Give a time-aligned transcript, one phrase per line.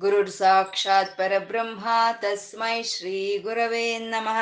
[0.00, 1.84] ಗುರುರ್ ಸಾಕ್ಷಾತ್ ಪರಬ್ರಹ್ಮ
[2.22, 4.38] ತಸ್ಮೈ ಶ್ರೀ ಗುರವೇ ನಮಃ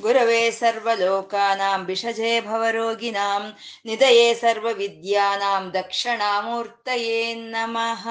[0.00, 3.44] ಗುರವೇ ಸರ್ವಲೋಕಾನಾಂ ಭಿಷಜೇ ಭವರೋಗಿನಾಂ
[3.86, 8.04] ನಿಧಯೇ ಸರ್ವವಿದ್ಯಾನಾಂ ದಕ್ಷಿಣಾಮೂರ್ತಯೇ ನಮಃ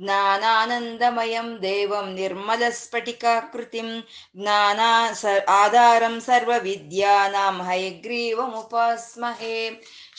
[0.00, 3.90] ಜ್ಞಾನಾನಂದಮಯಂ ದೇವಂ ನಿರ್ಮಲಸ್ಫಟಿಕಾಕೃತಿಂ
[4.38, 9.56] ಜ್ಞಾನಾ ಸ ಆಧಾರಂ ಸರ್ವವಿದ್ಯಾನಾಂ ಹಯಗ್ರೀವಮುಪಾಸ್ಮಹೇ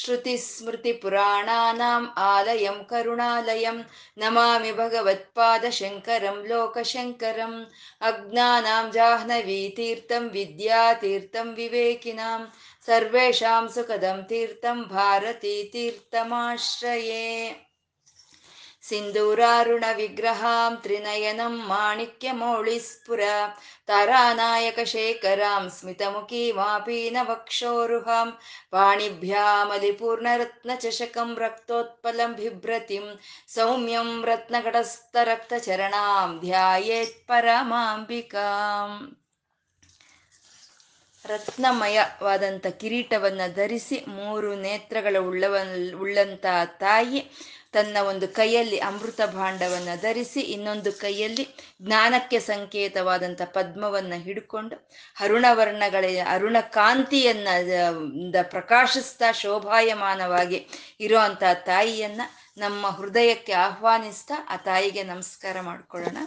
[0.05, 3.79] श्रुतिस्मृतिपुराणानाम् आलयं करुणालयं
[4.23, 7.57] नमामि भगवत्पादशङ्करं लोकशङ्करम्
[8.11, 12.41] अज्ञानां जाह्नवीतीर्थं विद्यातीर्थं विवेकिनां
[12.87, 17.29] सर्वेषां सुखदं तीर्थं भारतीतीर्थमाश्रये
[18.90, 23.22] ಸಿಂಧೂರಾರುಣ ವಿಗ್ರಹಾಂ ತ್ರಿನಯನಂ ಮಾಣಿಕ್ಯಮೌಳಿಸ್ಪುರ
[25.74, 28.38] ಸ್ಮಿತಮುಖಿ ಮಾಪೀನ ವಕ್ಷೋರುಹಾಂ
[28.74, 33.16] ಪಾಣಿಭ್ಯಾಮಲಿಪೂರ್ಣರತ್ನಚಷಕಂ ರಕ್ತೋತ್ಪಲಂ ಬಿಭ್ರತಿಂ
[33.50, 39.16] ಸೌಮ್ಯಂ ರತ್ನಗಡಸ್ಥ ರಕ್ತ ಚರಣಾಂ ಧ್ಯಾಯೇತ್ ಪರಮಾಂಬಿಕಾಂ
[41.26, 45.56] ರತ್ನಮಯವಾದಂಥ ಕಿರೀಟವನ್ನು ಧರಿಸಿ ಮೂರು ನೇತ್ರಗಳ ಉಳ್ಳವ
[46.00, 46.46] ಉಳ್ಳಂಥ
[46.82, 47.20] ತಾಯಿ
[47.72, 51.48] ತನ್ನ ಒಂದು ಕೈಯಲ್ಲಿ ಅಮೃತ ಭಾಂಡವನ್ನು ಧರಿಸಿ ಇನ್ನೊಂದು ಕೈಯಲ್ಲಿ
[51.82, 54.90] ಜ್ಞಾನಕ್ಕೆ ಸಂಕೇತವಾದಂಥ ಪದ್ಮವನ್ನು ಹಿಡ್ಕೊಂಡು
[55.20, 57.48] ಅರುಣವರ್ಣಗಳ ಅರುಣ ಕಾಂತಿಯನ್ನ
[58.42, 60.68] ಪ್ರಕಾಶಿಸ್ತಾ ಶೋಭಾಯಮಾನವಾಗಿ
[61.00, 62.22] ಇರುವಂಥ ತಾಯಿಯನ್ನ
[62.58, 66.18] ನಮ್ಮ ಹೃದಯಕ್ಕೆ ಆಹ್ವಾನಿಸ್ತಾ ಆ ತಾಯಿಗೆ ನಮಸ್ಕಾರ ಮಾಡಿಕೊಳ್ಳೋಣ.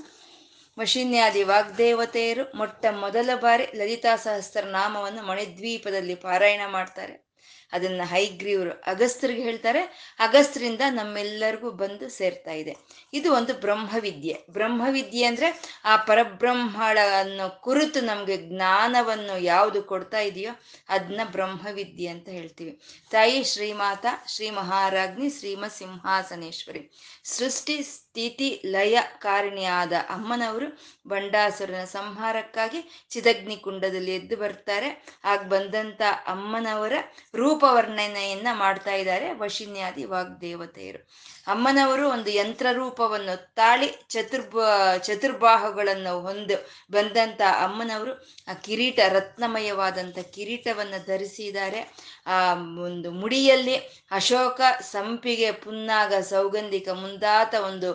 [0.79, 7.32] ವಶಿನ್ಯಾದಿ ವಾಗ್ದೇವತೆಯರು ಮೊಟ್ಟ ಮೊದಲ ಬಾರಿ ಲಲಿತಾ ಸಹಸ್ರ ನಾಮವನ್ನು ಮಣಿದ್ವೀಪದಲ್ಲಿ ಪಾರಾಯಣ ಮಾಡ್ತಾರೆ.
[7.73, 9.83] ಅದನ್ನ ಹೈಗ್ರೀವ್ರು ಅಗಸ್ತ್ರಿಗೆ ಹೇಳ್ತಾರೆ.
[10.19, 12.77] ಅಗಸ್ತ್ರಿಂದ ನಮ್ಮೆಲ್ಲರಿಗೂ ಬಂದು ಸೇರ್ತಾ ಇದೆ.
[13.13, 14.39] ಇದು ಒಂದು ಬ್ರಹ್ಮವಿದ್ಯೆ.
[14.51, 20.53] ಬ್ರಹ್ಮವಿದ್ಯೆ ಅಂದ್ರೆ ಆ ಪರಬ್ರಹ್ಮಳನ್ನು ಕುರಿತು ನಮ್ಗೆ ಜ್ಞಾನವನ್ನು ಯಾವುದು ಕೊಡ್ತಾ ಇದೆಯೋ
[20.89, 22.81] ಅದನ್ನ ಬ್ರಹ್ಮವಿದ್ಯೆ ಅಂತ ಹೇಳ್ತೀವಿ.
[23.11, 26.91] ತಾಯಿ ಶ್ರೀಮಾತ, ಶ್ರೀ ಮಹಾರಾಜ್ನಿ ಶ್ರೀಮ ಸಿಂಹಾಸನೇಶ್ವರಿ
[27.25, 30.67] ಸೃಷ್ಟಿ ಸ್ಥಿತಿ ಲಯ ಕಾರಣಿಯಾದ ಅಮ್ಮನವರು
[31.09, 32.81] ಬಂಡಾಸುರನ ಸಂಹಾರಕ್ಕಾಗಿ
[33.11, 34.89] ಚಿದಗ್ನಿ ಕುಂಡದಲ್ಲಿ ಎದ್ದು ಬರ್ತಾರೆ.
[35.25, 36.93] ಆಗ ಬಂದಂತ ಅಮ್ಮನವರ
[37.35, 41.01] ರೂಪವರ್ಣನೆಯನ್ನ ಮಾಡ್ತಾ ಇದ್ದಾರೆ ವಶಿನ್ಯಾದಿ ವಾಗ್ದೇವತೆಯರು.
[41.47, 44.57] ಅಮ್ಮನವರು ಒಂದು ಯಂತ್ರ ರೂಪವನ್ನು ತಾಳಿ ಚತುರ್ಬ
[44.99, 46.57] ಚತುರ್ಬಾಹುಗಳನ್ನು ಹೊಂದು
[46.91, 48.13] ಬಂದಂತ ಅಮ್ಮನವರು
[48.49, 51.81] ಆ ಕಿರೀಟ ರತ್ನಮಯವಾದಂಥ ಕಿರೀಟವನ್ನು ಧರಿಸಿದ್ದಾರೆ.
[52.27, 52.39] ಆ
[52.87, 53.77] ಒಂದು ಮುಡಿಯಲ್ಲಿ
[54.11, 54.61] ಅಶೋಕ
[54.93, 57.91] ಸಂಪಿಗೆ ಪುನ್ನಾಗ ಸೌಗಂಧಿಕ ಮುಂದಾತ ಒಂದು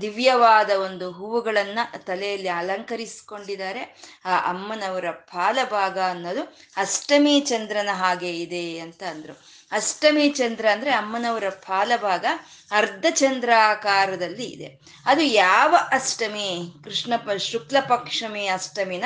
[0.00, 3.82] ದಿವ್ಯವಾದ ಒಂದು ಹೂವುಗಳನ್ನ ತಲೆಯಲ್ಲಿ ಅಲಂಕರಿಸಿಕೊಂಡಿದ್ದಾರೆ.
[4.24, 6.44] ಆ ಅಮ್ಮನವರ ಪಾಲಭಾಗ ಅನ್ನೋದು
[6.76, 9.34] ಅಷ್ಟಮಿ ಚಂದ್ರನ ಹಾಗೆ ಇದೆ ಅಂತ ಅಂದ್ರು.
[9.72, 12.24] ಅಷ್ಟಮಿ ಚಂದ್ರ ಅಂದ್ರೆ ಅಮ್ಮನವರ ಪಾಲಭಾಗ
[12.70, 14.68] ಅರ್ಧ ಚಂದ್ರಾಕಾರದಲ್ಲಿ ಇದೆ.
[15.06, 16.48] ಅದು ಯಾವ ಅಷ್ಟಮಿ?
[16.84, 19.04] ಕೃಷ್ಣ ಪ, ಶುಕ್ಲ ಪಕ್ಷಮಿ ಅಷ್ಟಮಿನ?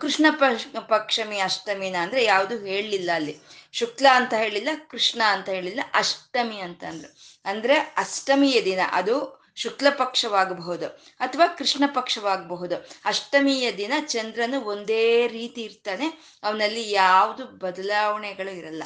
[0.00, 0.26] ಕೃಷ್ಣ
[0.88, 3.36] ಪಕ್ಷಮಿ ಅಷ್ಟಮಿನ ಅಂದ್ರೆ ಯಾವುದು ಹೇಳಲಿಲ್ಲ ಅಲ್ಲಿ.
[3.72, 7.10] ಶುಕ್ಲ ಅಂತ ಹೇಳಿಲ್ಲ, ಕೃಷ್ಣ ಅಂತ ಹೇಳಿಲ್ಲ, ಅಷ್ಟಮಿ ಅಂತ ಅಂದ್ರು.
[7.44, 10.86] ಅಂದ್ರೆ ಅಷ್ಟಮಿಯ ದಿನ ಅದು ಶುಕ್ಲ ಪಕ್ಷವಾಗಬಹುದು
[11.20, 12.76] ಅಥವಾ ಕೃಷ್ಣ ಪಕ್ಷವಾಗಬಹುದು.
[13.04, 16.06] ಅಷ್ಟಮಿಯ ದಿನ ಚಂದ್ರನು ಒಂದೇ ರೀತಿ ಇರ್ತಾನೆ,
[16.42, 18.82] ಅವನಲ್ಲಿ ಯಾವುದು ಬದಲಾವಣೆಗಳು ಇರಲ್ಲ.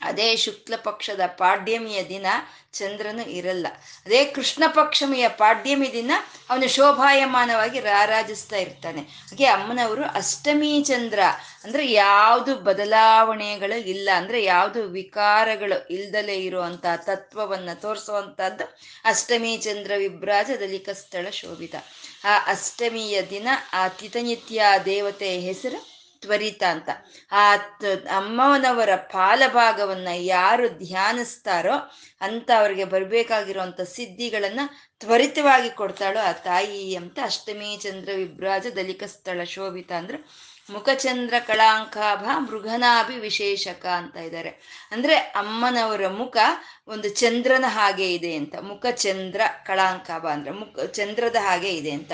[0.00, 2.26] ಅದೇ ಶುಕ್ಲ ಪಕ್ಷದ ಪಾಡ್ಯಮಿಯ ದಿನ
[2.72, 3.66] ಚಂದ್ರನು ಇರಲ್ಲ.
[4.06, 6.10] ಅದೇ ಕೃಷ್ಣ ಪಕ್ಷಮಿಯ ಪಾಡ್ಯಮಿ ದಿನ
[6.50, 9.00] ಅವನು ಶೋಭಾಯಮಾನವಾಗಿ ರಾರಾಜಿಸ್ತಾ ಇರ್ತಾನೆ.
[9.00, 11.20] ಹಾಗೆ ಅಮ್ಮನವರು ಅಷ್ಟಮಿ ಚಂದ್ರ
[11.64, 20.88] ಅಂದ್ರೆ ಯಾವುದು ಬದಲಾವಣೆಗಳು ಇಲ್ಲ, ಅಂದ್ರೆ ಯಾವುದು ವಿಕಾರಗಳು ಇಲ್ದಲೇ ಇರುವಂತ ತತ್ವವನ್ನ ತೋರಿಸುವಂತಹದ್ದು ಅಷ್ಟಮಿ ಚಂದ್ರ ವಿಭ್ರಾಜ ದಲಿಕ
[20.90, 21.74] ಸ್ಥಳ ಶೋಭಿತ.
[22.24, 25.89] ಆ ಅಷ್ಟಮಿಯ ದಿನ ಆ ತಿತನಿತ್ಯ ದೇವತೆಯ ಹೆಸರು
[26.22, 26.88] ತ್ವರಿತ ಅಂತ.
[27.32, 27.42] ಆ
[28.16, 31.76] ಅಮ್ಮನವರ ಪಾಲಭಾಗವನ್ನ ಯಾರು ಧ್ಯಾನಿಸ್ತಾರೋ
[32.20, 34.60] ಅಂತ ಅವ್ರಿಗೆ ಬರ್ಬೇಕಾಗಿರುವಂತ ಸಿದ್ಧಿಗಳನ್ನ
[35.00, 40.18] ತ್ವರಿತವಾಗಿ ಕೊಡ್ತಾಳೋ ಆ ತಾಯಿ ಅಂತ ಅಷ್ಟಮಿ ಚಂದ್ರ ವಿಭ್ರಾಜ ದಲಿಕ ಸ್ಥಳ ಶೋಭಿತ ಅಂದ್ರೆ.
[40.70, 44.50] ಮುಖಚಂದ್ರ ಕಳಾಂಕಾಭ ಮೃಗನಾಭಿ ವಿಶೇಷಕ ಅಂತ ಇದ್ದಾರೆ
[44.92, 46.36] ಅಂದ್ರೆ ಅಮ್ಮನವರ ಮುಖ
[46.88, 48.54] ಒಂದು ಚಂದ್ರನ ಹಾಗೆ ಇದೆ ಅಂತ.
[48.62, 52.12] ಮುಖಚಂದ್ರ ಕಳಾಂಕಾಭ ಅಂದ್ರೆ ಮುಖ, ಚಂದ್ರದ ಹಾಗೆ ಇದೆ ಅಂತ.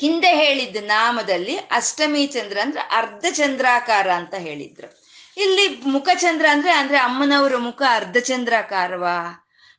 [0.00, 4.88] ಹಿಂದೆ ಹೇಳಿದ್ದ ನಾಮದಲ್ಲಿ ಅಷ್ಟಮಿ ಚಂದ್ರ ಅಂದ್ರೆ ಅರ್ಧ ಚಂದ್ರಾಕಾರ ಅಂತ ಹೇಳಿದ್ರು.
[5.36, 9.18] ಇಲ್ಲಿ ಮುಖಚಂದ್ರ ಅಂದ್ರೆ ಅಂದ್ರೆ ಅಮ್ಮನವರ ಮುಖ ಅರ್ಧ ಚಂದ್ರಾಕಾರವಾ?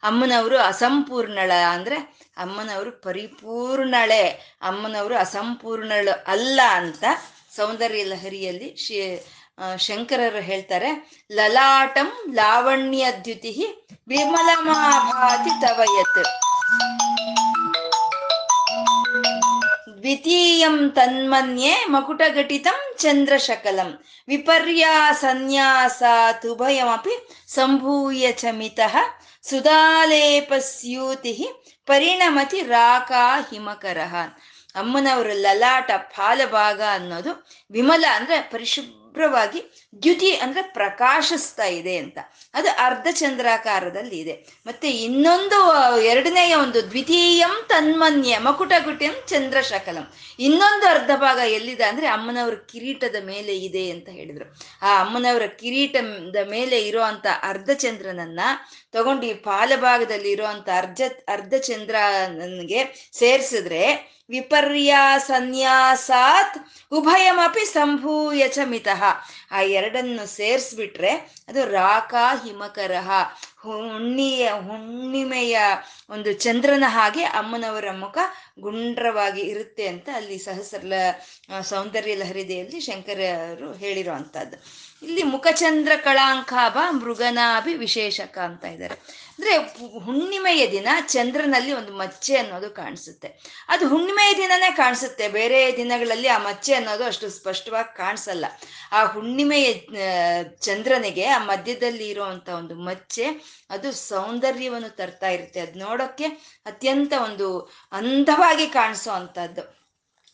[0.04, 1.98] ಅಮ್ಮನವರು ಅಸಂಪೂರ್ಣಳ ಅಂದ್ರೆ
[2.38, 4.24] ಅಮ್ಮನವರು ಪರಿಪೂರ್ಣಳೆ,
[4.62, 7.04] ಅಮ್ಮನವರು ಅಸಂಪೂರ್ಣಳು ಅಲ್ಲ ಅಂತ
[7.56, 8.70] ಸೌಂದರ್ಯ ಲಹರಿಯಲ್ಲಿ
[9.78, 10.90] ಶಂಕರರು ಹೇಳ್ತಾರೆ,
[11.32, 13.52] ಲಲಾಟಂ ಲಾವಣ್ಯ ದ್ಯುತಿ
[14.08, 16.22] ವಿಮಲಮಾಭಾತಿ ತವಯತ್
[20.00, 24.04] ದ್ವಿತೀಯಂ ತನ್ಮನ್ಯೆ ಮಕುಟಘಟಿತಂ ಚಂದ್ರಶಕಲಂ.
[24.28, 28.98] ವಿಪರ್ಯಾ ಸನ್ಯಾಸಾತುಭಯಮಪಿ ಸಂಭೂಯ ಚಮಿತಃ
[29.44, 31.50] ಸುಧಾಲೇಪಸ್ಯೂತಿ
[31.86, 34.16] ಪರಿಣಮತಿ ರಾಕಾ ಹಿಮಕರಹ
[34.76, 42.18] ಅಮ್ಮನವರ ಲಲಾಟ ಫಾಲಭಾಗ ಅನ್ನೋದು ವಿಮಲ ಅಂದ್ರೆ ಪರಿಶುಭ್ರವಾಗಿ ದ್ಯುತಿ ಅಂದ್ರೆ ಪ್ರಕಾಶಿಸ್ತಾ ಇದೆ ಅಂತ.
[42.54, 44.62] ಅದು ಅರ್ಧ ಚಂದ್ರಾಕಾರದಲ್ಲಿ ಇದೆ.
[44.66, 50.14] ಮತ್ತೆ ಇನ್ನೊಂದು ಎರಡನೆಯ ಒಂದು ದ್ವಿತೀಯಂ ತನ್ಮನ್ಯ ಮಕುಟಗುಟಿಯಂ ಚಂದ್ರಶಕಲಂ.
[50.40, 54.58] ಇನ್ನೊಂದು ಅರ್ಧ ಭಾಗ ಎಲ್ಲಿದೆ ಅಂದ್ರೆ ಅಮ್ಮನವರ ಕಿರೀಟದ ಮೇಲೆ ಇದೆ ಅಂತ ಹೇಳಿದ್ರು.
[54.82, 58.40] ಆ ಅಮ್ಮನವರ ಕಿರೀಟದ ಮೇಲೆ ಇರುವಂತ ಅರ್ಧ ಚಂದ್ರನನ್ನ
[58.92, 66.58] ತಗೊಂಡು ಈ ಪಾಲಭಾಗದಲ್ಲಿ ಇರುವಂತ ಅರ್ಧ ಅರ್ಧ ಚಂದ್ರನಿಗೆ ಸೇರಿಸಿದ್ರೆ ವಿಪರ್ಯಾಸನ್ಯಾಸಾತ್
[66.92, 69.04] ಉಭಯಮಪಿ ಸಂಭೂಯ ಚ ಮಿತಃ.
[69.52, 71.12] ಆ ಎರಡನ್ನು ಸೇರಿಸ್ಬಿಟ್ರೆ
[71.48, 73.10] ಅದು ರಾಕಾ ಹಿಮಕರಹ,
[73.62, 75.58] ಹುಣ್ಣಿಯ, ಹುಣ್ಣಿಮೆಯ
[76.10, 78.18] ಒಂದು ಚಂದ್ರನ ಹಾಗೆ ಅಮ್ಮನವರ ಮುಖ
[78.60, 80.94] ಗುಂಡ್ರವಾಗಿ ಇರುತ್ತೆ ಅಂತ ಅಲ್ಲಿ ಸಹಸ್ರ
[81.62, 84.58] ಸೌಂದರ್ಯ ಲಹರಿದೆಯಲ್ಲಿ ಶಂಕರರು ಅಂಥದ್ದು
[85.02, 88.96] ಇಲ್ಲಿ ಮುಖಚಂದ್ರ ಕಳಾಂಕಾಭ, ಮೃಗನಾಭಿ ವಿಶೇಷಕ ಅಂತ ಇದ್ದಾರೆ.
[89.40, 89.58] ಅಂದ್ರೆ
[90.00, 93.28] ಹುಣ್ಣಿಮೆಯ ದಿನ ಚಂದ್ರನಲ್ಲಿ ಒಂದು ಮಚ್ಚೆ ಅನ್ನೋದು ಕಾಣಿಸುತ್ತೆ.
[93.68, 95.28] ಅದು ಹುಣ್ಣಿಮೆಯ ದಿನನೇ ಕಾಣಿಸುತ್ತೆ.
[95.28, 98.46] ಬೇರೆ ದಿನಗಳಲ್ಲಿ ಆ ಮಚ್ಚೆ ಅನ್ನೋದು ಅಷ್ಟು ಸ್ಪಷ್ಟವಾಗಿ ಕಾಣಿಸಲ್ಲ.
[98.92, 99.74] ಆ ಹುಣ್ಣಿಮೆಯ
[100.60, 103.26] ಚಂದ್ರನಿಗೆ ಆ ಮಧ್ಯದಲ್ಲಿ ಇರುವಂತ ಒಂದು ಮಚ್ಚೆ,
[103.70, 105.60] ಅದು ಸೌಂದರ್ಯವನ್ನು ತರ್ತಾ ಇರುತ್ತೆ.
[105.60, 106.24] ಅದು ನೋಡೋಕ್ಕೆ
[106.66, 107.60] ಅತ್ಯಂತ ಒಂದು
[107.92, 109.79] ಅಂದವಾಗಿ ಕಾಣಿಸೋ ಅಂಥದ್ದು.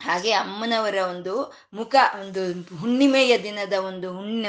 [0.01, 1.33] ಹಾಗೆ ಅಮ್ಮನವರ ಒಂದು
[1.74, 2.42] ಮುಖ ಒಂದು
[2.75, 4.45] ಹುಣ್ಣಿಮೆಯ ದಿನದ ಒಂದು ಹುಣ್ಣ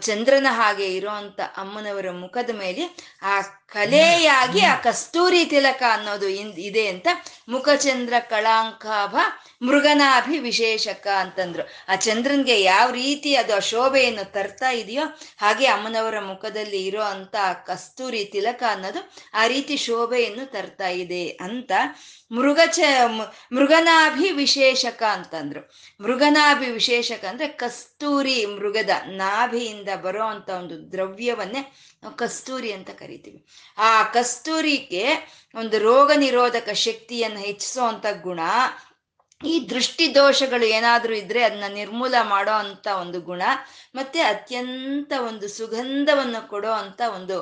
[0.00, 2.84] ಚಂದ್ರನ ಹಾಗೆ ಇರುವಂತ ಅಮ್ಮನವರ ಮುಖದ ಮೇಲೆ
[3.22, 6.28] ಆ ಕಲೆಯಾಗಿ ಆ ಕಸ್ತೂರಿ ತಿಲಕ ಅನ್ನೋದು
[6.60, 7.08] ಇದೆ ಅಂತ
[7.48, 9.16] ಮುಖಚಂದ್ರ ಕಳಾಂಕಾಭ
[9.62, 11.62] ಮೃಗನಾಭಿ ವಿಶೇಷಕ ಅಂತಂದ್ರು.
[11.88, 15.02] ಆ ಚಂದ್ರನ್ಗೆ ಯಾವ ರೀತಿ ಅದು ಆ ಶೋಭೆಯನ್ನು ತರ್ತಾ ಇದೆಯೋ
[15.40, 17.36] ಹಾಗೆ ಅಮ್ಮನವರ ಮುಖದಲ್ಲಿ ಇರೋ ಅಂತ
[17.66, 21.72] ಕಸ್ತೂರಿ ತಿಲಕ ಅನ್ನೋದು ಆ ರೀತಿ ಶೋಭೆಯನ್ನು ತರ್ತಾ ಇದೆ ಅಂತ
[22.32, 22.80] ಮೃಗ ಚ
[23.52, 25.60] ಮೃಗನಾಭಿ ವಿಶೇಷಕ ಅಂತಂದ್ರು.
[26.00, 28.90] ಮೃಗನಾಭಿ ವಿಶೇಷಕ ಅಂದ್ರೆ ಕಸ್ತೂರಿ ಮೃಗದ
[29.62, 31.62] ನಾಭಿಯಿಂದ ಬರೋ ಅಂತ ಒಂದು ದ್ರವ್ಯವನ್ನೇ
[32.02, 33.46] ನಾವು ಕಸ್ತೂರಿ ಅಂತ ಕರಿತೀವಿ.
[33.78, 35.04] ಆ ಕಸ್ತೂರಿಗೆ
[35.54, 38.40] ಒಂದು ರೋಗ ನಿರೋಧಕ ಶಕ್ತಿಯನ್ನು ಹೆಚ್ಚಿಸೋ ಅಂತ ಗುಣ
[39.44, 43.42] ಈ ದೃಷ್ಟಿ ದೋಷಗಳು ಏನಾದರೂ ಇದ್ರೆ ಅದನ್ನ ನಿರ್ಮೂಲ ಮಾಡೋ ಅಂತ ಒಂದು ಗುಣ,
[43.94, 47.36] ಮತ್ತೆ ಅತ್ಯಂತ ಒಂದು ಸುಗಂಧವನ್ನು ಕೊಡೋ ಅಂತ ಒಂದು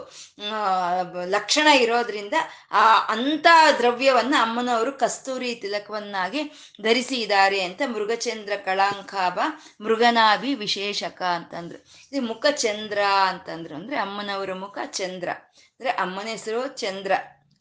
[1.27, 2.35] ಲಕ್ಷಣ ಇರೋದ್ರಿಂದ
[2.71, 3.47] ಆ ಅಂತ
[3.79, 6.43] ದ್ರವ್ಯವನ್ನ ಅಮ್ಮನವರು ಕಸ್ತೂರಿ ತಿಲಕವನ್ನಾಗಿ
[6.83, 9.39] ಧರಿಸಿದ್ದಾರೆ ಅಂತ ಮೃಗಚಂದ್ರ ಕಳಾಂಕಾಭ
[9.81, 11.79] ಮೃಗನಾಭಿ ವಿಶೇಷಕ ಅಂತಂದ್ರು.
[12.13, 12.99] ಇದು ಮುಖ ಚಂದ್ರ
[13.29, 15.29] ಅಂತಂದ್ರು ಅಂದ್ರೆ ಅಮ್ಮನವರ ಮುಖ ಚಂದ್ರ.
[15.71, 17.13] ಅಂದ್ರೆ ಅಮ್ಮನ ಹೆಸರು ಚಂದ್ರ,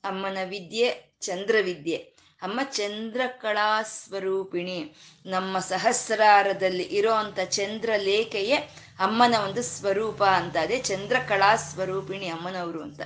[0.04, 0.90] ಅಮ್ಮನ ವಿದ್ಯೆ
[1.22, 4.96] ಚಂದ್ರ ವಿದ್ಯೆ ಅಮ್ಮ ಚಂದ್ರಕಳಾ ಸ್ವರೂಪಿಣಿ
[5.26, 8.58] ನಮ್ಮ ಸಹಸ್ರಾರದಲ್ಲಿ ಇರೋ ಅಂಥ ಚಂದ್ರಲೇಖೆಯೇ
[9.00, 10.58] ಅಮ್ಮನ ಒಂದು ಸ್ವರೂಪ ಅಂತ.
[10.58, 13.02] ಅದೇ ಚಂದ್ರಕಳಾ ಸ್ವರೂಪಿಣಿ ಅಮ್ಮನವರು ಅಂತ.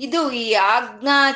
[0.00, 0.54] ಇದು ಈ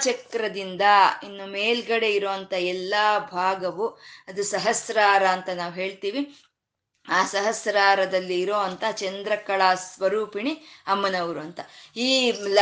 [0.01, 0.83] ಚಕ್ರದಿಂದ
[1.23, 3.87] ಇನ್ನು ಮೇಲ್ಗಡೆ ಇರುವಂತ ಎಲ್ಲಾ ಭಾಗವು
[4.29, 6.50] ಅದು ಸಹಸ್ರಾರ ಅಂತ ನಾವು ಹೇಳ್ತೀವಿ.
[7.11, 10.53] ಆ ಸಹಸ್ರಾರದಲ್ಲಿ ಇರೋ ಅಂತ ಚಂದ್ರಕಳಾ ಸ್ವರೂಪಿಣಿ
[10.87, 11.61] ಅಮ್ಮನವರು ಅಂತ.
[11.97, 12.59] ಈ ಲ,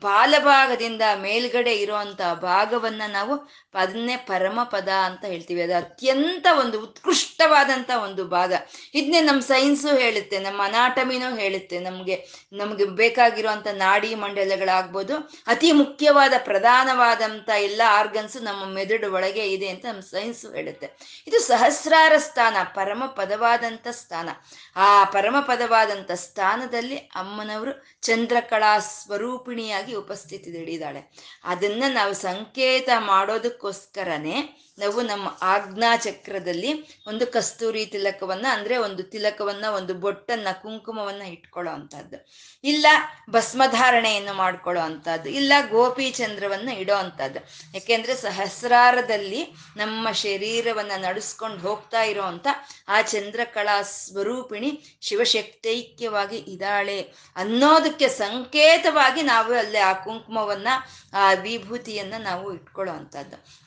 [0.00, 5.62] ಪಾಲಭಾಗದಿಂದ ಮೇಲ್ಗಡೆ ಇರುವಂತ ಭಾಗವನ್ನ ನಾವು ಅದನ್ನೇ ಪರಮಪದ ಅಂತ ಹೇಳ್ತೀವಿ.
[5.62, 8.52] ಅದು ಅತ್ಯಂತ ಒಂದು ಉತ್ಕೃಷ್ಟವಾದಂತ ಒಂದು ಭಾಗ.
[8.94, 11.78] ಇದನ್ನೇ ನಮ್ಮ ಸೈನ್ಸು ಹೇಳುತ್ತೆ, ನಮ್ಮ ಅನಾಟಮಿನೂ ಹೇಳುತ್ತೆ.
[11.78, 15.16] ನಮಗೆ ನಮಗೆ ಬೇಕಾಗಿರುವಂತ ನಾಡಿ ಮಂಡಲಗಳಾಗ್ಬೋದು,
[15.46, 20.90] ಅತಿ ಮುಖ್ಯವಾದ ಪ್ರಧಾನವಾದಂತ ಎಲ್ಲ ಆರ್ಗನ್ಸ್ ನಮ್ಮ ಮೆದುಡು ಒಳಗೆ ಇದೆ ಅಂತ ನಮ್ಮ ಸೈನ್ಸು ಹೇಳುತ್ತೆ.
[21.26, 24.28] ಇದು ಸಹಸ್ರಾರ ಸ್ಥಾನ, ಪರಮ ಪದವಾದಂತ ಸ್ಥಾನ.
[24.76, 27.72] ಆ ಪರಮ ಪದವಾದಂಥ ಸ್ಥಾನದಲ್ಲಿ ಅಮ್ಮನವರು
[28.02, 31.02] ಚಂದ್ರಕಳಾ ಸ್ವರೂಪಿಣಿಯಾಗಿ ಉಪಸ್ಥಿತಿ ಹಿಡಿದಾಳೆ
[31.44, 34.36] ಅದನ್ನ ನಾವು ಸಂಕೇತ ಮಾಡೋದಕ್ಕೋಸ್ಕರನೇ
[34.78, 42.28] ನಾವು ನಮ್ಮ ಆಜ್ಞಾ ಚಕ್ರದಲ್ಲಿ ಒಂದು ಕಸ್ತೂರಿ ತಿಲಕವನ್ನ, ಅಂದ್ರೆ ಒಂದು ತಿಲಕವನ್ನ, ಒಂದು ಬೊಟ್ಟನ್ನ, ಕುಂಕುಮವನ್ನ ಇಟ್ಕೊಳ್ಳೋ ಅಂತದ್ದು
[42.64, 42.86] ಇಲ್ಲ
[43.30, 47.38] ಭಸ್ಮಧಾರಣೆಯನ್ನು ಮಾಡ್ಕೊಳ್ಳೋ ಅಂತದ್ದು ಇಲ್ಲ ಗೋಪಿ ಚಂದ್ರವನ್ನ ಇಡೋ ಅಂತದ್ದು
[47.74, 52.46] ಯಾಕೆಂದ್ರೆ ಸಹಸ್ರಾರದಲ್ಲಿ ನಮ್ಮ ಶರೀರವನ್ನ ನಡೆಸ್ಕೊಂಡು ಹೋಗ್ತಾ ಇರೋ ಅಂತ
[52.88, 57.00] ಆ ಚಂದ್ರಕಲಾ ಸ್ವರೂಪಿಣಿ ಶಿವಶಕ್ತೈಕ್ಯವಾಗಿ ಇದ್ದಾಳೆ
[57.36, 60.68] ಅನ್ನೋದಕ್ಕೆ ಸಂಕೇತವಾಗಿ ನಾವು ಅಲ್ಲಿ ಆ ಕುಂಕುಮವನ್ನ,
[61.12, 63.61] ಆ ವಿಭೂತಿಯನ್ನ ನಾವು ಇಟ್ಕೊಳ್ಳೋ ಅಂತದ್ದು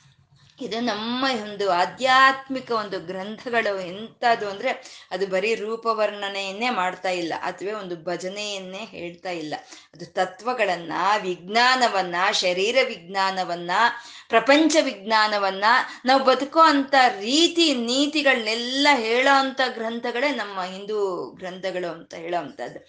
[0.60, 4.70] ಇದು ನಮ್ಮ ಒಂದು ಆಧ್ಯಾತ್ಮಿಕ ಒಂದು ಗ್ರಂಥಗಳು ಎಂಥದ್ದು ಅಂದ್ರೆ
[5.10, 9.54] ಅದು ಬರೀ ರೂಪವರ್ಣನೆಯನ್ನೇ ಮಾಡ್ತಾ ಇಲ್ಲ, ಅಥವಾ ಒಂದು ಭಜನೆಯನ್ನೇ ಹೇಳ್ತಾ ಇಲ್ಲ.
[9.94, 13.70] ಅದು ತತ್ವಗಳನ್ನ, ವಿಜ್ಞಾನವನ್ನ, ಶರೀರ ವಿಜ್ಞಾನವನ್ನ
[14.28, 15.64] ಪ್ರಪಂಚ ವಿಜ್ಞಾನವನ್ನ
[16.04, 20.98] ನಾವು ಬದುಕೋ ಅಂತ ರೀತಿ ನೀತಿಗಳನ್ನೆಲ್ಲ ಹೇಳೋ ಅಂತ ಗ್ರಂಥಗಳೇ ನಮ್ಮ ಹಿಂದೂ
[21.30, 22.80] ಗ್ರಂಥಗಳು ಅಂತ ಹೇಳೋ ಅಂತದ್ದು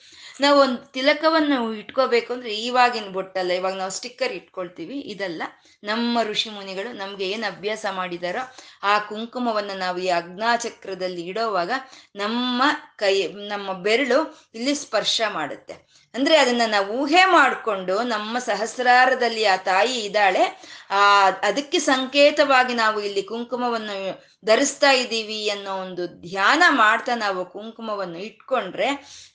[0.41, 5.43] ನಾವು ಒಂದು ತಿಲಕವನ್ನು ಇಟ್ಕೋಬೇಕು ಅಂದ್ರೆ ಇವಾಗಿನ ಬೊಟ್ಟಲ್ಲ, ಇವಾಗ ನಾವು ಸ್ಟಿಕ್ಕರ್ ಇಟ್ಕೊಳ್ತೀವಿ, ಇದಲ್ಲ.
[5.83, 8.43] ನಮ್ಮ ಋಷಿ ಮುನಿಗಳು ನಮ್ಗೆ ಏನು ಅಭ್ಯಾಸ ಮಾಡಿದಾರೋ
[8.83, 11.71] ಆ ಕುಂಕುಮವನ್ನು ನಾವು ಈ ಅಗ್ನಾಚಕ್ರದಲ್ಲಿ ಇಡೋವಾಗ
[12.15, 12.63] ನಮ್ಮ
[12.95, 14.19] ಕೈ, ನಮ್ಮ ಬೆರಳು
[14.55, 15.75] ಇಲ್ಲಿ ಸ್ಪರ್ಶ ಮಾಡುತ್ತೆ.
[16.17, 20.43] ಅಂದ್ರೆ ಅದನ್ನ ನಾವು ಊಹೆ ಮಾಡಿಕೊಂಡು ನಮ್ಮ ಸಹಸ್ರಾರದಲ್ಲಿ ಆ ತಾಯಿ ಇದ್ದಾಳೆ,
[20.91, 21.01] ಆ,
[21.43, 23.97] ಅದಕ್ಕೆ ಸಂಕೇತವಾಗಿ ನಾವು ಇಲ್ಲಿ ಕುಂಕುಮವನ್ನು
[24.45, 28.89] ಧರಿಸ್ತಾ ಇದ್ದೀವಿ ಅನ್ನೋ ಒಂದು ಧ್ಯಾನ ಮಾಡ್ತಾ ನಾವು ಕುಂಕುಮವನ್ನು ಇಟ್ಕೊಂಡ್ರೆ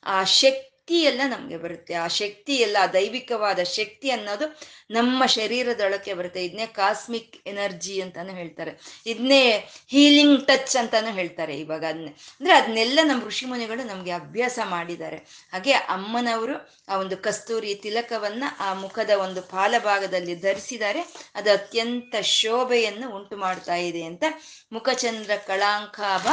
[0.06, 1.94] ಆ ಶಕ್ತಿ ಎಲ್ಲ ನಮ್ಗೆ ಬರುತ್ತೆ.
[1.94, 4.60] ಆ ಶಕ್ತಿ ಎಲ್ಲ ದೈವಿಕವಾದ ಶಕ್ತಿ ಅನ್ನೋದು
[4.90, 6.44] ನಮ್ಮ ಶರೀರದೊಳಕ್ಕೆ ಬರುತ್ತೆ.
[6.44, 9.02] ಇದನ್ನೇ ಕಾಸ್ಮಿಕ್ ಎನರ್ಜಿ ಅಂತಾನು ಹೇಳ್ತಾರೆ.
[9.06, 9.56] ಇದನ್ನೇ
[9.88, 15.16] ಹೀಲಿಂಗ್ ಟಚ್ ಅಂತಾನು ಹೇಳ್ತಾರೆ ಇವಾಗ ಅದನ್ನೇ ಅಂದ್ರೆ ಅದನ್ನೆಲ್ಲ ನಮ್ಮ ಋಷಿ ಮುನಿಗಳು ನಮ್ಗೆ ಅಭ್ಯಾಸ ಮಾಡಿದ್ದಾರೆ.
[15.52, 21.30] ಹಾಗೆ ಅಮ್ಮನವರು ಆ ಒಂದು ಕಸ್ತೂರಿ ತಿಲಕವನ್ನ ಆ ಮುಖದ ಒಂದು ಪಾಲಭಾಗದಲ್ಲಿ ಧರಿಸಿದ್ದಾರೆ.
[21.34, 24.24] ಅದು ಅತ್ಯಂತ ಶೋಭೆಯನ್ನು ಉಂಟು ಮಾಡ್ತಾ ಇದೆ ಅಂತ
[24.72, 26.28] ಮುಖಚಂದ್ರ ಕಳಾಂಕಾಭ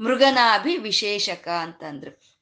[0.00, 2.33] ಮೃಗನಾಭಿ ವಿಶೇಷಕ ಅಂತಂದ್ರು.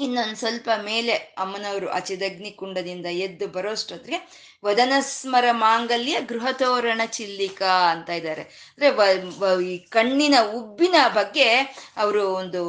[0.00, 8.42] ಇನ್ನೊಂದು ಸ್ವಲ್ಪ ಮೇಲೆ ಅಮ್ಮನವರು ಆ ಚಿದಗ್ನಿ ಕುಂಡದಿಂದ ಎದ್ದು ಬರೋಷ್ಟೊತ್ತಿಗೆ ವದನಸ್ಮರ ಮಾಂಗಲ್ಯ ಗೃಹತೋರಣ ಚಿಲ್ಲಿಕ ಅಂತ ಇದ್ದಾರೆ.
[8.42, 11.50] ಅಂದ್ರೆ ಈ ಕಣ್ಣಿನ ಉಬ್ಬಿನ ಬಗ್ಗೆ
[11.96, 12.62] ಅವರು ಒಂದು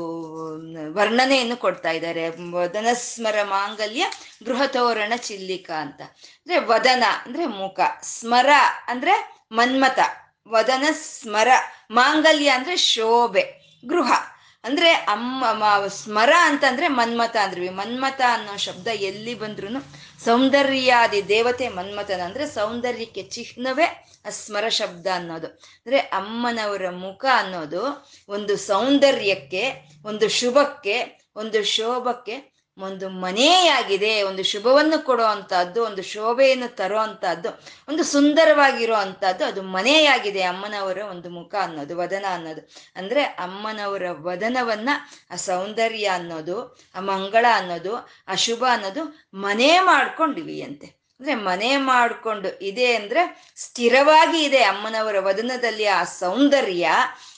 [0.94, 2.30] ವರ್ಣನೆಯನ್ನು ಕೊಡ್ತಾ ಇದ್ದಾರೆ.
[2.52, 4.06] ವದನಸ್ಮರ ಮಾಂಗಲ್ಯ
[4.46, 6.02] ಗೃಹತೋರಣ ಚಿಲ್ಲಿಕ ಅಂತ.
[6.02, 8.50] ಅಂದ್ರೆ ವದನ ಅಂದ್ರೆ ಮುಖ, ಸ್ಮರ
[8.88, 10.00] ಅಂದ್ರೆ ಮನ್ಮತ
[10.48, 11.48] ವದನ ಸ್ಮರ
[11.92, 13.44] ಮಾಂಗಲ್ಯ ಅಂದ್ರೆ ಶೋಭೆ,
[13.86, 14.31] ಗೃಹ.
[14.64, 19.68] ಅಂದ್ರೆ ಅಮ್ಮ ಸ್ಮರ ಅಂತಂದ್ರೆ ಮನ್ಮತ ಅಂದ್ರಿ ಮನ್ಮತ ಅನ್ನೋ ಶಬ್ದ ಎಲ್ಲಿ ಬಂದ್ರು
[20.26, 25.48] ಸೌಂದರ್ಯಾದಿ ದೇವತೆ ಮನ್ಮತನ ಅಂದ್ರೆ ಸೌಂದರ್ಯಕ್ಕೆ ಚಿಹ್ನವೇ ಸ್ಮರ ಶಬ್ದ ಅನ್ನೋದು.
[25.48, 35.24] ಅಂದ್ರೆ ಅಮ್ಮನವರ ಮುಖ ಅನ್ನೋದು ಒಂದು ಸೌಂದರ್ಯಕ್ಕೆ, ಒಂದು ಶುಭಕ್ಕೆ, ಒಂದು ಶೋಭಕ್ಕೆ ಒಂದು ಮನೆಯಾಗಿದೆ, ಒಂದು ಶುಭವನ್ನು ಕೊಡೋ
[35.84, 37.00] ಒಂದು ಶೋಭೆಯನ್ನು ತರೋ
[37.90, 42.70] ಒಂದು ಸುಂದರವಾಗಿರೋ ಅಂಥದ್ದು ಅದು ಮನೆಯಾಗಿದೆ ಅಮ್ಮನವರ ಒಂದು ಮುಖ ಅನ್ನೋದು, ವದನ ಅನ್ನೋದು.
[42.96, 44.90] ಅಂದ್ರೆ ಅಮ್ಮನವರ ವದನವನ್ನ,
[45.32, 52.60] ಆ ಸೌಂದರ್ಯ ಅನ್ನೋದು, ಆ ಮಂಗಳ ಅನ್ನೋದು, ಆ ಶುಭ ಅನ್ನೋದು ಮನೆ ಮಾಡ್ಕೊಂಡಿವಿ ಅಂತೆ ಅಂದ್ರೆ ಮನೆ ಮಾಡಿಕೊಂಡು
[52.60, 56.90] ಇದೆ ಅಂದ್ರೆ ಸ್ಥಿರವಾಗಿ ಇದೆ ಅಮ್ಮನವರ ವದನದಲ್ಲಿ ಆ ಸೌಂದರ್ಯ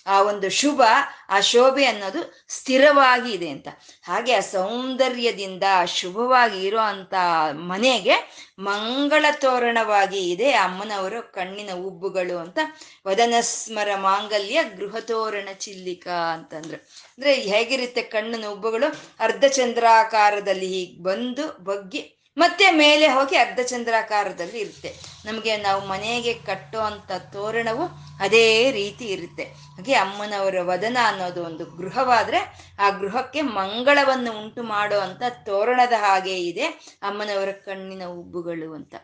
[0.07, 0.81] ಆ ಒಂದು ಶುಭ,
[1.29, 3.67] ಆ ಶೋಭೆ ಅನ್ನೋದು ಸ್ಥಿರವಾಗಿ ಇದೆ ಅಂತ.
[4.03, 7.13] ಹಾಗೆ ಆ ಸೌಂದರ್ಯದಿಂದ ಶುಭವಾಗಿ ಇರೋ ಅಂತ
[7.51, 8.13] ಮನೆಗೆ
[8.59, 12.59] ಮಂಗಳ ತೋರಣವಾಗಿ ಇದೆ ಅಮ್ಮನವರು ಕಣ್ಣಿನ ಉಬ್ಬುಗಳು ಅಂತ.
[13.07, 16.75] ವದನಸ್ಮರ ಮಾಂಗಲ್ಯ ಗೃಹ ತೋರಣ ಚಿಲ್ಲಿಕ ಅಂತಂದ್ರು.
[17.07, 19.15] ಅಂದ್ರೆ ಹೇಗಿರುತ್ತೆ ಕಣ್ಣಿನ ಉಬ್ಬುಗಳು?
[19.19, 24.95] ಅರ್ಧ ಚಂದ್ರಾಕಾರದಲ್ಲಿ ಹೀಗೆ ಬಂದು ಬಗ್ಗಿ ಮತ್ತೆ ಮೇಲೆ ಹೋಗಿ ಅರ್ಧ ಚಂದ್ರಾಕಾರದಲ್ಲಿ ಇರುತ್ತೆ.
[25.25, 27.83] ನಮಗೆ ನಾವು ಮನೆಗೆ ಕಟ್ಟೋ ಅಂತ ತೋರಣವು
[28.19, 29.43] ಅದೇ ರೀತಿ ಇರುತ್ತೆ.
[29.43, 32.37] ಹಾಗೆ ಅಮ್ಮನವರ ವದನ ಅನ್ನೋದು ಒಂದು ಗೃಹವಾದ್ರೆ
[32.79, 36.65] ಆ ಗೃಹಕ್ಕೆ ಮಂಗಳವನ್ನು ಉಂಟು ಮಾಡೋ ಅಂತ ತೋರಣದ ಹಾಗೆ ಇದೆ
[37.01, 38.95] ಅಮ್ಮನವರ ಕಣ್ಣಿನ ಉಬ್ಬುಗಳು ಅಂತ.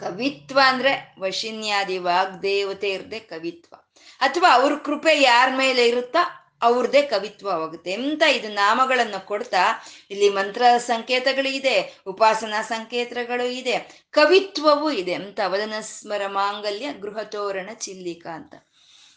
[0.00, 3.76] ಕವಿತ್ವ ಅಂದ್ರೆ ವಶಿನ್ಯಾದಿ ವಾಗ್ದೇವತೆ ಇರದೆ ಕವಿತ್ವ.
[4.20, 6.41] ಅಥವಾ ಅವ್ರ ಕೃಪೆ ಯಾರ ಮೇಲೆ ಇರುತ್ತಾ?
[6.62, 9.86] ಅವ್ರದ್ದೇ ಕವಿತ್ವವಾಗುತ್ತೆ ಎಂತ ಇದು ನಾಮಗಳನ್ನು ಕೊಡ್ತಾ?
[10.10, 11.76] ಇಲ್ಲಿ ಮಂತ್ರ ಸಂಕೇತಗಳು ಇದೆ,
[12.06, 15.14] ಉಪಾಸನಾ ಸಂಕೇತಗಳು ಇದೆ, ಕವಿತ್ವವೂ ಇದೆ.
[15.14, 18.54] ಅಂತ ವದನಸ್ಮರ ಮಾಂಗಲ್ಯ ಗೃಹತೋರಣ ಚಿಲ್ಲಿಕ ಅಂತ.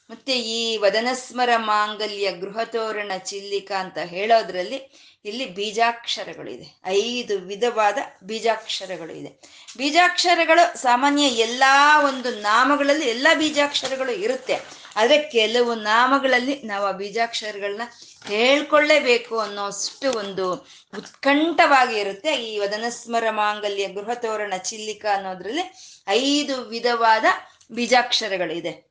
[0.10, 4.92] ಮತ್ತೆ ಈ ವದನಸ್ಮರ ಮಾಂಗಲ್ಯ ಗೃಹತೋರಣ ಚಿಲ್ಲಿಕ ಅಂತ ಹೇಳೋದ್ರಲ್ಲಿ
[5.26, 9.42] ಇಲ್ಲಿ ಬೀಜಾಕ್ಷರಗಳು ಇದೆ ಐದು ವಿಧವಾದ ಬೀಜಾಕ್ಷರಗಳು ಇದೆ
[9.78, 11.64] ಬೀಜಾಕ್ಷರಗಳು ಸಾಮಾನ್ಯ ಎಲ್ಲ
[12.06, 14.86] ಒಂದು ನಾಮಗಳಲ್ಲಿ ಎಲ್ಲ ಬೀಜಾಕ್ಷರಗಳು ಇರುತ್ತೆ.
[14.96, 17.82] ಆದರೆ ಕೆಲವು ನಾಮಗಳಲ್ಲಿ ನಾವು ಆ ಬೀಜಾಕ್ಷರಗಳನ್ನ
[18.28, 20.54] ಹೇಳ್ಕೊಳ್ಳೇಬೇಕು ಅನ್ನೋಷ್ಟು ಒಂದು
[20.98, 22.36] ಉತ್ಕಂಠವಾಗಿ ಇರುತ್ತೆ.
[22.36, 25.66] ಈ ವದನಸ್ಮರ ಮಾಂಗಲ್ಯ ಗೃಹತೋರಣ ಚಿಲ್ಲಿಕ ಅನ್ನೋದ್ರಲ್ಲಿ
[26.08, 27.26] ಐದು ವಿಧವಾದ
[27.72, 28.85] ಬೀಜಾಕ್ಷರಗಳಿದೆ.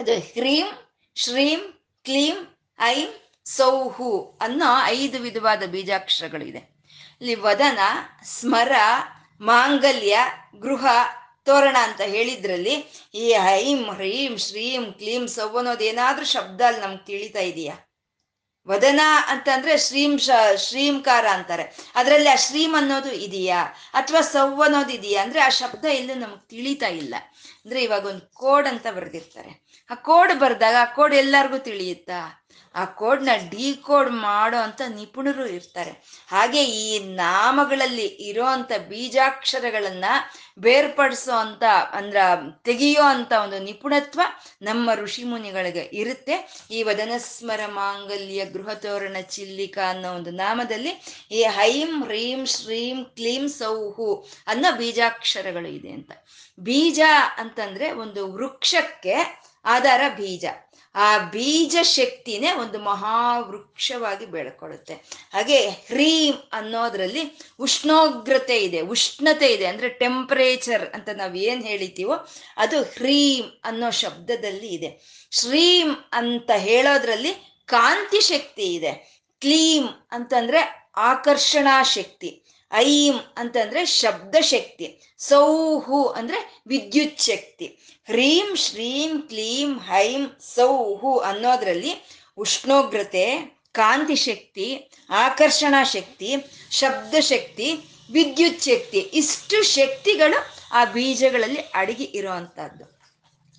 [0.00, 0.66] ಅದು ಹ್ರೀಂ,
[1.14, 1.60] ಶ್ರೀಂ,
[2.04, 3.08] ಕ್ಲೀಂ, ಐಂ,
[3.44, 6.76] ಸೌಹು ಅನ್ನೋ ಐದು ವಿಧವಾದ ಬೀಜಾಕ್ಷರಗಳಿದೆ.
[7.20, 7.78] ಇಲ್ಲಿ ವದನ,
[8.24, 8.72] ಸ್ಮರ,
[9.40, 10.18] ಮಾಂಗಲ್ಯ,
[10.58, 10.86] ಗೃಹ,
[11.44, 17.40] ತೋರಣ ಅಂತ ಹೇಳಿದ್ರಲ್ಲಿ ಈ ಐಂ, ಹ್ರೀಂ, ಶ್ರೀಂ, ಕ್ಲೀಂ ಸೌ ಅನ್ನೋದು ಏನಾದ್ರೂ ಶಬ್ದ ಅಲ್ಲಿ ನಮ್ಗೆ ತಿಳಿತಾ
[17.40, 17.76] ಇದೆಯಾ?
[18.68, 21.76] ವದನ ಅಂತಂದ್ರೆ ಶ್ರೀಂ ಶ, ಶ್ರೀಂಕಾರ ಅಂತಾರೆ.
[21.94, 23.64] ಅದರಲ್ಲಿ ಆ ಶ್ರೀಂ ಅನ್ನೋದು ಇದೆಯಾ?
[23.92, 25.22] ಅಥವಾ ಸೌ ಅನ್ನೋದು ಇದೆಯಾ?
[25.22, 27.14] ಅಂದ್ರೆ ಆ ಶಬ್ದ ಎಲ್ಲೂ ನಮ್ಗೆ ತಿಳಿತಾ ಇಲ್ಲ.
[27.64, 29.69] ಅಂದ್ರೆ ಇವಾಗ ಒಂದು ಕೋಡ್ ಅಂತ ಬರೆದಿರ್ತಾರೆ.
[29.90, 32.36] ಆ ಕೋಡ್ ಬರ್ದಾಗ ಆ ಕೋಡ್ ಎಲ್ಲರಿಗೂ ತಿಳಿಯುತ್ತಾ?
[32.74, 35.90] ಆ ಕೋಡ್ನ ಡಿ ಕೋಡ್ ಮಾಡೋ ಅಂತ ನಿಪುಣರು ಇರ್ತಾರೆ.
[36.28, 40.04] ಹಾಗೆ ಈ ನಾಮಗಳಲ್ಲಿ ಇರೋ ಅಂತ ಬೀಜಾಕ್ಷರಗಳನ್ನ
[40.58, 42.16] ಬೇರ್ಪಡಿಸೋ ಅಂತ ಅಂದ್ರ
[42.64, 44.20] ತೆಗೆಯೋ ಅಂತ ಒಂದು ನಿಪುಣತ್ವ
[44.62, 46.66] ನಮ್ಮ ಋಷಿ ಮುನಿಗಳಿಗೆ ಇರುತ್ತೆ.
[46.70, 54.76] ಈ ವದನಸ್ಮರ ಮಾಂಗಲ್ಯ, ಗೃಹತೋರಣ, ಚಿಲ್ಲಿಕ ಅನ್ನೋ ಒಂದು ನಾಮದಲ್ಲಿ ಈ ಹೈಂ ಹ್ರೀಂ ಶ್ರೀಂ, ಕ್ಲೀಂ, ಸೌಹು ಅನ್ನೋ
[54.76, 56.10] ಬೀಜಾಕ್ಷರಗಳು ಇದೆ ಅಂತ.
[56.60, 57.00] ಬೀಜ
[57.36, 60.44] ಅಂತಂದ್ರೆ ಒಂದು ವೃಕ್ಷಕ್ಕೆ ಆಧಾರ ಬೀಜ.
[60.94, 64.94] ಆ ಬೀಜ ಶಕ್ತಿನೇ ಒಂದು ಮಹಾವೃಕ್ಷವಾಗಿ ಬೆಳ್ಕೊಳ್ಳುತ್ತೆ.
[65.32, 68.80] ಹಾಗೆ ಹ್ರೀಂ ಅನ್ನೋದ್ರಲ್ಲಿ ಉಷ್ಣೋಗ್ರತೆ ಇದೆ.
[68.80, 75.00] ಉಷ್ಣತೆ ಇದೆ ಅಂದ್ರೆ ಟೆಂಪರೇಚರ್ ಅಂತ ನಾವು ಏನ್ ಹೇಳಿತೀವೋ ಅದು ಹ್ರೀಂ ಅನ್ನೋ ಶಬ್ದದಲ್ಲಿ ಇದೆ.
[75.30, 77.34] ಶ್ರೀಂ ಅಂತ ಹೇಳೋದ್ರಲ್ಲಿ
[77.66, 79.20] ಕಾಂತಿ ಶಕ್ತಿ ಇದೆ.
[79.40, 82.42] ಕ್ಲೀಂ ಅಂತಂದ್ರೆ ಆಕರ್ಷಣಾ ಶಕ್ತಿ.
[82.72, 87.66] ಐಂ ಅಂತಂದ್ರೆ ಶಬ್ದ ಶಕ್ತಿ ಸೌಹು ಅಂದ್ರೆ ವಿದ್ಯುತ್ ಶಕ್ತಿ.
[88.04, 91.92] ಹ್ರೀಂ ಶ್ರೀಂ ಕ್ಲೀಂ ಹೈಂ ಸೌಹು ಅನ್ನೋದ್ರಲ್ಲಿ
[92.38, 96.36] ಉಷ್ಣೋಗ್ರತೆ, ಕಾಂತಿ ಶಕ್ತಿ, ಆಕರ್ಷಣಾ ಶಕ್ತಿ
[96.70, 97.76] ಶಬ್ದ ಶಕ್ತಿ
[98.12, 100.38] ವಿದ್ಯುತ್ ಶಕ್ತಿ ಇಷ್ಟು ಶಕ್ತಿಗಳು
[100.72, 102.84] ಆ ಬೀಜಗಳಲ್ಲಿ ಅಡಗಿ ಇರೋವಂಥದ್ದು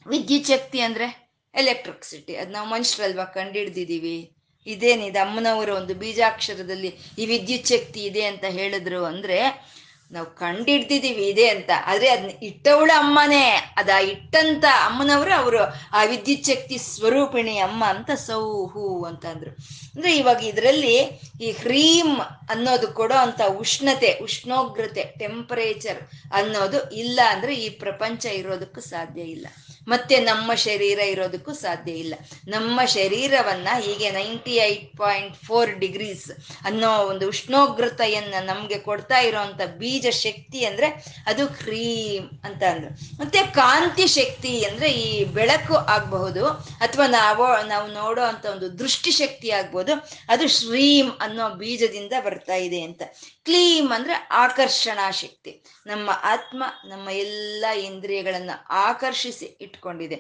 [0.08, 2.36] ವಿದ್ಯುತ್ ಶಕ್ತಿ ಅಂದ್ರೆ ಎಲೆಕ್ಟ್ರಿಕ್ಸಿಟಿ.
[2.36, 4.36] ಅದು ನಾವು ಮನುಷ್ಯರಲ್ವಾ ಕಂಡಿಡ್ದಿದ್ದೀವಿ?
[4.68, 5.20] ಇದೇನಿದೆ?
[5.20, 9.72] ಅಮ್ಮನವರ ಒಂದು ಬೀಜಾಕ್ಷರದಲ್ಲಿ ಈ ವಿದ್ಯುತ್ ಶಕ್ತಿ ಇದೆ ಅಂತ ಹೇಳಿದ್ರು ಅಂದ್ರೆ,
[10.12, 11.70] ನಾವು ಕಂಡಿಡ್ದಿದ್ದೀವಿ ಇದೆ ಅಂತ.
[11.86, 13.74] ಆದ್ರೆ ಅದ್ನ ಇಟ್ಟವಳು ಅಮ್ಮನೇ.
[13.77, 15.60] ಅದ ಇಟ್ಟಂತ ಅಮ್ಮನವರು ಅವರು
[15.91, 19.51] ಆ ವಿದ್ಯುತ್ ಶಕ್ತಿ ಸ್ವರೂಪಿಣಿ ಅಮ್ಮ ಅಂತ ಸೌಹು ಅಂತ ಅಂದ್ರು.
[19.96, 20.98] ಅಂದ್ರೆ ಇವಾಗ ಇದರಲ್ಲಿ
[21.41, 29.22] ಈ ಹ್ರೀಮ್ ಅನ್ನೋದು ಕೊಡೋ ಅಂತ ಉಷ್ಣತೆ, ಉಷ್ಣೋಗ್ರತೆ ಟೆಂಪರೇಚರ್ ಅನ್ನೋದು ಇಲ್ಲ ಅಂದ್ರೆ ಈ ಪ್ರಪಂಚ ಇರೋದಕ್ಕೂ ಸಾಧ್ಯ
[29.22, 29.48] ಇಲ್ಲ.
[29.88, 32.16] ಮತ್ತೆ ನಮ್ಮ ಶರೀರ ಇರೋದಕ್ಕೂ ಸಾಧ್ಯ ಇಲ್ಲ.
[32.48, 36.32] ನಮ್ಮ ಶರೀರವನ್ನ ಹೀಗೆ ninety eight point four degrees
[36.66, 40.88] ಅನ್ನೋ ಒಂದು ಉಷ್ಣೋಗ್ರತೆಯನ್ನ ನಮ್ಗೆ ಕೊಡ್ತಾ ಇರೋಂಥ ಬೀಜ ಶಕ್ತಿ ಅಂದ್ರೆ
[41.26, 43.20] ಅದು ಕ್ರೀಮ್ ಅಂತ ಅಂದ್ರು.
[43.20, 46.46] ಮತ್ತೆ ಕಾಂತಿ ಶಕ್ತಿ ಅಂದ್ರೆ ಈ ಬೆಳಕು ಆಗಬಹುದು
[46.80, 49.94] ಅಥವಾ ನಾವು ನಾವು ನೋಡೋ ಅಂತ ಒಂದು ದೃಷ್ಟಿ ಶಕ್ತಿ ಆಗ್ಬೋದು,
[50.30, 53.02] ಅದು ಶ್ರೀಮ್ ಅನ್ನೋ ಬೀಜದಿಂದ ಬರ್ತಾ ಇದೆ ಅಂತ.
[53.46, 55.64] ಕ್ಲೀಮ್ ಅಂದ್ರೆ ಆಕರ್ಷಣಾ ಶಕ್ತಿ.
[55.88, 60.18] ನಮ್ಮ ಆತ್ಮ, ನಮ್ಮ ಎಲ್ಲ ಇಂದ್ರಿಯಗಳನ್ನ ಆಕರ್ಷಿಸಿ ಇಟ್ಕೊಂಡಿದೆ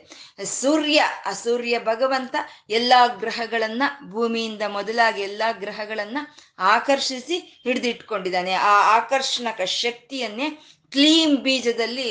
[0.61, 2.35] ಸೂರ್ಯ, ಆ ಸೂರ್ಯ ಭಗವಂತ
[2.69, 6.19] ಎಲ್ಲಾ ಗ್ರಹಗಳನ್ನ ಭೂಮಿಯಿಂದ ಮೊದಲಾಗಿ ಎಲ್ಲಾ ಗ್ರಹಗಳನ್ನ
[6.59, 8.53] ಆಕರ್ಷಿಸಿ ಹಿಡಿದಿಟ್ಕೊಂಡಿದ್ದಾನೆ.
[8.53, 10.49] ಆ ಆಕರ್ಷಣಕ ಶಕ್ತಿಯನ್ನೇ
[10.91, 12.07] ಕ್ಲೀಮ್ ಬೀಜದಲ್ಲಿ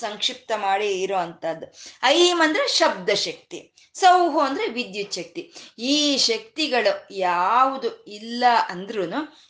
[0.00, 1.66] ಸಂಕ್ಷಿಪ್ತ ಮಾಡಿ ಇರೋ ಅಂಥದ್ದು
[2.02, 3.58] ಐಮ್ ಅಂದ್ರೆ ಶಬ್ದ ಶಕ್ತಿ,
[3.94, 5.42] ಸೌಹು ಅಂದ್ರೆ ವಿದ್ಯುತ್ ಶಕ್ತಿ.
[5.78, 9.04] ಈ ಶಕ್ತಿಗಳು ಯಾವುದು ಇಲ್ಲ ಅಂದ್ರೂ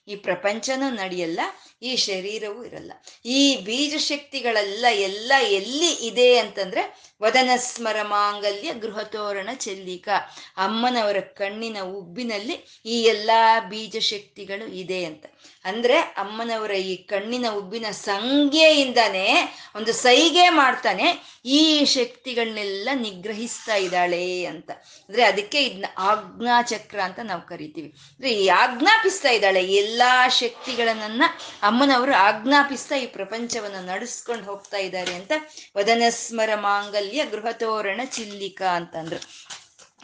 [0.08, 1.40] ಈ ಪ್ರಪಂಚನೂ ನಡೆಯಲ್ಲ
[1.82, 2.92] ಈ ಶರೀರವೂ ಇರಲ್ಲ.
[3.24, 6.82] ಈ ಬೀಜ ಶಕ್ತಿಗಳೆಲ್ಲ ಎಲ್ಲ ಎಲ್ಲಿ ಇದೆ ಅಂತಂದ್ರೆ
[7.22, 10.08] ವದನ ಸ್ಮರ ಮಾಂಗಲ್ಯ ಗೃಹತೋರಣ ಚೆಲ್ಲಿಕ.
[10.56, 15.24] ಅಮ್ಮನವರ ಕಣ್ಣಿನ ಉಬ್ಬಿನಲ್ಲಿ ಈ ಎಲ್ಲಾ ಬೀಜ ಶಕ್ತಿಗಳು ಇದೆ ಅಂತ.
[15.64, 24.70] ಅಂದ್ರೆ ಅಮ್ಮನವರ ಈ ಕಣ್ಣಿನ ಉಬ್ಬಿನ ಸಂಖ್ಯೆಯಿಂದಾನೇ ಒಂದು ಸೈಗೆ ಮಾಡ್ತಾನೆ, ಈ ಶಕ್ತಿಗಳನ್ನೆಲ್ಲ ನಿಗ್ರಹಿಸ್ತಾ ಇದ್ದಾಳೆ ಅಂತ.
[24.70, 27.88] ಅಂದ್ರೆ ಅದಕ್ಕೆ ಇದನ್ನ ಆಜ್ಞಾಚಕ್ರ ಅಂತ ನಾವು ಕರಿತೀವಿ.
[27.88, 31.22] ಅಂದ್ರೆ ಈ ಆಜ್ಞಾಪಿಸ್ತಾ ಇದ್ದಾಳೆ ಎಲ್ಲಾ ಶಕ್ತಿಗಳನ್ನ
[31.62, 35.32] ಅಮ್ಮನವರು ಆಜ್ಞಾಪಿಸ್ತಾ ಈ ಪ್ರಪಂಚವನ್ನು ನಡೆಸ್ಕೊಂಡು ಹೋಗ್ತಾ ಇದ್ದಾರೆ ಅಂತ
[35.76, 39.50] ವದನಸ್ಮರ ಮಾಂಗಲ್ಯ ಗೃಹ ತೋರಣ ಚಿಲ್ಲಿಕಾ ಅಂತಂದ್ರು.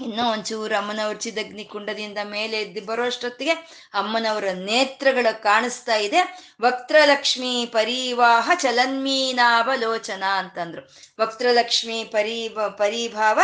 [0.00, 3.50] ಇನ್ನೂ ಒಂಚೂರು ಅಮ್ಮನವ್ರ ಚಿದಗ್ನಿ ಕುಂಡದಿಂದ ಮೇಲೆ ಎದ್ದು ಬರೋಷ್ಟೊತ್ತಿಗೆ
[3.94, 6.38] ಅಮ್ಮನವರ ನೇತ್ರಗಳು ಕಾಣಿಸ್ತಾ ಇದೆ.
[6.62, 10.82] ವಕ್ತ್ರಲಕ್ಷ್ಮಿ ಪರಿವಾಹ ಚಲನ್ಮೀನಾವಲೋಚನ ಅಂತಂದ್ರು.
[11.20, 13.40] ವಕ್ತ್ರಲಕ್ಷ್ಮಿ ಪರಿಭ ಪರಿಭಾವ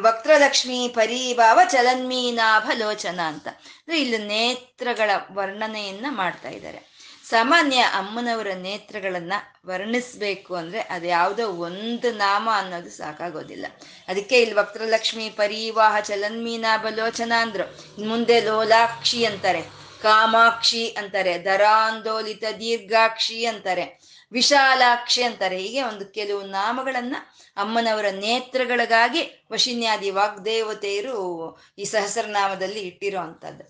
[0.00, 3.48] ವಕ್ತ್ರಲಕ್ಷ್ಮಿ ಪರಿಭಾವ ಚಲನ್ಮೀನಾಭಲೋಚನ ಅಂತ.
[3.48, 6.93] ಅಂದ್ರೆ ಇಲ್ಲಿ ನೇತ್ರಗಳ ವರ್ಣನೆಯನ್ನ ಮಾಡ್ತಾ ಇದ್ದಾರೆ.
[7.28, 9.32] ಸಾಮಾನ್ಯ ಅಮ್ಮನವರ ನೇತ್ರಗಳನ್ನ
[9.66, 13.66] ವರ್ಣಿಸ್ಬೇಕು ಅಂದ್ರೆ ಅದು ಯಾವುದೋ ಒಂದು ನಾಮ ಅನ್ನೋದು ಸಾಕಾಗೋದಿಲ್ಲ.
[14.08, 17.66] ಅದಕ್ಕೆ ಇಲ್ಲಿ ವಕ್ರಲಕ್ಷ್ಮಿ, ಪರಿವಾಹ, ಚಲನ್ಮೀನ ಬಲೋಚನ ಅಂದ್ರು
[18.06, 19.62] ಮುಂದೆ ಲೋಲಾಕ್ಷಿ ಅಂತಾರೆ,
[20.02, 24.03] ಕಾಮಾಕ್ಷಿ ಅಂತಾರೆ, ದರಾಂದೋಲಿತ ದೀರ್ಘಾಕ್ಷಿ ಅಂತಾರೆ.
[24.34, 25.58] ವಿಶಾಲಾಕ್ಷಿ ಅಂತಾರೆ.
[25.58, 27.16] ಹೀಗೆ ಒಂದು ಕೆಲವು ನಾಮಗಳನ್ನ
[27.56, 31.16] ಅಮ್ಮನವರ ನೇತ್ರಗಳಿಗಾಗಿ ವಶಿನ್ಯಾದಿ ವಾಗ್ದೇವತೆಯರು
[31.78, 33.64] ಈ ಸಹಸ್ರನಾಮದಲ್ಲಿ ಇಟ್ಟಿರೋ ಅಂಥದ್ದು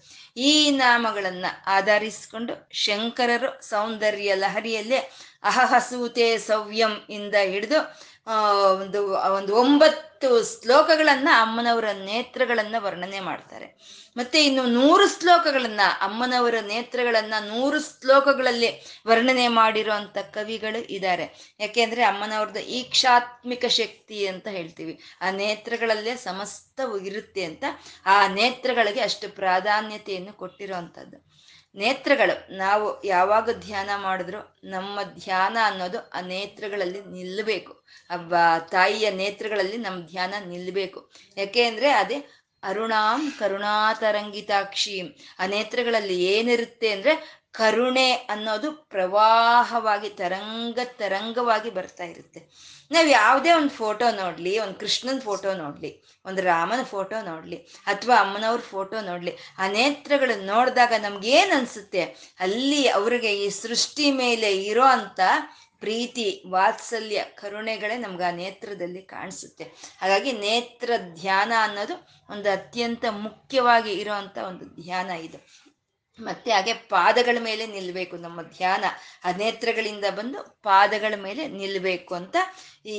[0.46, 5.00] ಈ ನಾಮಗಳನ್ನ ಆಧರಿಸಿಕೊಂಡು ಶಂಕರರು ಸೌಂದರ್ಯ ಲಹರಿಯಲ್ಲೇ
[5.44, 7.79] ಅಹಹಸೂತೆ ಸವ್ಯಂ ಇಂದ ಹಿಡಿದು
[8.26, 13.76] ಒಂದು ಒಂದು ಒಂಬತ್ತು ಶ್ಲೋಕಗಳನ್ನ ಅಮ್ಮನವರ ನೇತ್ರಗಳನ್ನ ವರ್ಣನೆ ಮಾಡ್ತಾರೆ.
[14.16, 21.56] ಮತ್ತೆ ಇನ್ನು ನೂರು ಶ್ಲೋಕಗಳನ್ನ, ಅಮ್ಮನವರ ನೇತ್ರಗಳನ್ನ ನೂರು ಶ್ಲೋಕಗಳಲ್ಲಿ ವರ್ಣನೆ ಮಾಡಿರುವಂತ ಕವಿಗಳು ಇದ್ದಾರೆ.
[21.60, 25.00] ಯಾಕೆಂದ್ರೆ ಅಮ್ಮನವ್ರದ್ದು ಈಕ್ಷಾತ್ಮಿಕ ಶಕ್ತಿ ಅಂತ ಹೇಳ್ತೀವಿ.
[25.20, 27.64] ಆ ನೇತ್ರಗಳಲ್ಲೇ ಸಮಸ್ತ ಇರುತ್ತೆ ಅಂತ,
[28.06, 31.33] ಆ ನೇತ್ರಗಳಿಗೆ ಅಷ್ಟು ಪ್ರಾಧಾನ್ಯತೆಯನ್ನು ಕೊಟ್ಟಿರುವಂಥದ್ದು
[31.74, 32.56] ನೇತ್ರಗಳು.
[32.56, 37.84] ನಾವು ಯಾವಾಗ ಧ್ಯಾನ ಮಾಡಿದ್ರು ನಮ್ಮ ಧ್ಯಾನ ಅನ್ನೋದು ಆ ನೇತ್ರಗಳಲ್ಲಿ ನಿಲ್ಲಬೇಕು.
[38.10, 38.34] ಅಬ್ಬ,
[38.70, 41.10] ತಾಯಿಯ ನೇತ್ರಗಳಲ್ಲಿ ನಮ್ಮ ಧ್ಯಾನ ನಿಲ್ಲಬೇಕು.
[41.37, 42.26] ಯಾಕೆ ಅಂದರೆ ಅದೇ
[42.62, 45.02] ಅರುಣಾಂ ಕರುಣಾತರಂಗಿತಾಕ್ಷಿ.
[45.38, 52.73] ಆ ನೇತ್ರಗಳಲ್ಲಿ ಏನಿರುತ್ತೆ ಅಂದ್ರೆ ಕರುಣೆ ಅನ್ನೋದು ಪ್ರವಾಹವಾಗಿ, ತರಂಗ ತರಂಗವಾಗಿ ಬರ್ತಾ ಇರುತ್ತೆ.
[52.90, 58.60] ನಾವು ಯಾವುದೇ ಒಂದು ಫೋಟೋ ನೋಡಲಿ, ಒಂದು ಕೃಷ್ಣನ ಫೋಟೋ ನೋಡಲಿ, ಒಂದು ರಾಮನ ಫೋಟೋ ನೋಡಲಿ, ಅಥವಾ ಅಮ್ಮನವ್ರ
[58.60, 62.34] ಫೋಟೋ ನೋಡಲಿ ಆ ನೇತ್ರಗಳನ್ನ ನೋಡಿದಾಗ ನಮ್ಗೆ ಅನಿಸುತ್ತೆ ಅನ್ಸುತ್ತೆ?
[62.40, 65.20] ಅಲ್ಲಿ ಅವರಿಗೆ ಈ ಸೃಷ್ಟಿ ಮೇಲೆ ಇರೋ ಅಂಥ
[65.80, 69.64] ಪ್ರೀತಿ, ವಾತ್ಸಲ್ಯ, ಕರುಣೆಗಳೇ ನಮ್ಗೆ ಆ ನೇತ್ರದಲ್ಲಿ ಕಾಣಿಸುತ್ತೆ.
[70.00, 75.64] ಹಾಗಾಗಿ ನೇತ್ರ ಧ್ಯಾನ ಅನ್ನೋದು ಒಂದು ಅತ್ಯಂತ ಮುಖ್ಯವಾಗಿ ಇರೋಂಥ ಒಂದು ಧ್ಯಾನ ಇದು.
[76.18, 78.85] ಮತ್ತೆ ಹಾಗೆ ಪಾದಗಳ ಮೇಲೆ ನಿಲ್ಲಬೇಕು ನಮ್ಮ ಧ್ಯಾನ
[79.24, 82.37] ಆ ನೇತ್ರಗಳಿಂದ ಬಂದು ಪಾದಗಳ ಮೇಲೆ ನಿಲ್ಲಬೇಕು ಅಂತ
[82.87, 82.98] ಈ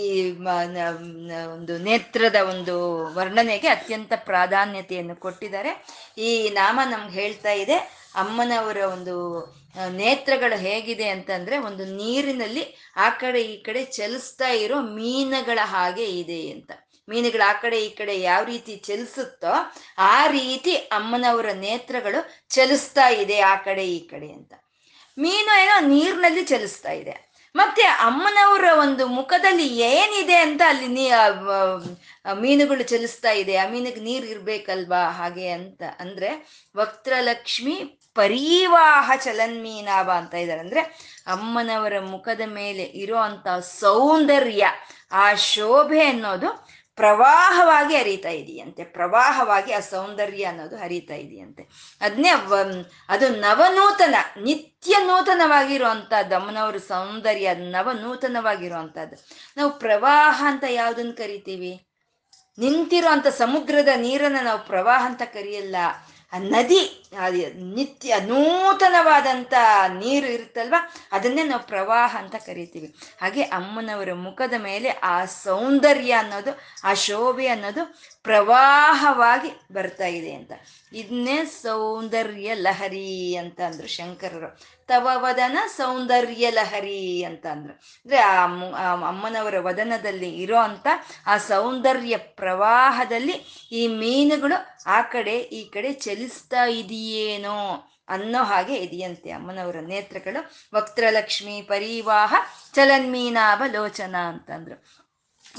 [1.54, 2.76] ಒಂದು ನೇತ್ರದ ಒಂದು
[3.14, 5.72] ವರ್ಣನೆಗೆ ಅತ್ಯಂತ ಪ್ರಾಧಾನ್ಯತೆಯನ್ನು ಕೊಟ್ಟಿದ್ದಾರೆ.
[6.18, 7.78] ಈ ನಾಮ ನಮ್ಗೆ ಹೇಳ್ತಾ ಇದೆ,
[8.16, 9.16] ಅಮ್ಮನವರ ಒಂದು
[10.02, 12.64] ನೇತ್ರಗಳು ಹೇಗಿದೆ ಅಂತಂದ್ರೆ ಒಂದು ನೀರಿನಲ್ಲಿ
[12.98, 16.72] ಆ ಕಡೆ ಈ ಕಡೆ ಚಲಿಸ್ತಾ ಇರೋ ಮೀನುಗಳ ಹಾಗೆ ಇದೆ ಅಂತ.
[17.10, 19.54] ಮೀನುಗಳು ಆ ಕಡೆ ಈ ಕಡೆ ಯಾವ ರೀತಿ ಚಲಿಸುತ್ತೋ
[20.14, 22.20] ಆ ರೀತಿ ಅಮ್ಮನವರ ನೇತ್ರಗಳು
[22.56, 24.54] ಚಲಿಸ್ತಾ ಇದೆ ಆ ಕಡೆ ಈ ಕಡೆ ಅಂತ.
[25.18, 27.16] ಮೀನು ಏನೋ ನೀರಿನಲ್ಲಿ ಚಲಿಸ್ತಾ ಇದೆ.
[27.56, 31.06] ಮತ್ತೆ ಅಮ್ಮನವರ ಒಂದು ಮುಖದಲ್ಲಿ ಏನಿದೆ ಅಂತ ಅಲ್ಲಿ ನೀ
[32.42, 33.54] ಮೀನುಗಳು ಚಲಿಸ್ತಾ ಇದೆ.
[33.58, 36.32] ಆ ಮೀನಿಗೆ ನೀರು ಇರ್ಬೇಕಲ್ವಾ ಹಾಗೆ ಅಂತ ಅಂದ್ರೆ
[36.76, 37.78] ವಕ್ತ್ರಲಕ್ಷ್ಮಿ
[38.16, 40.62] ಪರೀವಾಹ ಚಲನ್ಮೀನಾಭ ಅಂತ ಇದ್ದಾರೆ.
[40.66, 40.82] ಅಂದ್ರೆ
[41.28, 43.48] ಅಮ್ಮನವರ ಮುಖದ ಮೇಲೆ ಇರೋ ಅಂತ
[43.80, 44.66] ಸೌಂದರ್ಯ,
[45.12, 46.50] ಆ ಶೋಭೆ ಅನ್ನೋದು
[46.96, 48.84] ಪ್ರವಾಹವಾಗಿ ಹರಿತಾ ಇದೆಯಂತೆ.
[48.84, 51.64] ಪ್ರವಾಹವಾಗಿ ಆ ಸೌಂದರ್ಯ ಅನ್ನೋದು ಹರಿತಾ ಇದೆಯಂತೆ.
[52.02, 52.30] ಅದನ್ನೇ
[53.10, 59.18] ಅದು ನವನೂತನ, ನಿತ್ಯ ನೂತನವಾಗಿರುವಂತಹದ್ದು ಅಮ್ಮನವ್ರ ಸೌಂದರ್ಯ ಅದು ನವನೂತನವಾಗಿರುವಂತಹದ್ದು
[59.58, 61.74] ನಾವು ಪ್ರವಾಹ ಅಂತ ಯಾವುದನ್ನು ಕರಿತೀವಿ?
[62.58, 65.76] ನಿಂತಿರುವಂತ ಸಮುದ್ರದ ನೀರನ್ನು ನಾವು ಪ್ರವಾಹ ಅಂತ ಕರೆಯಲ್ಲ.
[66.40, 67.06] ನದಿ
[67.76, 69.54] ನಿತ್ಯ ನೂತನವಾದಂಥ
[69.94, 70.76] ನೀರು ಇರುತ್ತಲ್ವ?
[71.12, 72.96] ಅದನ್ನೇ ನಾವು ಪ್ರವಾಹ ಅಂತ ಕರಿತೀವಿ.
[73.22, 80.52] ಹಾಗೆ ಅಮ್ಮನವರ ಮುಖದ ಮೇಲೆ ಆ ಸೌಂದರ್ಯ ಅನ್ನೋದು, ಆ ಶೋಭೆ ಅನ್ನೋದು ಪ್ರವಾಹವಾಗಿ ಬರ್ತಾ ಇದೆ ಅಂತ.
[80.94, 84.50] ಇದನ್ನೇ ಸೌಂದರ್ಯ ಲಹರಿ ಅಂತ ಅಂದ್ರು ಶಂಕರರು.
[84.88, 88.46] ತವ ವದನ ಸೌಂದರ್ಯ ಲಹರಿ ಅಂತ ಅಂದ್ರು ಅಂದ್ರೆ ಆ
[89.08, 90.88] ಅಮ್ಮನವರ ವದನದಲ್ಲಿ ಇರೋ ಅಂತ
[91.28, 97.58] ಆ ಸೌಂದರ್ಯ ಪ್ರವಾಹದಲ್ಲಿ ಈ ಮೀನುಗಳು ಆ ಕಡೆ ಈ ಕಡೆ ಚಲಿಸ್ತಾ ಇದೆಯೇನೋ
[98.10, 100.42] ಅನ್ನೋ ಹಾಗೆ ಇದೆಯಂತೆ ಅಮ್ಮನವರ ನೇತ್ರಗಳು.
[100.76, 102.34] ವಕ್ತ್ರಲಕ್ಷ್ಮಿ ಪರಿವಾಹ
[102.74, 105.05] ಚಲನ್ಮೀನಾಭಲೋಚನ ಅಂತಂದ್ರು.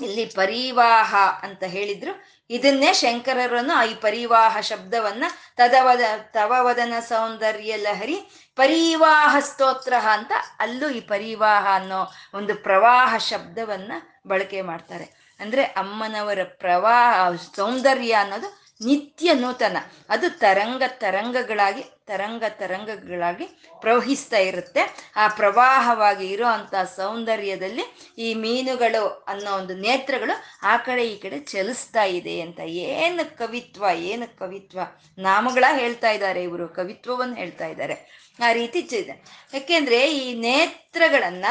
[0.02, 2.37] ಇಲ್ಲಿ ಪರಿವಾಹ ಅಂತ ಹೇಳಿದ್ರು.
[2.50, 5.24] ಇದನ್ನೇ ಶಂಕರರನ್ನು ಈ ಪರಿವಾಹ ಶಬ್ದವನ್ನ
[5.56, 8.20] ತದವದ, ತವವದನ ಸೌಂದರ್ಯ ಲಹರಿ
[8.56, 13.92] ಪರಿವಾಹ ಸ್ತೋತ್ರ ಅಂತ ಅಲ್ಲೂ ಈ ಪರಿವಾಹ ಅನ್ನೋ ಒಂದು ಪ್ರವಾಹ ಶಬ್ದವನ್ನ
[14.26, 15.37] ಬಳಕೆ ಮಾಡ್ತಾರೆ.
[15.40, 19.76] ಅಂದ್ರೆ ಅಮ್ಮನವರ ಪ್ರವಾಹ, ಸೌಂದರ್ಯ ಅನ್ನೋದು ನಿತ್ಯ ನೂತನ.
[20.08, 23.44] ಅದು ತರಂಗ ತರಂಗಗಳಾಗಿ ತರಂಗ ತರಂಗಗಳಾಗಿ
[23.80, 25.12] ಪ್ರವಹಿಸ್ತಾ ಇರುತ್ತೆ.
[25.16, 32.04] ಆ ಪ್ರವಾಹವಾಗಿ ಇರೋ ಅಂತ ಸೌಂದರ್ಯದಲ್ಲಿ ಈ ಮೀನುಗಳು ಅನ್ನೋ ಒಂದು ನೇತ್ರಗಳು ಆ ಕಡೆ ಈ ಕಡೆ ಚಲಿಸ್ತಾ
[32.04, 32.60] ಇದೆ ಅಂತ.
[32.60, 34.80] ಏನು ಕವಿತ್ವ ಏನು ಕವಿತ್ವ.
[35.18, 38.25] ನಾಮಗಳ ಹೇಳ್ತಾ ಇದ್ದಾರೆ ಇವರು ಕವಿತ್ವವನ್ನು ಹೇಳ್ತಾ ಇದ್ದಾರೆ.
[38.40, 41.44] ಆ ರೀತಿ ಇದೆ ಯಾಕೆಂದ್ರೆ ಈ ನೇತ್ರಗಳನ್ನ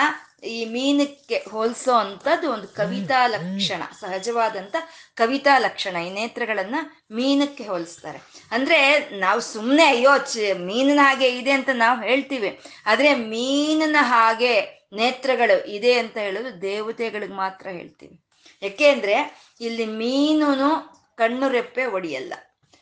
[0.44, 4.76] ಈ ಮೀನಕ್ಕೆ ಹೋಲಿಸೋ ಅಂಥದ್ದು ಒಂದು ಕವಿತಾ ಲಕ್ಷಣ ಸಹಜವಾದಂತ
[5.16, 6.76] ಕವಿತಾ ಲಕ್ಷಣ ಈ ನೇತ್ರಗಳನ್ನ
[7.12, 8.22] ಮೀನಕ್ಕೆ ಹೋಲಿಸ್ತಾರೆ.
[8.52, 12.60] ಅಂದ್ರೆ ನಾವು ಸುಮ್ಮನೆ ಅಯ್ಯೋ ಚ ಮೀನಿನ ಹಾಗೆ ಇದೆ ಅಂತ ನಾವು ಹೇಳ್ತೀವಿ.
[12.86, 14.62] ಆದ್ರೆ ಮೀನಿನ ಹಾಗೆ
[14.94, 18.26] ನೇತ್ರಗಳು ಇದೆ ಅಂತ ಹೇಳೋದು ದೇವತೆಗಳಿಗೆ ಮಾತ್ರ ಹೇಳ್ತೀವಿ.
[18.62, 22.34] ಯಾಕೆಂದ್ರೆ ಇಲ್ಲಿ ಮೀನುನು ಕಣ್ಣು ರೆಪ್ಪೆ ಒಡೆಯಲ್ಲ.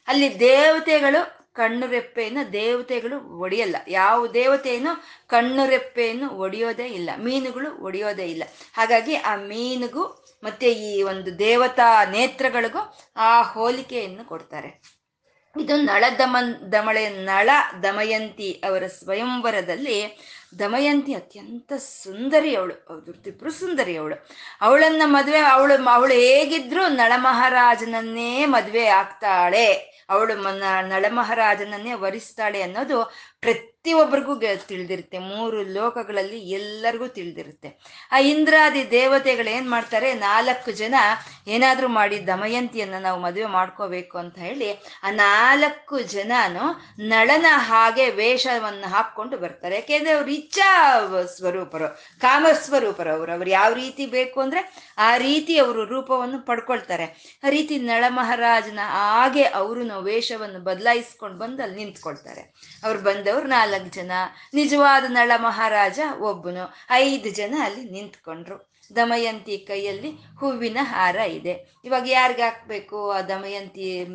[0.08, 3.76] ಅಲ್ಲಿ ದೇವತೆಗಳು ಕಣ್ಣು ರೆಪ್ಪೆಯನ್ನು ದೇವತೆಗಳು ಒಡೆಯಲ್ಲ.
[3.88, 5.04] ಯಾವ ದೇವತೆಯನ್ನು?
[5.28, 7.10] ಕಣ್ಣು ರೆಪ್ಪೆಯನ್ನು ಒಡೆಯೋದೇ ಇಲ್ಲ.
[7.18, 8.44] ಮೀನುಗಳು ಒಡೆಯೋದೇ ಇಲ್ಲ.
[8.74, 15.04] ಹಾಗಾಗಿ ಆ ಮೀನಿಗೂ ಮತ್ತೆ ಈ ಒಂದು ದೇವತಾ ನೇತ್ರಗಳಿಗೂ ಆ ಹೋಲಿಕೆಯನ್ನು ಕೊಡ್ತಾರೆ.
[15.56, 17.50] ಇದು ನಳ ದಮನ್, ದಮಳೆ, ನಳ
[17.84, 20.18] ದಮಯಂತಿ ಅವರ ಸ್ವಯಂವರದಲ್ಲಿ
[20.60, 22.74] ದಮಯಂತಿ ಅತ್ಯಂತ ಸುಂದರಿ ಅವಳು
[23.13, 24.16] ತ್ರಿಪುರ ಸುಂದರಿ ಅವಳು
[24.62, 29.92] ಅವಳನ್ನ ಮದುವೆ, ಅವಳು ಅವಳು ಹೇಗಿದ್ರು ನಳ ಮಹಾರಾಜನನ್ನೇ ಮದುವೆ ಆಗ್ತಾಳೆ.
[30.10, 32.98] ಅವಳು ನಳಮಹಾರಾಜನನ್ನೇ ನಳ ಮಹಾರಾಜನನ್ನೇ ವರಿಸ್ತಾಳೆ ಅನ್ನೋದು
[33.43, 34.34] ಪ್ರತಿಯೊಬ್ಬರಿಗೂ
[34.67, 35.17] ತಿಳಿದಿರುತ್ತೆ.
[35.19, 37.69] ಮೂರು ಲೋಕಗಳಲ್ಲಿ ಎಲ್ಲರಿಗೂ ತಿಳಿದಿರುತ್ತೆ.
[38.12, 40.13] ಆ ಇಂದ್ರಾದಿ ದೇವತೆಗಳು ಏನ್ ಮಾಡ್ತಾರೆ?
[40.13, 40.95] ನಾಲ್ಕು ಜನ
[41.47, 44.69] ಏನಾದರೂ ಮಾಡಿ ದಮಯಂತಿಯನ್ನು ನಾವು ಮದುವೆ ಮಾಡ್ಕೋಬೇಕು ಅಂತ ಹೇಳಿ,
[45.03, 46.65] ಆ ನಾಲ್ಕು ಜನನು
[47.08, 49.75] ನಳನ ಹಾಗೆ ವೇಷವನ್ನು ಹಾಕ್ಕೊಂಡು ಬರ್ತಾರೆ.
[49.75, 50.69] ಯಾಕೆಂದ್ರೆ ಅವ್ರು ಇಚ್ಛಾ
[51.38, 51.89] ಸ್ವರೂಪರು
[52.21, 53.32] ಕಾಮ ಸ್ವರೂಪರು ಅವರು.
[53.32, 54.62] ಅವ್ರು ಯಾವ ರೀತಿ ಬೇಕು ಅಂದ್ರೆ
[54.97, 57.08] ಆ ರೀತಿ ಅವರು ರೂಪವನ್ನು ಪಡ್ಕೊಳ್ತಾರೆ.
[57.43, 62.43] ಆ ರೀತಿ ನಳ ಮಹಾರಾಜನ ಹಾಗೆ ಅವರು ವೇಷವನ್ನು ಬದಲಾಯಿಸ್ಕೊಂಡು ಬಂದು ಅಲ್ಲಿ ನಿಂತ್ಕೊಳ್ತಾರೆ.
[62.84, 62.99] ಅವ್ರು
[63.34, 64.12] ಬಂದವ್ರು ನಾಲ್ಕು ಜನ.
[64.54, 66.74] ನಿಜವಾದ ನಳ ಮಹಾರಾಜ ಒಬ್ಬನು.
[66.91, 68.74] ಐದು ಜನ ಅಲ್ಲಿ ನಿಂತ್ಕೊಂಡ್ರು.
[68.96, 71.74] ದಮಯಂತಿ ಕೈಯಲ್ಲಿ ಹೂವಿನ ಹಾರ ಇದೆ.
[71.86, 74.08] ಇವಾಗ ಯಾರಿಗೆ ಹಾಕ್ಬೇಕು ಆ ದಮಯಂತಿ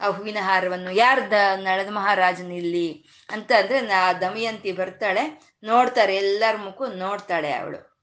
[0.00, 0.90] ಆ ಹೂವಿನ ಹಾರವನ್ನು?
[0.90, 3.04] ಯಾರು ದ ನಳದ ಮಹಾರಾಜನ ಇಲ್ಲಿ?
[3.30, 5.54] ಅಂತ ಅಂದ್ರೆ ಆ ದಮಯಂತಿ ಬರ್ತಾಳೆ.
[5.64, 7.94] ನೋಡ್ತಾರೆ, ಎಲ್ಲರ ಮುಖ ನೋಡ್ತಾಳೆ ಅವಳು.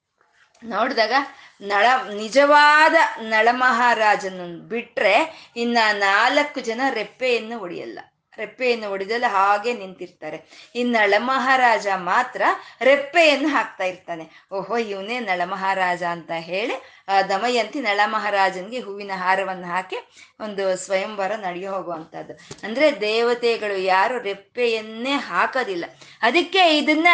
[0.63, 1.13] ನೋಡಿದಾಗ
[1.61, 7.99] ನಳ, ನಿಜವಾದ ನಳಮಹಾರಾಜನ ಬಿಟ್ರೆ ಇನ್ನ ನಾಲ್ಕು ಜನ ರೆಪ್ಪೆಯನ್ನು ಹೊಡೆಯಲ್ಲ.
[8.37, 10.69] ರೆಪ್ಪೆಯನ್ನು ಹೊಡೆದಲ್ಲ ಹಾಗೆ ನಿಂತಿರ್ತಾರೆ.
[10.75, 12.41] ಈ ನಳಮಹಾರಾಜ ಮಾತ್ರ
[12.81, 14.29] ರೆಪ್ಪೆಯನ್ನು ಹಾಕ್ತಾ ಇರ್ತಾನೆ.
[14.53, 19.95] ಓಹೋ, ಇವನೇ ನಳಮಹಾರಾಜ ಅಂತ ಹೇಳಿ, ಆ, ದಮಯಂತಿ ನಳಮಹಾರಾಜನ್ಗೆ ಹೂವಿನ ಹಾರವನ್ನು ಹಾಕಿ
[20.39, 22.33] ಒಂದು ಸ್ವಯಂವರ ನಡೆಯೋ ಹೋಗುವಂಥದ್ದು.
[22.63, 25.85] ಅಂದ್ರೆ ದೇವತೆಗಳು ಯಾರು ರೆಪ್ಪೆಯನ್ನೇ ಹಾಕೋದಿಲ್ಲ.
[26.21, 27.07] ಅದಕ್ಕೆ ಇದನ್ನ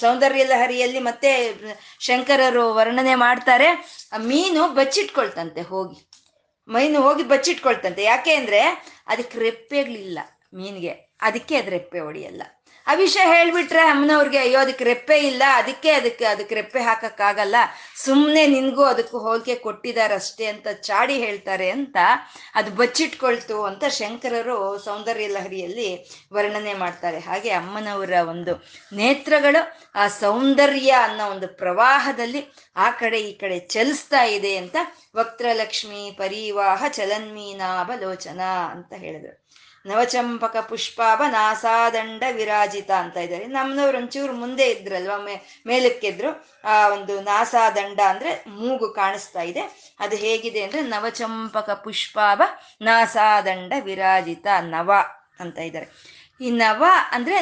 [0.00, 1.54] ಸೌಂದರ್ಯ ಲಹರಿಯಲ್ಲಿ ಮತ್ತೆ
[2.00, 3.86] ಶಂಕರರು ವರ್ಣನೆ ಮಾಡ್ತಾರೆ.
[4.18, 6.08] ಮೀನು ಬಚ್ಚಿಟ್ಕೊಳ್ತಂತೆ ಹೋಗಿ.
[6.68, 8.02] ಮೈನು ಹೋಗಿ ಬಚ್ಚಿಟ್ಕೊಳ್ತಂತೆ.
[8.02, 10.18] ಯಾಕೆ ಅಂದ್ರೆ ಅದಕ್ಕೆ ರೆಪ್ಪೆಗಳಿಲ್ಲ
[10.54, 10.90] ಮೀನಿಗೆ.
[11.22, 12.42] ಅದಕ್ಕೆ ಅದು ರೆಪ್ಪೆ ಹೊಡಿಯಲ್ಲ.
[12.86, 17.56] ಆ ವಿಷಯ ಹೇಳ್ಬಿಟ್ರೆ ಅಮ್ಮನವ್ರಿಗೆ, ಅಯ್ಯೋ, ಅದಕ್ಕೆ ರೆಪ್ಪೆ ಇಲ್ಲ, ಅದಕ್ಕೆ ಅದಕ್ಕೆ ಅದಕ್ಕೆ ರೆಪ್ಪೆ ಹಾಕಕ್ಕಾಗಲ್ಲ.
[18.04, 21.96] ಸುಮ್ಮನೆ ನಿನ್ಗೂ ಅದಕ್ಕೂ ಹೋಲಿಕೆ ಕೊಟ್ಟಿದಾರಷ್ಟೇ ಅಂತ ಚಾಡಿ ಹೇಳ್ತಾರೆ ಅಂತ
[22.54, 27.18] ಅದು ಬಚ್ಚಿಟ್ಕೊಳ್ತು ಅಂತ ಶಂಕರರು ಸೌಂದರ್ಯ ಲಹರಿಯಲ್ಲಿ ವರ್ಣನೆ ಮಾಡ್ತಾರೆ.
[27.18, 34.56] ಹಾಗೆ ಅಮ್ಮನವರ ಒಂದು ನೇತ್ರಗಳು ಆ ಸೌಂದರ್ಯ ಅನ್ನೋ ಒಂದು ಪ್ರವಾಹದಲ್ಲಿ ಆ ಕಡೆ ಈ ಕಡೆ ಚಲಿಸ್ತಾ ಇದೆ
[34.56, 34.76] ಅಂತ
[35.16, 38.40] ವಕ್ತ್ರಲಕ್ಷ್ಮಿ ಪರಿವಾಹ ಚಲನ್ಮೀನಾಭಲೋಚನ
[38.70, 39.41] ಅಂತ ಹೇಳಿದ್ರು.
[39.86, 43.46] ನವಚಂಪಕ ಪುಷ್ಪಾಭ ನಾಸಾದಂಡ ವಿರಾಜಿತ ಅಂತ ಇದ್ದಾರೆ.
[43.46, 45.12] ನಮ್ಮನವ್ರು ಒಂಚೂರು ಮುಂದೆ ಇದ್ರಲ್ವ?
[45.18, 49.94] ಮೇ, ಮೇಲಕ್ಕೆದ್ರು, ಆ, ಒಂದು ನಾಸಾದಂಡ ಅಂದ್ರೆ ಮೂಗು ಕಾಣಿಸ್ತಾ ಇದೆ.
[50.00, 52.42] ಅದು ಹೇಗಿದೆ ಅಂದ್ರೆ ನವಚಂಪಕ ಪುಷ್ಪಾಭ
[52.80, 54.92] ನಾಸಾದಂಡ ವಿರಾಜಿತ ನವ
[55.40, 55.88] ಅಂತ ಇದ್ದಾರೆ.
[56.40, 57.40] ಈ ನವ ಅಂದ್ರೆ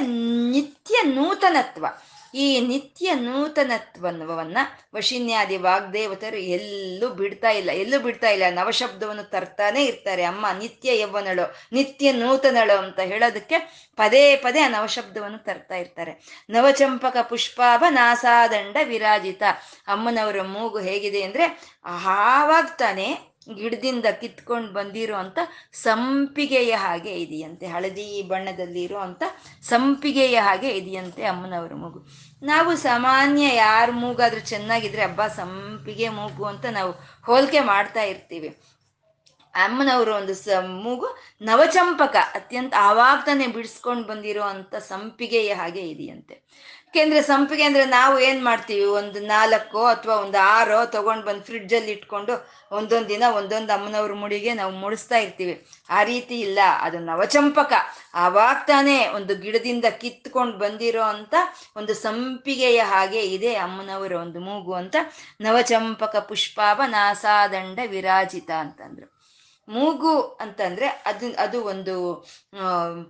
[0.51, 1.87] ನಿತ್ಯ ನೂತನತ್ವ.
[2.35, 4.59] ಈ ನಿತ್ಯ ನೂತನತ್ವವನ್ನ
[4.95, 8.43] ವಶಿನ್ಯಾದಿ ವಾಗ್ದೇವತರು ಎಲ್ಲೂ ಬಿಡ್ತಾ ಇಲ್ಲ, ಎಲ್ಲೂ ಬಿಡ್ತಾ ಇಲ್ಲ.
[8.51, 10.23] ನವಶಬ್ದವನ್ನು ತರ್ತಾನೆ ಇರ್ತಾರೆ.
[10.23, 16.45] ಅಮ್ಮ, ನಿತ್ಯ ಯೌವನಳು, ನಿತ್ಯ ನೂತನಳು ಅಂತ ಹೇಳೋದಕ್ಕೆ ಪದೇ ಪದೇ ಆ ನವಶಬ್ದವನ್ನು ತರ್ತಾ ಇರ್ತಾರೆ.
[16.51, 19.43] ನವಚಂಪಕ ಪುಷ್ಪಾಭ ನಾಸಾದಂಡ ವಿರಾಜಿತ.
[19.89, 25.17] ಅಮ್ಮನವರ ಮೂಗು ಹೇಗಿದೆ ಅಂದ್ರೆ ಆವಾಗ್ತಾನೆ ತಾನೇ ಗಿಡದಿಂದ ಕಿತ್ಕೊಂಡು ಬಂದಿರೋ
[25.73, 27.67] ಸಂಪಿಗೆಯ ಹಾಗೆ ಇದೆಯಂತೆ.
[27.67, 29.23] ಹಳದಿ ಬಣ್ಣದಲ್ಲಿ ಇರೋ ಅಂತ
[29.63, 32.07] ಸಂಪಿಗೆಯ ಹಾಗೆ ಇದೆಯಂತೆ ಅಮ್ಮನವರ ಮಗು.
[32.43, 38.57] ನಾವು ಸಾಮಾನ್ಯ ಯಾರ ಮೂಗಾದ್ರೂ ಚೆನ್ನಾಗಿದ್ರೆ ಹಬ್ಬ ಸಂಪಿಗೆ ಮೂಗು ಅಂತ ನಾವು ಹೋಲಿಕೆ ಮಾಡ್ತಾ ಇರ್ತೀವಿ.
[39.55, 41.07] ಅಮ್ಮನವರು ಒಂದು ಸ, ಮೂಗು
[41.43, 46.43] ನವಚಂಪಕ, ಅತ್ಯಂತ ಆವಾಗ ಬಿಡಿಸ್ಕೊಂಡು ಬಂದಿರೋ ಅಂತ ಸಂಪಿಗೆಯ ಹಾಗೆ ಇದೆಯಂತೆ.
[46.95, 48.85] ಯಾಕೆಂದ್ರೆ ಸಂಪಿಗೆ ಅಂದ್ರೆ ನಾವು ಏನ್ ಮಾಡ್ತೀವಿ?
[48.85, 54.73] ಒಂದು ನಾಲ್ಕೋ ಅಥವಾ ಒಂದು ಆರೋ ತಗೊಂಡ್ ಬಂದು ಫ್ರಿಡ್ಜಲ್ಲಿ ಇಟ್ಕೊಂಡು ಒಂದೊಂದು ದಿನ ಒಂದೊಂದು ಅಮ್ಮನವ್ರ ಮುಡಿಗೆ ನಾವು
[54.73, 55.67] ಮುಡಿಸ್ತಾ ಇರ್ತೀವಿ.
[55.91, 56.59] ಆ ರೀತಿ ಇಲ್ಲ.
[56.81, 57.73] ಅದು ನವಚಂಪಕ.
[58.15, 61.35] ಆವಾಗ ತಾನೇ ಒಂದು ಗಿಡದಿಂದ ಕಿತ್ಕೊಂಡು ಬಂದಿರೋ ಅಂತ
[61.77, 64.97] ಒಂದು ಸಂಪಿಗೆಯ ಹಾಗೆ ಇದೆ ಅಮ್ಮನವರ ಒಂದು ಮೂಗು ಅಂತ
[65.41, 69.20] ನವಚಂಪಕ ಪುಷ್ಪಾಭ ನಾಸಾದಂಡ ವಿರಾಜಿತ ಅಂತಂದ್ರು.
[69.71, 72.27] ಮೂಗು ಅಂತಂದ್ರೆ ಅದು ಅದು ಒಂದು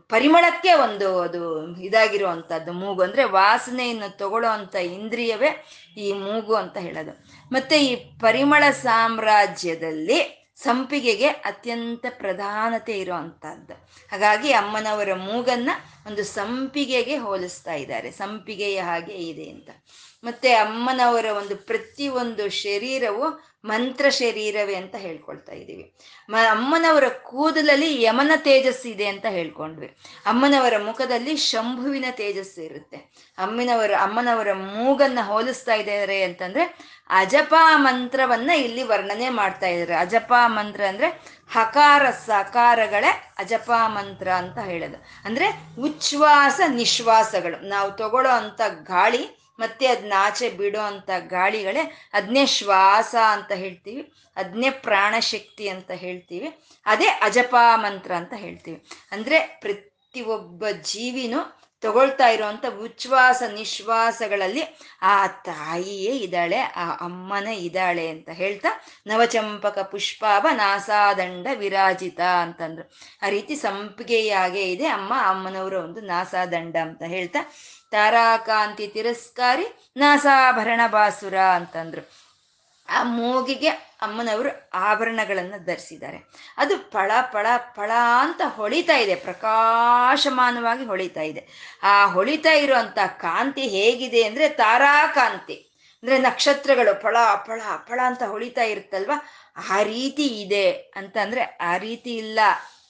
[0.09, 7.25] ಪರಿಮಳಕ್ಕೆ ಒಂದು, ಅದು ಇದಾಗಿರುವಂಥದ್ದು ಮೂಗು ಅಂದ್ರೆ ವಾಸನೆಯನ್ನು ತಗೊಳ್ಳೋ ಅಂತ ಇಂದ್ರಿಯವೇ ಈ ಮೂಗು ಅಂತ ಹೇಳೋದು.
[7.53, 13.75] ಮತ್ತೆ ಈ ಪರಿಮಳ ಸಾಮ್ರಾಜ್ಯದಲ್ಲಿ ಸಂಪಿಗೆಗೆ ಅತ್ಯಂತ ಪ್ರಧಾನತೆ ಇರುವಂತಹದ್ದು.
[14.11, 15.71] ಹಾಗಾಗಿ ಅಮ್ಮನವರ ಮೂಗನ್ನ
[16.07, 18.11] ಒಂದು ಸಂಪಿಗೆಗೆ ಹೋಲಿಸ್ತಾ ಇದ್ದಾರೆ.
[18.11, 19.71] ಸಂಪಿಗೆಯ ಹಾಗೆ ಇದೆ ಅಂತ.
[20.25, 25.95] ಮತ್ತೆ ಅಮ್ಮನವರ ಒಂದು ಪ್ರತಿಯೊಂದು ಶರೀರವು ಮಂತ್ರ ಶರೀರವೇ ಅಂತ ಹೇಳ್ಕೊಳ್ತಾ ಇದ್ದೀವಿ.
[26.29, 29.97] ಮ, ಅಮ್ಮನವರ ಕೂದಲಲ್ಲಿ ಯಮನ ತೇಜಸ್ಸು ಇದೆ ಅಂತ ಹೇಳ್ಕೊಂಡ್ವಿ.
[30.27, 32.97] ಅಮ್ಮನವರ ಮುಖದಲ್ಲಿ ಶಂಭುವಿನ ತೇಜಸ್ಸು ಇರುತ್ತೆ.
[33.39, 36.79] ಅಮ್ಮನವರ ಅಮ್ಮನವರ ಮೂಗನ್ನ ಹೋಲಿಸ್ತಾ ಇದ್ದಾರೆ ಅಂತಂದ್ರೆ
[37.11, 39.95] ಅಜಪ ಮಂತ್ರವನ್ನ ಇಲ್ಲಿ ವರ್ಣನೆ ಮಾಡ್ತಾ ಇದ್ದಾರೆ.
[39.95, 45.05] ಅಜಪ ಮಂತ್ರ ಅಂದ್ರೆ ಹಕಾರ ಸಕಾರಗಳೇ ಅಜಪ ಮಂತ್ರ ಅಂತ ಹೇಳೋದು.
[45.25, 45.47] ಅಂದ್ರೆ
[45.81, 47.69] ಉಚ್ಛ್ವಾಸ ನಿಶ್ವಾಸಗಳು.
[47.69, 54.03] ನಾವು ತಗೊಳ್ಳೋ ಅಂತ ಗಾಳಿ ಮತ್ತೆ ಅದನ್ನ ಆಚೆ ಬಿಡೋ ಅಂತ ಗಾಳಿಗಳೇ ಅದನ್ನೇ ಶ್ವಾಸ ಅಂತ ಹೇಳ್ತೀವಿ
[54.37, 56.49] ಅದನ್ನೇ ಪ್ರಾಣಶಕ್ತಿ ಅಂತ ಹೇಳ್ತೀವಿ,
[56.87, 58.79] ಅದೇ ಅಜಪಾ ಮಂತ್ರ ಅಂತ ಹೇಳ್ತೀವಿ.
[59.13, 61.41] ಅಂದ್ರೆ ಪ್ರತಿಯೊಬ್ಬ ಜೀವಿನೂ
[61.83, 64.65] ತಗೊಳ್ತಾ ಇರುವಂತ ಉಚ್ಛ್ವಾಸ ನಿಶ್ವಾಸಗಳಲ್ಲಿ
[65.03, 68.71] ಆ ತಾಯಿಯೇ ಇದ್ದಾಳೆ, ಆ ಅಮ್ಮನೇ ಇದ್ದಾಳೆ ಅಂತ ಹೇಳ್ತಾ
[69.07, 72.85] ನವಚಂಪಕ ಪುಷ್ಪಾಭ ನಾಸಾದಂಡ ವಿರಾಜಿತ ಅಂತಂದ್ರು.
[73.23, 77.43] ಆ ರೀತಿ ಸಂಪಿಗೆಯಾಗೇ ಇದೆ ಅಮ್ಮ, ಅಮ್ಮನವರ ಒಂದು ನಾಸಾದಂಡ ಅಂತ ಹೇಳ್ತಾ
[77.91, 82.31] ತಾರಾಕಾಂತಿ ತಿರಸ್ಕಾರಿ ನಾಸಾಭರಣ ಬಾಸುರ ಅಂತಂದ್ರು.
[82.89, 83.69] ಆ ಮೂಗಿಗೆ
[84.03, 86.19] ಅಮ್ಮನವರು ಆಭರಣಗಳನ್ನು ಧರಿಸಿದ್ದಾರೆ.
[86.57, 91.47] ಅದು ಪಳ ಪಳ ಪಳ ಅಂತ ಹೊಳಿತಾ ಇದೆ, ಪ್ರಕಾಶಮಾನವಾಗಿ ಹೊಳಿತಾ ಇದೆ.
[91.83, 95.55] ಆ ಹೊಳಿತಾ ಇರುವಂತ ಕಾಂತಿ ಹೇಗಿದೆ ಅಂದ್ರೆ ತಾರಾಕಾಂತಿ.
[96.03, 99.11] ಅಂದ್ರೆ ನಕ್ಷತ್ರಗಳು ಫಳ ಫಳ ಫಳ ಅಂತ ಹೊಳಿತಾ ಇರುತ್ತಲ್ವ?
[99.71, 102.41] ಆ ರೀತಿ ಇದೆ ಅಂತಂದ್ರೆ ಆ ರೀತಿ ಇಲ್ಲ.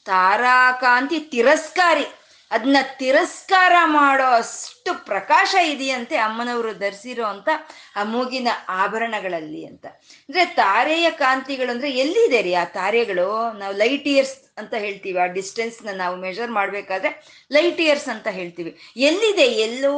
[0.04, 2.06] ತಾರಾಕಾಂತಿ ತಿರಸ್ಕಾರಿ
[2.50, 7.48] ಅದನ್ನ ತಿರಸ್ಕಾರ ಮಾಡೋ ಅಷ್ಟು ಪ್ರಕಾಶ ಇದೆಯಂತೆ ಅಮ್ಮನವರು ಧರಿಸಿರೋ ಅಂತ
[7.96, 9.86] ಆ ಮೂಗಿನ ಆಭರಣಗಳಲ್ಲಿ ಅಂತ.
[9.86, 13.58] ಅಂದ್ರೆ ತಾರೆಯ ಕಾಂತಿಗಳು ಅಂದ್ರೆ ಎಲ್ಲಿದೆ ರೀ ಆ ತಾರೆಗಳು?
[13.58, 15.18] ನಾವು ಲೈಟ್ ಇಯರ್ಸ್ ಅಂತ ಹೇಳ್ತೀವಿ.
[15.18, 17.11] ಆ ಡಿಸ್ಟೆನ್ಸ್ನ ನಾವು ಮೆಷರ್ ಮಾಡಬೇಕಾದ್ರೆ
[17.53, 18.73] ಲೈಟ್ ಇಯರ್ಸ್ ಅಂತ ಹೇಳ್ತೀವಿ.
[19.09, 19.46] ಎಲ್ಲಿದೆ?
[19.66, 19.94] ಎಲ್ಲೋ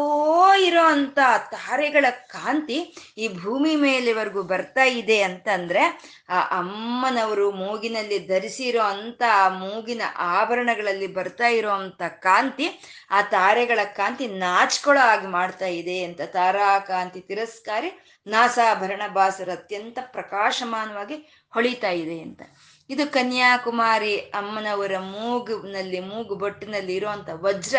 [0.54, 1.18] ಇರೋ ಅಂತ
[1.50, 2.78] ತಾರೆಗಳ ಕಾಂತಿ
[3.18, 5.84] ಈ ಭೂಮಿ ಮೇಲೆವರೆಗೂ ಬರ್ತಾ ಇದೆ ಅಂತಂದ್ರೆ
[6.28, 10.02] ಆ ಅಮ್ಮನವರು ಮೂಗಿನಲ್ಲಿ ಧರಿಸಿರೋ ಅಂತ, ಆ ಮೂಗಿನ
[10.36, 12.68] ಆಭರಣಗಳಲ್ಲಿ ಬರ್ತಾ ಇರೋ ಅಂತ ಕಾಂತಿ,
[13.10, 17.90] ಆ ತಾರೆಗಳ ಕಾಂತಿ ನಾಚ್ಕೊಳ್ಳೋ ಆಗಿ ಮಾಡ್ತಾ ಇದೆ ಅಂತ ತಾರಾ ಕಾಂತಿ ತಿರಸ್ಕಾರಿ
[18.26, 21.16] ನಾಸಾಭರಣ ಬಾಸರ ಅತ್ಯಂತ ಪ್ರಕಾಶಮಾನವಾಗಿ
[21.54, 22.42] ಹೊಳಿತಾ ಇದೆ ಅಂತ.
[22.90, 27.76] ಇದು ಕನ್ಯಾಕುಮಾರಿ ಅಮ್ಮನವರ ಮೂಗುನಲ್ಲಿ, ಮೂಗು ಬೊಟ್ಟಿನಲ್ಲಿ ಇರುವಂತ ವಜ್ರ,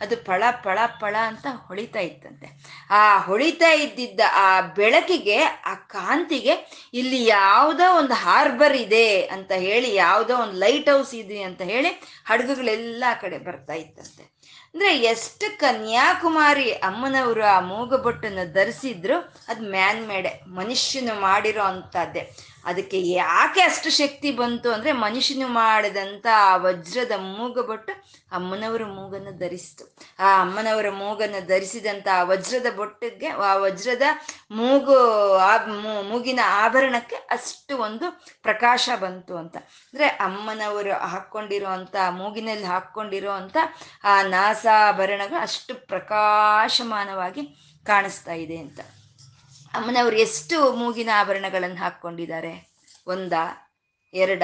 [0.00, 2.48] ಅದು ಪಳ ಪಳ ಪಳ ಅಂತ ಹೊಳಿತಾ ಇತ್ತಂತೆ.
[2.90, 6.54] ಆ ಹೊಳಿತಾ ಇದ್ದಿದ್ದ ಆ ಬೆಳಕಿಗೆ, ಆ ಕಾಂತಿಗೆ
[6.94, 11.88] ಇಲ್ಲಿ ಯಾವುದೋ ಒಂದು ಹಾರ್ಬರ್ ಇದೆ ಅಂತ ಹೇಳಿ, ಯಾವುದೋ ಒಂದು ಲೈಟ್ ಹೌಸ್ ಇದೆ ಅಂತ ಹೇಳಿ
[12.24, 14.34] ಹಡಗುಗಳೆಲ್ಲ ಕಡೆ ಬರ್ತಾ ಇತ್ತಂತೆ.
[14.74, 23.60] ಅಂದ್ರೆ ಎಷ್ಟು ಕನ್ಯಾಕುಮಾರಿ ಅಮ್ಮನವರು ಆ ಮೂಗುಬೊಟ್ಟನ್ನು ಧರಿಸಿದ್ರು, ಅದು ಮ್ಯಾನ್ ಮೇಡೆ ಮನುಷ್ಯನು ಮಾಡಿರೋ ಅಂತದ್ದೇ ಅದಕ್ಕೆ ಯಾಕೆ
[23.60, 27.92] ಅಷ್ಟು ಶಕ್ತಿ ಬಂತು ಅಂದ್ರೆ ಮನುಷ್ಯನು ಮಾಡಿದಂತ ಆ ವಜ್ರದ ಮೂಗಬೊಟ್ಟು
[28.32, 29.96] ಅಮ್ಮನವರ ಮೂಗನ್ನು ಧರಿಸ್ತು.
[30.18, 34.02] ಆ ಅಮ್ಮನವರ ಮೂಗನ್ನು ಧರಿಸಿದಂಥ ಆ ವಜ್ರದ ಬೊಟ್ಟಿಗೆ, ಆ ವಜ್ರದ
[34.50, 34.96] ಮೂಗು,
[35.36, 35.56] ಆ
[36.02, 39.56] ಮೂಗಿನ ಆಭರಣಕ್ಕೆ ಅಷ್ಟು ಒಂದು ಪ್ರಕಾಶ ಬಂತು ಅಂತ.
[39.56, 43.56] ಅಂದ್ರೆ ಅಮ್ಮನವರು ಹಾಕ್ಕೊಂಡಿರುವಂಥ ಮೂಗಿನಲ್ಲಿ ಹಾಕ್ಕೊಂಡಿರೋ ಅಂಥ
[44.04, 47.42] ಆ ನಾಸಾಭರಣಗಳು ಅಷ್ಟು ಪ್ರಕಾಶಮಾನವಾಗಿ
[47.86, 48.80] ಕಾಣಿಸ್ತಾ ಇದೆ ಅಂತ.
[49.74, 52.72] ಅಮ್ಮನವ್ರು ಎಷ್ಟು ಮೂಗಿನ ಆಭರಣಗಳನ್ನು ಹಾಕ್ಕೊಂಡಿದ್ದಾರೆ?
[53.06, 53.32] ಒಂದ,
[54.14, 54.42] ಎರಡ,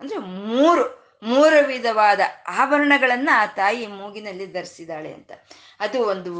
[0.00, 5.32] ಅಂದ್ರೆ ಮೂರು ಮೂರು ವಿಧವಾದ ಆಭರಣಗಳನ್ನ ಆ ತಾಯಿ ಮೂಗಿನಲ್ಲಿ ಧರಿಸಿದಾಳೆ ಅಂತ.
[5.80, 6.32] ಅದು ಒಂದು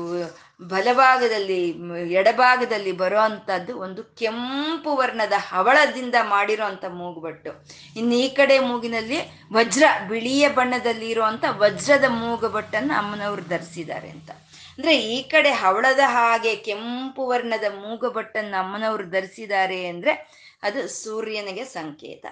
[0.68, 1.70] ಬಲಭಾಗದಲ್ಲಿ,
[2.12, 7.51] ಎಡಭಾಗದಲ್ಲಿ ಬರೋ ಅಂಥದ್ದು ಒಂದು ಕೆಂಪು ವರ್ಣದ ಹವಳದಿಂದ ಮಾಡಿರೋ ಅಂಥ ಮೂಗುಬಟ್ಟು.
[7.96, 9.18] ಇನ್ನು ಈ ಕಡೆ ಮೂಗಿನಲ್ಲಿ
[9.53, 14.31] ವಜ್ರ ಬಿಳಿಯ ಬಣ್ಣದಲ್ಲಿ ಇರುವಂತ ವಜ್ರದ ಮೂಗುಬಟ್ಟನ್ನು ಅಮ್ಮನವರು ಧರಿಸಿದ್ದಾರೆ ಅಂತ.
[14.78, 20.12] ಅಂದ್ರೆ ಈ ಕಡೆ ಹವಳದ ಹಾಗೆ ಕೆಂಪು ವರ್ಣದ ಮೂಗುಬಟ್ಟನ್ನು ಅಮ್ಮನವರು ಧರಿಸಿದ್ದಾರೆ ಅಂದ್ರೆ
[20.62, 22.26] ಅದು ಸೂರ್ಯನಿಗೆ ಸಂಕೇತ.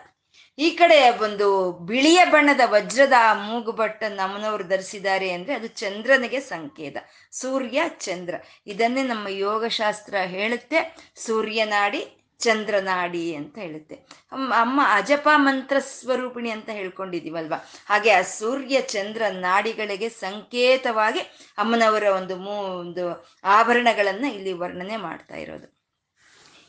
[0.58, 6.96] ಈ ಕಡೆ ಒಂದು ಬಿಳಿಯ ಬಣ್ಣದ ವಜ್ರದ ಮೂಗುಬಟ್ಟನ್ನು ಅಮ್ಮನವರು ಧರಿಸಿದ್ದಾರೆ ಅಂದ್ರೆ ಅದು ಚಂದ್ರನಿಗೆ ಸಂಕೇತ.
[7.30, 8.34] ಸೂರ್ಯ ಚಂದ್ರ.
[8.66, 10.96] ಇದನ್ನೇ ನಮ್ಮ ಯೋಗಶಾಸ್ತ್ರ ಹೇಳುತ್ತೆ.
[11.16, 13.94] ಸೂರ್ಯನಾಡಿ ಚಂದ್ರನಾಡಿ ಅಂತ ಹೇಳುತ್ತೆ.
[14.32, 21.18] ಅಮ್ಮ ಅಜಪ ಮಂತ್ರ ಸ್ವರೂಪಿಣಿ ಅಂತ ಹೇಳ್ಕೊಂಡಿದೀವಲ್ವಾ ಹಾಗೆ ಆ ಸೂರ್ಯ ಚಂದ್ರ ನಾಡಿಗಳಿಗೆ ಸಂಕೇತವಾಗಿ
[21.58, 25.80] ಅಮ್ಮನವರ ಒಂದು ಮೂ, ಒಂದು ಆಭರಣಗಳನ್ನ ಇಲ್ಲಿ ವರ್ಣನೆ ಮಾಡ್ತಾ ಇರೋದು.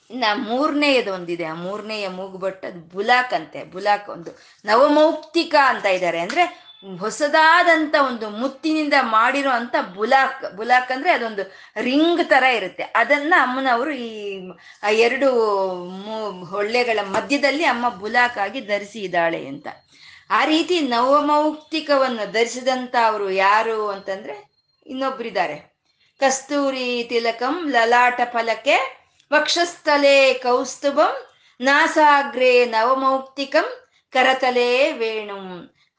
[0.09, 1.43] ಇನ್ನು ಮೂರನೆಯದು ಒಂದಿದೆ.
[1.43, 3.63] ಆ ಮೂರನೆಯ ಮೂಗುಬಟ್ಟ ಬುಲಾಕ್ ಅಂತೆ.
[3.63, 4.31] ಬುಲಾಕ್ ಒಂದು
[4.65, 6.19] ನವಮೌಕ್ತಿಕ ಅಂತ ಇದ್ದಾರೆ.
[6.19, 11.43] ಅಂದ್ರೆ ಹೊಸದಾದಂತ ಒಂದು ಮುತ್ತಿನಿಂದ ಮಾಡಿರೋ ಅಂತ ಬುಲಾಕ್ ಬುಲಾಕ್ ಅಂದ್ರೆ ಅದೊಂದು
[11.81, 12.83] ರಿಂಗ್ ತರ ಇರುತ್ತೆ.
[12.83, 14.09] ಅದನ್ನ ಅಮ್ಮನವರು ಈ
[14.97, 15.29] ಎರಡು
[16.45, 19.67] ಹೊಳ್ಳೆಗಳ ಮಧ್ಯದಲ್ಲಿ ಅಮ್ಮ ಬುಲಾಕ್ ಆಗಿ ಧರಿಸಿ ಇದ್ದಾಳೆ ಅಂತ.
[20.29, 24.35] ಆ ರೀತಿ ನವಮೌಕ್ತಿಕವನ್ನು ಧರಿಸಿದಂಥ ಅವರು ಯಾರು ಅಂತಂದ್ರೆ
[24.87, 25.57] ಇನ್ನೊಬ್ಬರಿದ್ದಾರೆ
[26.19, 28.77] ಕಸ್ತೂರಿ ತಿಲಕಂ ಲಲಾಟ ಫಲಕೆ
[29.31, 31.13] ವಕ್ಷಸ್ಥಲೆ ಕೌಸ್ತುಭಂ
[31.61, 33.67] ನಾಸಾಗ್ರೆ ನವಮೌಕ್ತಿಕಂ
[34.13, 35.37] ಕರತಲೆ ವೇಣು.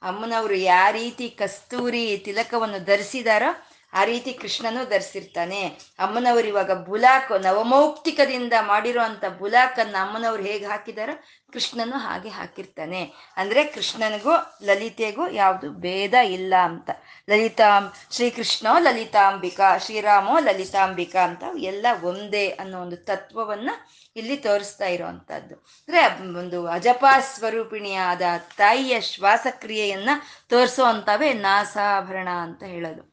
[0.02, 5.66] ಅಮ್ಮನವರು ಯಾವ ರೀತಿ ಕಸ್ತೂರಿ ತಿಲಕವನ್ನು ಧರಿಸಿದಾರೋ ಆ ರೀತಿ ಕೃಷ್ಣನು ಧರಿಸಿರ್ತಾನೆ.
[5.98, 13.12] ಅಮ್ಮನವರು ಇವಾಗ ಬುಲಾಕ್, ನವಮೌಕ್ತಿಕದಿಂದ ಮಾಡಿರೋ ಅಂತ ಬುಲಾಕನ್ನು ಅಮ್ಮನವ್ರು ಹೇಗೆ ಹಾಕಿದಾರೋ ಕೃಷ್ಣನು ಹಾಗೆ ಹಾಕಿರ್ತಾನೆ.
[13.36, 14.30] ಅಂದ್ರೆ ಕೃಷ್ಣನಿಗೂ
[14.62, 16.90] ಲಲಿತೆಗೂ ಯಾವುದು ಭೇದ ಇಲ್ಲ ಅಂತ.
[17.30, 23.70] ಲಲಿತಾಂ ಶ್ರೀಕೃಷ್ಣೋ ಲಲಿತಾಂಬಿಕಾ, ಶ್ರೀರಾಮೋ ಲಲಿತಾಂಬಿಕಾ ಅಂತ ಎಲ್ಲ ಒಂದೇ ಅನ್ನೋ ಒಂದು ತತ್ವವನ್ನ
[24.16, 25.54] ಇಲ್ಲಿ ತೋರಿಸ್ತಾ ಇರುವಂತಹದ್ದು.
[25.54, 26.02] ಅಂದ್ರೆ
[26.38, 28.22] ಒಂದು ಅಜಪಾ ಸ್ವರೂಪಿಣಿಯಾದ
[28.56, 30.10] ತಾಯಿಯ ಶ್ವಾಸಕ್ರಿಯೆಯನ್ನ
[30.48, 33.12] ತೋರಿಸುವಂತವೇ ನಾಸಾಭರಣ ಅಂತ ಹೇಳೋದು.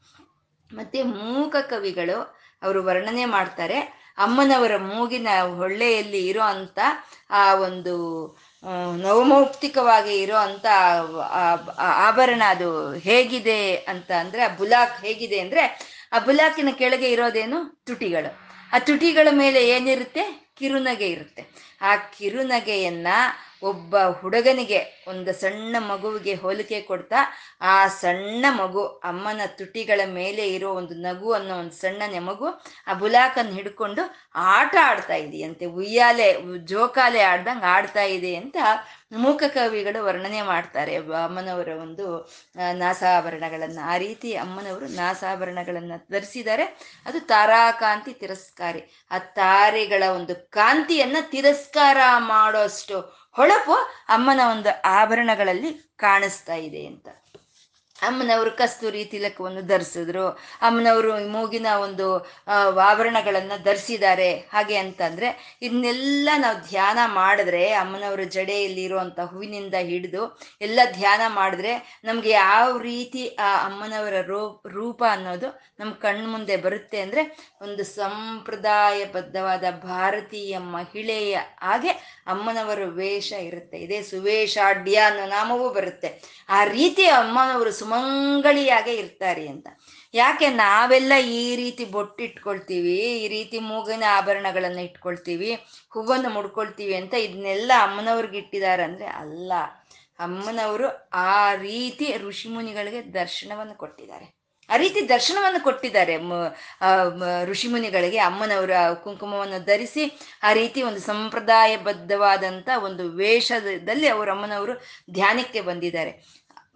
[0.72, 3.80] ಮತ್ತೆ ಮೂಕ ಕವಿಗಳು ಅವರು ವರ್ಣನೆ ಮಾಡ್ತಾರೆ,
[4.18, 6.78] ಅಮ್ಮನವರ ಮೂಗಿನ ಹೊಳ್ಳೆಯಲ್ಲಿ ಇರೋ ಅಂತ
[7.30, 7.94] ಆ ಒಂದು
[8.96, 10.66] ನವಮೌಕ್ತಿಕವಾಗಿ ಇರೋ ಅಂತ
[11.78, 15.62] ಆಭರಣ ಅದು ಹೇಗಿದೆ ಅಂತ ಅಂದ್ರೆ ಆ ಬುಲಾಕ್ ಹೇಗಿದೆ ಅಂದ್ರೆ
[16.12, 18.30] ಆ ಬುಲಾಕಿನ ಕೆಳಗೆ ಇರೋದೇನು ತುಟಿಗಳು.
[18.72, 20.49] ಆ ತುಟಿಗಳ ಮೇಲೆ ಏನಿರುತ್ತೆ?
[20.60, 21.42] ಕಿರುನಗೆ ಇರುತ್ತೆ.
[21.80, 23.06] ಆ ಕಿರುನಗೆಯನ್ನ
[23.62, 27.16] ಒಬ್ಬ ಹುಡುಗನಿಗೆ ಒಂದು ಸಣ್ಣ ಮಗುವಿಗೆ ಹೋಲಿಕೆ ಕೊಡ್ತಾ,
[27.60, 33.52] ಆ ಸಣ್ಣ ಮಗು ಅಮ್ಮನ ತುಟಿಗಳ ಮೇಲೆ ಇರೋ ಒಂದು ನಗು ಅನ್ನೋ ಒಂದು ಸಣ್ಣ ಮಗು, ಆ ಬುಲಾಕನ್ನು
[33.52, 35.64] ಹಿಡ್ಕೊಂಡು ಆಟ ಆಡ್ತಾ ಇದೆಯಂತೆ.
[35.66, 38.56] ಉಯ್ಯಾಲೆ, ಜೋಕಾಲೆ ಆಡ್ದಂಗೆ ಆಡ್ತಾ ಇದೆ ಅಂತ
[39.12, 40.96] ಮೂಕ ಕವಿಗಳು ವರ್ಣನೆ ಮಾಡ್ತಾರೆ.
[40.96, 42.32] ಅಮ್ಮನವರ ಒಂದು
[42.72, 43.88] ನಾಸಾಭರಣಗಳನ್ನು.
[43.88, 46.64] ಆ ರೀತಿ ಅಮ್ಮನವರು ನಾಸಾಭರಣಗಳನ್ನು ಧರಿಸಿದ್ದಾರೆ.
[47.06, 49.06] ಅದು ತಾರಾಕಾಂತಿ ತಿರಸ್ಕಾರಿ.
[49.10, 53.74] ಆ ತಾರೆಗಳ ಒಂದು ಕಾಂತಿಯನ್ನು ತಿರಸ್ಕಾರ ಮಾಡೋಷ್ಟು ಹೊಳಪು
[54.08, 57.08] ಅಮ್ಮನ ಒಂದು ಆಭರಣಗಳಲ್ಲಿ ಕಾಣಿಸ್ತಾ ಇದೆ ಅಂತ.
[58.02, 60.26] ಅಮ್ಮನವರು ಕಸ್ತೂರಿ ತಿಲಕವನ್ನು ಧರಿಸಿದ್ರು.
[60.62, 62.06] ಅಮ್ಮನವರು ಮೂಗಿನ ಒಂದು
[62.80, 64.30] ಆವರಣಗಳನ್ನು ಧರಿಸಿದ್ದಾರೆ.
[64.52, 70.22] ಹಾಗೆ ಅಂತಂದ್ರೆ ಇದನ್ನೆಲ್ಲ ನಾವು ಧ್ಯಾನ ಮಾಡಿದ್ರೆ ಅಮ್ಮನವರ ಜಡೆಯಲ್ಲಿ ಇರುವಂತ ಹೂವಿನಿಂದ ಹಿಡಿದು
[70.60, 74.20] ಎಲ್ಲ ಧ್ಯಾನ ಮಾಡಿದ್ರೆ ನಮಗೆ ಯಾವ ರೀತಿ ಆ ಅಮ್ಮನವರ
[74.66, 75.48] ರೂಪ ಅನ್ನೋದು
[75.80, 77.22] ನಮ್ಮ ಕಣ್ಣು ಮುಂದೆ ಬರುತ್ತೆ ಅಂದ್ರೆ
[77.60, 81.90] ಒಂದು ಸಂಪ್ರದಾಯಬದ್ಧವಾದ ಭಾರತೀಯ ಮಹಿಳೆಯ ಹಾಗೆ
[82.26, 83.78] ಅಮ್ಮನವರ ವೇಷ ಇರುತ್ತೆ.
[83.78, 86.10] ಇದೇ ಸುವೇಷಾಢ್ಯ ಅನ್ನೋ ನಾಮವೂ ಬರುತ್ತೆ.
[86.48, 89.68] ಆ ರೀತಿ ಅಮ್ಮನವರು ಸುಮಂಗಳಿಯಾಗೆ ಇರ್ತಾರೆ ಅಂತ.
[90.14, 95.50] ಯಾಕೆ ನಾವೆಲ್ಲ ಈ ರೀತಿ ಬೊಟ್ಟಿಟ್ಕೊಳ್ತೀವಿ, ಈ ರೀತಿ ಮೂಗಿನ ಆಭರಣಗಳನ್ನು ಇಟ್ಕೊಳ್ತೀವಿ,
[95.94, 99.52] ಹೂವನ್ನು ಮುಡ್ಕೊಳ್ತೀವಿ ಅಂತ ಇದನ್ನೆಲ್ಲ ಅಮ್ಮನವ್ರಿಗೆ ಇಟ್ಟಿದಾರಂದ್ರೆ ಅಲ್ಲ.
[100.26, 100.88] ಅಮ್ಮನವರು
[101.30, 104.26] ಆ ರೀತಿ ಋಷಿಮುನಿಗಳಿಗೆ ದರ್ಶನವನ್ನು ಕೊಟ್ಟಿದ್ದಾರೆ.
[104.68, 106.14] ಆ ರೀತಿ ದರ್ಶನವನ್ನು ಕೊಟ್ಟಿದ್ದಾರೆ
[107.50, 108.74] ಋಷಿಮುನಿಗಳಿಗೆ ಅಮ್ಮನವರ
[109.04, 110.04] ಕುಂಕುಮವನ್ನು ಧರಿಸಿ
[110.48, 114.74] ಆ ರೀತಿ ಒಂದು ಸಂಪ್ರದಾಯಬದ್ಧವಾದಂಥ ಒಂದು ವೇಷದಲ್ಲಿ ಅವರು ಅಮ್ಮನವರು
[115.18, 116.12] ಧ್ಯಾನಕ್ಕೆ ಬಂದಿದ್ದಾರೆ.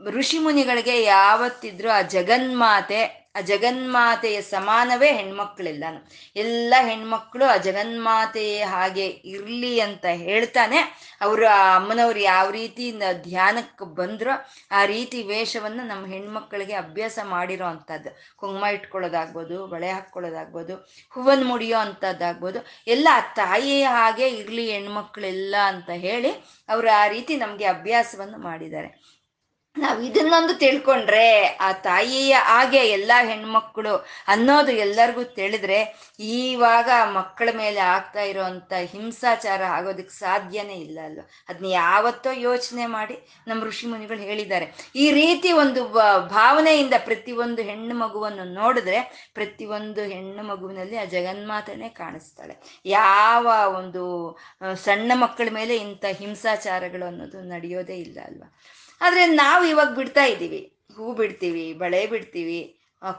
[0.00, 6.00] ಋಷಿಮುನಿಗಳಿಗೆ ಯಾವತ್ತಿದ್ರು ಆ ಜಗನ್ಮಾತೆ, ಆ ಜಗನ್ಮಾತೆಯ ಸಮಾನವೇ ಹೆಣ್ಮಕ್ಳೆಲ್ಲಾನು.
[6.36, 10.76] ಎಲ್ಲ ಹೆಣ್ಮಕ್ಳು ಆ ಜಗನ್ಮಾತೆಯ ಹಾಗೆ ಇರ್ಲಿ ಅಂತ ಹೇಳ್ತಾನೆ.
[11.20, 14.30] ಅವರು ಆ ಅಮ್ಮನವ್ರು ಯಾವ ರೀತಿ ಧ್ಯಾನಕ್ಕೆ ಬಂದ್ರೋ
[14.72, 18.10] ಆ ರೀತಿ ವೇಷವನ್ನು ನಮ್ಮ ಹೆಣ್ಮಕ್ಳಿಗೆ ಅಭ್ಯಾಸ ಮಾಡಿರೋ ಅಂಥದ್ದು.
[18.36, 20.76] ಕುಂಕುಮ ಇಟ್ಕೊಳ್ಳೋದಾಗ್ಬೋದು, ಬಳೆ ಹಾಕ್ಕೊಳ್ಳೋದಾಗ್ಬೋದು
[21.10, 26.32] ಹೂವನ್ನು ಮುಡಿಯೋ ಅಂಥದ್ದಾಗ್ಬೋದು, ಎಲ್ಲ ಆ ತಾಯಿಯೇ ಹಾಗೆ ಇರ್ಲಿ ಹೆಣ್ಮಕ್ಳೆಲ್ಲ ಅಂತ ಹೇಳಿ
[26.68, 29.03] ಅವರು ಆ ರೀತಿ ನಮಗೆ ಅಭ್ಯಾಸವನ್ನು ಮಾಡಿದ್ದಾರೆ.
[29.76, 35.78] ನಾವು ಇದನ್ನೊಂದು ತಿಳ್ಕೊಂಡ್ರೆ ಆ ತಾಯಿಯ ಹಾಗೆ ಎಲ್ಲ ಹೆಣ್ಮಕ್ಳು ಅನ್ನೋದು ಎಲ್ಲರಿಗೂ ತಿಳಿದ್ರೆ
[36.20, 41.20] ಈವಾಗ ಮಕ್ಕಳ ಮೇಲೆ ಆಗ್ತಾ ಇರೋವಂಥ ಹಿಂಸಾಚಾರ ಆಗೋದಕ್ಕೆ ಸಾಧ್ಯನೇ ಇಲ್ಲ ಅಲ್ವ?
[41.48, 43.16] ಅದನ್ನ ಯಾವತ್ತೋ ಯೋಚನೆ ಮಾಡಿ
[43.48, 44.90] ನಮ್ಮ ಋಷಿ ಮುನಿಗಳು ಹೇಳಿದ್ದಾರೆ.
[44.96, 45.84] ಈ ರೀತಿ ಒಂದು
[46.28, 52.82] ಭಾವನೆಯಿಂದ ಪ್ರತಿಯೊಂದು ಹೆಣ್ಣು ಮಗುವನ್ನು ನೋಡಿದ್ರೆ ಪ್ರತಿಯೊಂದು ಹೆಣ್ಣು ಮಗುವಿನಲ್ಲಿ ಆ ಜಗನ್ಮಾತನೇ ಕಾಣಿಸ್ತಾಳೆ.
[52.86, 53.46] ಯಾವ
[53.76, 54.04] ಒಂದು
[54.74, 58.48] ಸಣ್ಣ ಮಕ್ಕಳ ಮೇಲೆ ಇಂಥ ಹಿಂಸಾಚಾರಗಳು ಅನ್ನೋದು ನಡೆಯೋದೇ ಇಲ್ಲ ಅಲ್ವಾ?
[59.00, 60.62] ಆದ್ರೆ ನಾವು ಇವಾಗ ಬಿಡ್ತಾ ಇದ್ದೀವಿ.
[60.96, 62.60] ಹೂ ಬಿಡ್ತೀವಿ, ಬಳೆ ಬಿಡ್ತೀವಿ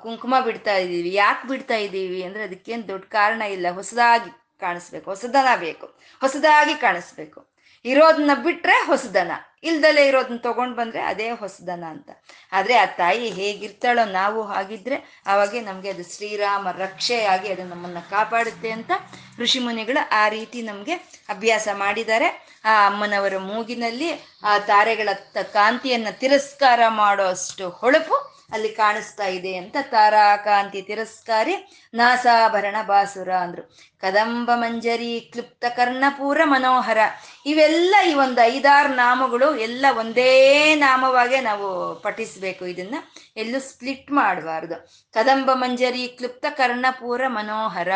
[0.02, 3.68] ಕುಂಕುಮ ಬಿಡ್ತಾ ಇದ್ದೀವಿ, ಯಾಕೆ ಬಿಡ್ತಾ ಇದ್ದೀವಿ ಅಂದ್ರೆ ಅದಕ್ಕೇನು ದೊಡ್ಡ ಕಾರಣ ಇಲ್ಲ.
[3.72, 5.88] ಹೊಸದಾಗಿ ಕಾಣಿಸ್ಬೇಕು, ಹೊಸದನ ಬೇಕು,
[6.22, 7.40] ಹೊಸದಾಗಿ ಕಾಣಿಸ್ಬೇಕು.
[7.86, 9.32] ಇರೋದನ್ನ ಬಿಟ್ಟರೆ ಹೊಸದನ.
[9.66, 12.10] ಇಲ್ದಲೆ ಇರೋದನ್ನ ತಗೊಂಡು ಬಂದ್ರೆ ಅದೇ ಹೊಸದನ ಅಂತ.
[12.52, 14.96] ಆದ್ರೆ ಆ ತಾಯಿ ಹೇಗಿರ್ತಾಳೋ ನಾವು ಹಾಗಿದ್ರೆ
[15.26, 18.92] ಅವಾಗೆ ನಮಗೆ ಅದು ಶ್ರೀರಾಮ ರಕ್ಷೆಯಾಗಿ ಅದು ನಮ್ಮನ್ನ ಕಾಪಾಡುತ್ತೆ ಅಂತ
[19.40, 20.94] ಋಷಿ ಮುನಿಗಳು ಆ ರೀತಿ ನಮಗೆ
[21.30, 22.60] ಅಭ್ಯಾಸ ಮಾಡಿದ್ದಾರೆ.
[22.66, 24.12] ಆ ಅಮ್ಮನವರ ಮೂಗಿನಲ್ಲಿ
[24.44, 25.10] ಆ ತಾರೆಗಳ
[25.44, 31.56] ಕಾಂತಿಯನ್ನ ತಿರಸ್ಕಾರ ಮಾಡೋ ಅಷ್ಟು ಹೊಳಪು ಅಲ್ಲಿ ಕಾಣಿಸ್ತಾ ಇದೆ ಅಂತ ತಾರಾಕಾಂತಿ ತಿರಸ್ಕಾರಿ
[31.94, 33.64] ನಾಸಾಭರಣ ಬಾಸುರ ಅಂದ್ರು.
[34.02, 36.98] ಕದಂಬ ಮಂಜರಿ, ಕ್ಲುಪ್ತ ಕರ್ಣಪೂರ, ಮನೋಹರ
[37.46, 42.96] ಇವೆಲ್ಲ ಈ ಒಂದು ಐದಾರು ನಾಮಗಳು ಎಲ್ಲ ಒಂದೇ ನಾಮವಾಗೆ ನಾವು ಪಠಿಸ್ಬೇಕು ಇದನ್ನ.
[43.38, 45.06] ಎಲ್ಲೂ ಸ್ಪ್ಲಿಟ್ ಮಾಡಬಾರ್ದು.
[45.14, 47.90] ಕದಂಬ ಮಂಜರಿ, ಕ್ಲುಪ್ತ ಕರ್ಣಪೂರ, ಮನೋಹರ.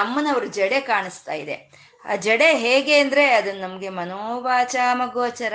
[0.00, 1.90] ಅಮ್ಮನವ್ರ ಜಡೆ ಕಾಣಿಸ್ತಾ ಇದೆ.
[2.04, 5.52] ಆ ಜಡೆ ಹೇಗೆ ಅಂದ್ರೆ ಅದು ನಮ್ಗೆ ಮನೋವಾಚಾಮ ಗೋಚರ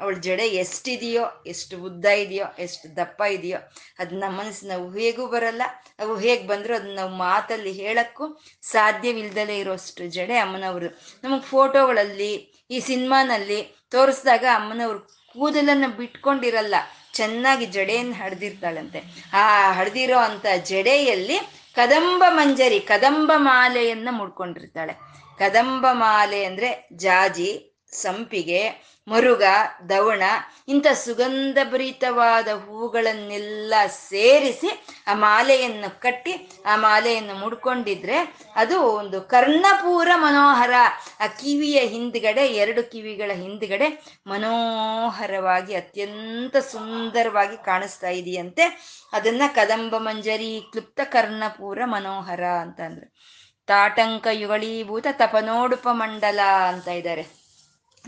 [0.00, 3.58] ಅವಳ ಜಡೆ ಎಷ್ಟಿದೆಯೋ, ಎಷ್ಟು ಉದ್ದ ಇದೆಯೋ, ಎಷ್ಟು ದಪ್ಪ ಇದೆಯೋ
[3.98, 5.62] ಅದು ನಮ್ಮ ಮನಸ್ಸಿನ ಹೇಗೂ ಬರಲ್ಲ.
[5.98, 10.88] ಅವು ಹೇಗೆ ಬಂದರೂ ಅದನ್ನ ನಾವು ಮಾತಲ್ಲಿ ಹೇಳೋಕ್ಕೂ ಸಾಧ್ಯವಿಲ್ಲದಲೇ ಇರೋಷ್ಟು ಜಡೆ ಅಮ್ಮನವರು.
[11.24, 12.32] ನಮಗೆ ಫೋಟೋಗಳಲ್ಲಿ,
[12.70, 15.00] ಈ ಸಿನಿಮಾನಲ್ಲಿ ತೋರಿಸಿದಾಗ ಅಮ್ಮನವ್ರು
[15.32, 16.74] ಕೂದಲನ್ನು ಬಿಟ್ಕೊಂಡಿರಲ್ಲ,
[17.14, 19.00] ಚೆನ್ನಾಗಿ ಜಡೆಯನ್ನು ಹಡ್ದಿರ್ತಾಳಂತೆ.
[19.32, 21.38] ಆ ಹಡ್ದಿರೋ ಅಂಥ ಜಡೆಯಲ್ಲಿ
[21.74, 24.94] ಕದಂಬ ಮಂಜರಿ, ಕದಂಬ ಮಾಲೆಯನ್ನು ಮುಡ್ಕೊಂಡಿರ್ತಾಳೆ.
[25.38, 27.50] ಕದಂಬ ಮಾಲೆ ಅಂದ್ರೆ ಜಾಜಿ,
[27.92, 28.60] ಸಂಪಿಗೆ
[29.08, 29.42] ಮರುಗ,
[29.88, 30.22] ದವಣ,
[30.68, 40.72] ಇಂಥ ಸುಗಂಧಭರಿತವಾದ ಹೂಗಳನ್ನೆಲ್ಲ ಸೇರಿಸಿ ಆ ಮಾಲೆಯನ್ನು ಕಟ್ಟಿ, ಆ ಮಾಲೆಯನ್ನು ಮುಡ್ಕೊಂಡಿದ್ರೆ ಅದು ಒಂದು ಕರ್ಣಪೂರ ಮನೋಹರ.
[41.20, 48.62] ಆ ಕಿವಿಯ ಹಿಂದ್ಗಡೆ, ಎರಡು ಕಿವಿಗಳ ಹಿಂದ್ಗಡೆ ಮನೋಹರವಾಗಿ, ಅತ್ಯಂತ ಸುಂದರವಾಗಿ ಕಾಣಿಸ್ತಾ ಇದೆಯಂತೆ.
[49.12, 53.08] ಅದನ್ನ ಕದಂಬ ಮಂಜರಿ, ಕ್ಲುಪ್ತ ಕರ್ಣಪೂರ ಮನೋಹರ ಅಂತ ಅಂದ್ರೆ
[53.66, 57.37] ತಾಟಂಕ ಯುಗಳೀಭೂತ ತಪನೋಡುಪ ಮಂಡಲ ಅಂತ ಇದ್ದಾರೆ.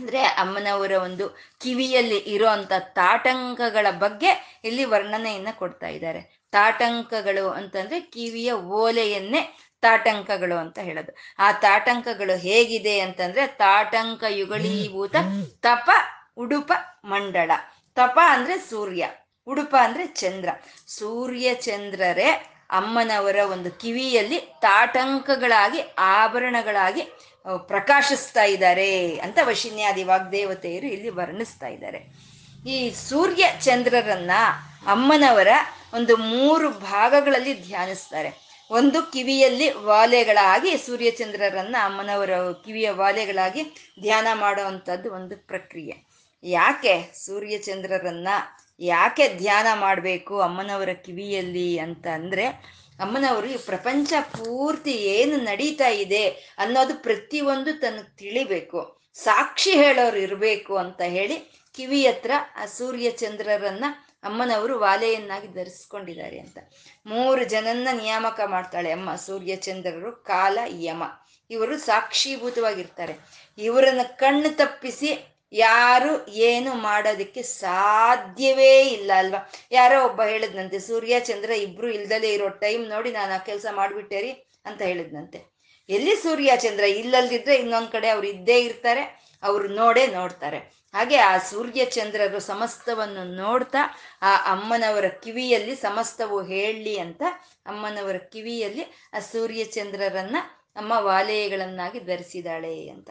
[0.01, 1.25] ಅಂದ್ರೆ ಅಮ್ಮನವರ ಒಂದು
[1.63, 6.21] ಕಿವಿಯಲ್ಲಿ ಇರೋಂಥ ತಾಟಂಕಗಳ ಬಗ್ಗೆ ಇಲ್ಲಿ ವರ್ಣನೆಯನ್ನ ಕೊಡ್ತಾ ಇದ್ದಾರೆ.
[6.51, 9.41] ತಾಟಂಕಗಳು ಅಂತಂದ್ರೆ ಕಿವಿಯ ಓಲೆಯನ್ನೇ
[9.81, 11.11] ತಾಟಂಕಗಳು ಅಂತ ಹೇಳೋದು.
[11.39, 15.15] ಆ ತಾಟಂಕಗಳು ಹೇಗಿದೆ ಅಂತಂದ್ರೆ ತಾಟಂಕ ಯುಗಳೀಭೂತ
[15.59, 15.89] ತಪ
[16.37, 16.71] ಉಡುಪ
[17.05, 17.51] ಮಂಡಳ.
[17.95, 19.07] ತಪ ಅಂದ್ರೆ ಸೂರ್ಯ,
[19.47, 20.49] ಉಡುಪ ಅಂದ್ರೆ ಚಂದ್ರ.
[20.87, 22.29] ಸೂರ್ಯ ಚಂದ್ರರೇ
[22.69, 27.03] ಅಮ್ಮನವರ ಒಂದು ಕಿವಿಯಲ್ಲಿ ತಾಟಂಕಗಳಾಗಿ, ಆಭರಣಗಳಾಗಿ
[27.57, 32.31] ಪ್ರಕಾಶಿಸ್ತಾ ಇದ್ದಾರೆ ಅಂತ ವಶಿನ್ಯಾದಿ ವಾಗ್ದೇವತೆಯರು ಇಲ್ಲಿ ವರ್ಣಿಸ್ತಾ ಇದ್ದಾರೆ.
[32.69, 34.31] ಈ ಸೂರ್ಯ ಚಂದ್ರರನ್ನ
[34.87, 35.47] ಅಮ್ಮನವರ
[35.93, 38.51] ಒಂದು ಮೂರು ಭಾಗಗಳಲ್ಲಿ ಧ್ಯಾನಿಸ್ತಾರೆ.
[38.71, 42.29] ಒಂದು ಕಿವಿಯಲ್ಲಿ ವಾಲೆಗಳಾಗಿ ಸೂರ್ಯಚಂದ್ರರನ್ನ ಅಮ್ಮನವರ
[42.65, 43.63] ಕಿವಿಯ ವಾಲೆಗಳಾಗಿ
[44.01, 46.11] ಧ್ಯಾನ ಮಾಡುವಂಥದ್ದು ಒಂದು ಪ್ರಕ್ರಿಯೆ.
[46.43, 48.27] ಯಾಕೆ ಸೂರ್ಯಚಂದ್ರರನ್ನ
[48.79, 52.45] ಯಾಕೆ ಧ್ಯಾನ ಮಾಡಬೇಕು ಅಮ್ಮನವರ ಕಿವಿಯಲ್ಲಿ ಅಂತ ಅಂದ್ರೆ
[53.01, 59.01] ಅಮ್ಮನವರು, ಈ ಪ್ರಪಂಚ ಪೂರ್ತಿ ಏನು ನಡೀತಾ ಇದೆ ಅನ್ನೋದು ಪ್ರತಿಯೊಂದು ತನಗೆ ತಿಳಿಬೇಕು.
[59.13, 61.37] ಸಾಕ್ಷಿ ಹೇಳೋರು ಇರಬೇಕು ಅಂತ ಹೇಳಿ
[61.75, 63.85] ಕಿವಿ ಹತ್ರ ಆ ಸೂರ್ಯ ಚಂದ್ರರನ್ನ
[64.23, 66.57] ಅಮ್ಮನವರು ವಾಲೆಯನ್ನಾಗಿ ಧರಿಸ್ಕೊಂಡಿದ್ದಾರೆ ಅಂತ.
[67.05, 71.03] ಮೂರು ಜನನ್ನ ನಿಯಾಮಕ ಮಾಡ್ತಾಳೆ ಅಮ್ಮ ಸೂರ್ಯ ಚಂದ್ರರು ಕಾಲ, ಯಮ.
[71.49, 73.13] ಇವರು ಸಾಕ್ಷೀಭೂತವಾಗಿರ್ತಾರೆ.
[73.57, 79.51] ಇವರನ್ನ ಕಣ್ಣು ತಪ್ಪಿಸಿ ಯಾರು ಏನು ಮಾಡೋದಕ್ಕೆ ಸಾಧ್ಯವೇ ಇಲ್ಲ, ಅಲ್ವಾ?
[79.71, 84.31] ಯಾರೋ ಒಬ್ಬ ಹೇಳಿದ್ನಂತೆ, ಸೂರ್ಯ, ಚಂದ್ರ ಇಬ್ರು ಇಲ್ದಲೇ ಇರೋ ಟೈಮ್ ನೋಡಿ ನಾನು ಆ ಕೆಲಸ ಮಾಡ್ಬಿಟ್ಟೇರಿ
[84.65, 85.39] ಅಂತ ಹೇಳಿದ್ನಂತೆ.
[85.89, 89.03] ಎಲ್ಲಿ ಸೂರ್ಯ, ಚಂದ್ರ ಇಲ್ಲಲ್ದಿದ್ರೆ ಇನ್ನೊಂದು ಕಡೆ ಅವ್ರು ಇದ್ದೇ ಇರ್ತಾರೆ,
[89.43, 90.81] ಅವ್ರು ನೋಡೇ ನೋಡ್ತಾರೆ.
[90.93, 93.81] ಹಾಗೆ ಆ ಸೂರ್ಯ, ಚಂದ್ರರು ಸಮಸ್ತವನ್ನು ನೋಡ್ತಾ,
[94.21, 97.23] ಆ ಅಮ್ಮನವರ ಕಿವಿಯಲ್ಲಿ ಸಮಸ್ತವು ಹೇಳಲಿ ಅಂತ
[97.65, 98.83] ಅಮ್ಮನವರ ಕಿವಿಯಲ್ಲಿ
[99.13, 100.35] ಆ ಸೂರ್ಯ, ಚಂದ್ರರನ್ನ
[100.75, 103.09] ಅಮ್ಮ ವಾಲೆಯಗಳನ್ನಾಗಿ ಧರಿಸಿದಾಳೆ ಅಂತ.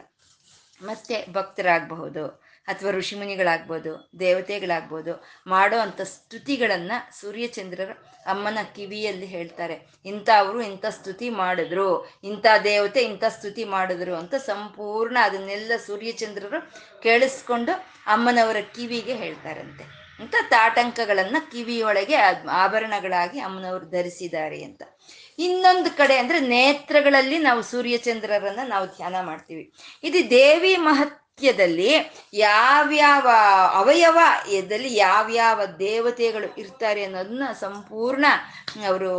[0.83, 2.27] ಮತ್ತೆ ಭಕ್ತರಾಗಬಹುದು
[2.69, 7.93] ಅಥವಾ ಋಷಿಮುನಿಗಳಾಗ್ಬೋದು ದೇವತೆಗಳಾಗ್ಬೋದು ಮಾಡೋ ಅಂಥ ಸ್ತುತಿಗಳನ್ನು ಸೂರ್ಯಚಂದ್ರರು
[8.27, 9.87] ಅಮ್ಮನ ಕಿವಿಯಲ್ಲಿ ಹೇಳ್ತಾರೆ.
[10.05, 16.73] ಇಂಥ ಅವರು ಇಂಥ ಸ್ತುತಿ ಮಾಡಿದ್ರು, ಇಂಥ ದೇವತೆ ಇಂಥ ಸ್ತುತಿ ಮಾಡಿದ್ರು ಅಂತ ಸಂಪೂರ್ಣ ಅದನ್ನೆಲ್ಲ ಸೂರ್ಯಚಂದ್ರರು
[17.03, 17.73] ಕೇಳಿಸ್ಕೊಂಡು
[18.07, 20.00] ಅಮ್ಮನವರ ಕಿವಿಗೆ ಹೇಳ್ತಾರಂತೆ.
[20.21, 22.15] ಅಂತ ತಾಟಂಕಗಳನ್ನ ಕಿವಿಯೊಳಗೆ
[22.51, 24.83] ಆಭರಣಗಳಾಗಿ ಅಮ್ಮನವರು ಧರಿಸಿದ್ದಾರೆ ಅಂತ.
[25.39, 29.73] ಇನ್ನೊಂದು ಕಡೆ ಅಂದ್ರೆ ನೇತ್ರಗಳಲ್ಲಿ ನಾವು ಸೂರ್ಯಚಂದ್ರರನ್ನ ನಾವು ಧ್ಯಾನ ಮಾಡ್ತೀವಿ.
[30.03, 31.91] ಇದು ದೇವಿ ಮಹತ್ಯದಲ್ಲಿ
[32.35, 33.29] ಯಾವ್ಯಾವ
[33.75, 34.19] ಅವಯವ
[34.51, 38.27] ಎದಲ್ಲಿ ಯಾವ್ಯಾವ ದೇವತೆಗಳು ಇರ್ತಾರೆ ಅನ್ನೋದನ್ನ ಸಂಪೂರ್ಣ
[38.89, 39.13] ಅವರು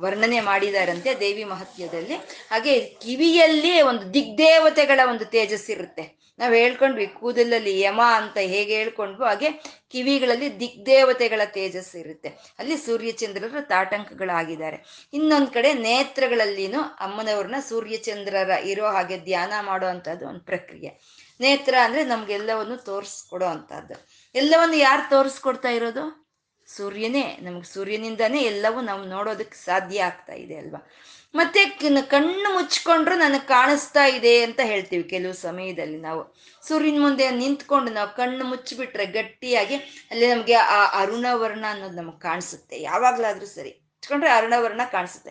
[0.00, 2.14] ವರ್ಣನೆ ಮಾಡಿದಾರಂತೆ ದೇವಿ ಮಹತ್ಯದಲ್ಲಿ.
[2.50, 9.50] ಹಾಗೆ ಕಿವಿಯಲ್ಲಿ ಒಂದು ದಿಗ್ದೇವತೆಗಳ ಒಂದು ತೇಜಸ್ ಇರುತ್ತೆ ನಾವು ಹೇಳ್ಕೊಂಡ್ವಿ, ಕೂದಲಲ್ಲಿ ಯಮ ಅಂತ ಹೇಗೆ ಹೇಳ್ಕೊಂಡ್ವು ಹಾಗೆ
[9.90, 12.28] ಕಿವಿಗಳಲ್ಲಿ ದಿಗ್ದೇವತೆಗಳ ತೇಜಸ್ ಇರುತ್ತೆ.
[12.28, 15.08] ಅಲ್ಲಿ ಸೂರ್ಯಚಂದ್ರರು ತಾಟಂಕಗಳಾಗಿದ್ದಾರೆ.
[15.12, 21.00] ಇನ್ನೊಂದ್ ಕಡೆ ನೇತ್ರಗಳಲ್ಲಿನೂ ಅಮ್ಮನವ್ರನ್ನ ಸೂರ್ಯಚಂದ್ರರ ಇರೋ ಹಾಗೆ ಧ್ಯಾನ ಮಾಡೋ ಅಂಥದ್ದು ಒಂದು ಪ್ರಕ್ರಿಯೆ.
[21.40, 24.06] ನೇತ್ರ ಅಂದ್ರೆ ನಮ್ಗೆಲ್ಲವನ್ನು ತೋರಿಸ್ಕೊಡೋ ಅಂಥದ್ದು.
[24.34, 26.26] ಎಲ್ಲವನ್ನು ಯಾರು ತೋರಿಸ್ಕೊಡ್ತಾ ಇರೋದು?
[26.66, 27.38] ಸೂರ್ಯನೇ.
[27.42, 30.90] ನಮ್ಗೆ ಸೂರ್ಯನಿಂದಾನೇ ಎಲ್ಲವೂ ನಾವು ನೋಡೋದಕ್ಕೆ ಸಾಧ್ಯ ಆಗ್ತಾ ಇದೆ ಅಲ್ವಾ?
[31.36, 31.66] ಮತ್ತೆ
[32.02, 36.36] ಕಣ್ಣು ಮುಚ್ಕೊಂಡ್ರು ನನಗೆ ಕಾಣಿಸ್ತಾ ಇದೆ ಅಂತ ಹೇಳ್ತೀವಿ ಕೆಲವು ಸಮಯದಲ್ಲಿ ನಾವು.
[36.68, 39.74] ಸೂರ್ಯನ ಮುಂದೆ ನಿಂತ್ಕೊಂಡು ನಾವು ಕಣ್ಣು ಮುಚ್ಚಿಬಿಟ್ರೆ ಗಟ್ಟಿಯಾಗಿ
[40.10, 42.82] ಅಲ್ಲಿ ನಮಗೆ ಆ ಅರುಣವರ್ಣ ಅನ್ನೋದು ನಮಗೆ ಕಾಣಿಸುತ್ತೆ.
[42.82, 43.70] ಯಾವಾಗ್ಲಾದ್ರೂ ಸರಿ.
[43.70, 45.30] ಮುಚ್ಕೊಂಡ್ರೆ ಅರುಣವರ್ಣ ಕಾಣಿಸುತ್ತೆ.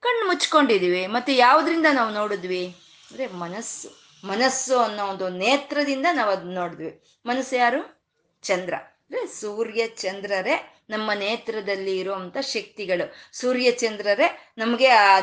[0.00, 2.66] ಕಣ್ಣು ಮುಚ್ಕೊಂಡಿದೀವಿ ಮತ್ತೆ ಯಾವ್ದ್ರಿಂದ ನಾವು ನೋಡಿದ್ವಿ?
[3.10, 4.04] ಅಂದ್ರೆ ಮನಸ್ಸು.
[4.26, 7.02] ಮನಸ್ಸು ಅನ್ನೋ ಒಂದು ನೇತ್ರದಿಂದ ನಾವು ಅದನ್ನ ನೋಡಿದ್ವಿ.
[7.26, 8.04] ಮನಸ್ಸು ಯಾರು?
[8.42, 8.74] ಚಂದ್ರ.
[8.74, 13.14] ಅಂದ್ರೆ ಸೂರ್ಯ, ಚಂದ್ರರೇ ನಮ್ಮ ನೇತ್ರದಲ್ಲಿ ಇರುವಂತ ಶಕ್ತಿಗಳು.
[13.32, 15.20] ಸೂರ್ಯಚಂದ್ರರೇ ನಮಗೆ ಆ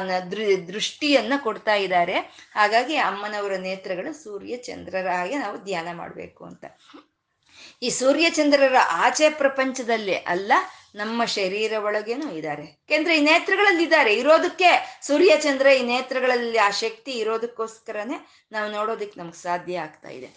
[0.67, 2.17] ದೃಷ್ಟಿಯನ್ನ ಕೊಡ್ತಾ ಇದ್ದಾರೆ.
[2.55, 6.65] ಹಾಗಾಗಿ ಅಮ್ಮನವರ ನೇತ್ರಗಳು ಸೂರ್ಯಚಂದ್ರರ ಹಾಗೆ ನಾವು ಧ್ಯಾನ ಮಾಡಬೇಕು ಅಂತ.
[7.81, 10.51] ಈ ಸೂರ್ಯಚಂದ್ರರ ಆಚೆ ಪ್ರಪಂಚದಲ್ಲಿ ಅಲ್ಲ,
[10.95, 12.63] ನಮ್ಮ ಶರೀರ ಒಳಗೇನು ಇದ್ದಾರೆ.
[12.63, 14.13] ಯಾಕೆಂದ್ರೆ ಈ ನೇತ್ರಗಳಲ್ಲಿ ಇದ್ದಾರೆ.
[14.13, 20.27] ಇರೋದಕ್ಕೆ ಸೂರ್ಯ ಚಂದ್ರ ಈ ನೇತ್ರಗಳಲ್ಲಿ ಆ ಶಕ್ತಿ ಇರೋದಕ್ಕೋಸ್ಕರನೇ ನಾವು ನೋಡೋದಕ್ಕೆ ನಮ್ಗೆ ಸಾಧ್ಯ ಆಗ್ತಾ ಇದೆ.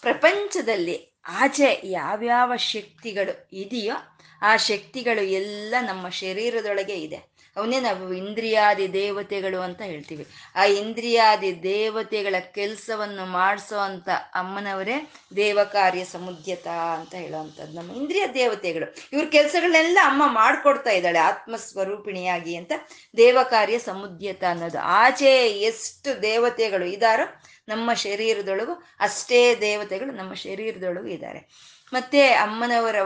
[0.00, 3.94] ಪ್ರಪಂಚದಲ್ಲಿ ಆಚೆ ಯಾವ್ಯಾವ ಶಕ್ತಿಗಳು ಇದೆಯೋ
[4.42, 7.34] ಆ ಶಕ್ತಿಗಳು ಎಲ್ಲ ನಮ್ಮ ಶರೀರದೊಳಗೆ ಇದೆ.
[7.56, 10.26] ಅವನ್ನೇ ನಾವು ಇಂದ್ರಿಯಾದಿ ದೇವತೆಗಳು ಅಂತ ಹೇಳ್ತೀವಿ.
[10.54, 18.94] ಆ ಇಂದ್ರಿಯಾದಿ ದೇವತೆಗಳ ಕೆಲಸವನ್ನು ಮಾಡಿಸೋ ಅಂತ ಅಮ್ಮನವರೇ ದೇವ ಕಾರ್ಯ ಸಮುದ್ಯತ ಅಂತ ಹೇಳುವಂಥದ್ದು ನಮ್ಮ ಇಂದ್ರಿಯ ದೇವತೆಗಳು.
[19.12, 22.72] ಇವ್ರ ಕೆಲಸಗಳನ್ನೆಲ್ಲ ಅಮ್ಮ ಮಾಡಿಕೊಡ್ತಾ ಇದ್ದಾಳೆ ಆತ್ಮಸ್ವರೂಪಿಣಿಯಾಗಿ ಅಂತ.
[23.16, 31.48] ದೇವ ಕಾರ್ಯ ಸಮುದ್ಯತ ಅನ್ನೋದು ಆಚೆ ಎಷ್ಟು ದೇವತೆಗಳು ಇದಾರೋ ನಮ್ಮ ಶರೀರದೊಳಗು ಅಷ್ಟೇ ದೇವತೆಗಳು ನಮ್ಮ ಶರೀರದೊಳಗು ಇದ್ದಾರೆ.
[31.92, 33.02] ಮತ್ತೆ ಅಮ್ಮನವರ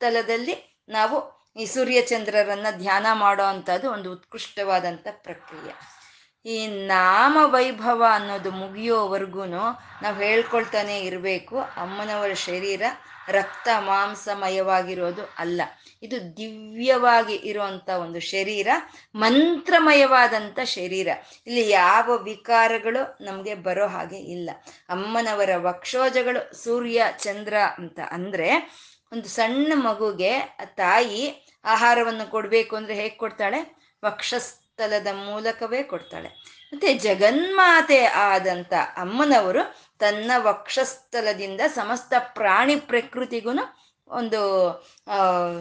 [0.00, 1.16] ವಕ್ಷಸ್ಥಲದಲ್ಲಿ ನಾವು
[1.56, 5.72] ಈ ಸೂರ್ಯಚಂದ್ರರನ್ನ ಧ್ಯಾನ ಮಾಡೋ ಅಂಥದ್ದು ಒಂದು ಉತ್ಕೃಷ್ಟವಾದಂಥ ಪ್ರಕ್ರಿಯೆ.
[6.46, 11.58] ಈ ನಾಮ ವೈಭವ ಅನ್ನೋದು ಮುಗಿಯೋವರೆಗೂ ನಾವು ಹೇಳ್ಕೊಳ್ತಾನೆ ಇರಬೇಕು.
[11.58, 12.82] ಅಮ್ಮನವರ ಶರೀರ
[13.28, 15.62] ರಕ್ತ ಮಾಂಸಮಯವಾಗಿರೋದು ಅಲ್ಲ.
[16.02, 18.68] ಇದು ದಿವ್ಯವಾಗಿ ಇರುವಂತ ಒಂದು ಶರೀರ,
[19.14, 21.08] ಮಂತ್ರಮಯವಾದಂಥ ಶರೀರ.
[21.46, 24.50] ಇಲ್ಲಿ ಯಾವ ವಿಕಾರಗಳು ನಮಗೆ ಬರೋ ಹಾಗೆ ಇಲ್ಲ.
[24.88, 28.48] ಅಮ್ಮನವರ ವಕ್ಷೋಜಗಳು ಸೂರ್ಯ, ಚಂದ್ರ ಅಂತ ಅಂದ್ರೆ
[29.12, 33.78] ಒಂದು ಸಣ್ಣ ಮಗುಗೆ ತಾಯಿ ಆಹಾರವನ್ನು ಕೊಡಬೇಕು ಅಂದ್ರೆ ಹೇಗೆ ಕೊಡ್ತಾಳೆ?
[34.04, 36.28] ವಕ್ಷಸ್ಥಲದ ಮೂಲಕವೇ ಕೊಡ್ತಾಳೆ.
[36.72, 43.50] ಮತ್ತೆ ಜಗನ್ಮಾತೆ ಆದಂತ ಅಮ್ಮನವರು ತನ್ನ ವಕ್ಷಸ್ಥಲದಿಂದ ಸಮಸ್ತ ಪ್ರಾಣಿ ಪ್ರಕೃತಿಗೂ
[44.08, 44.68] ಒಂದು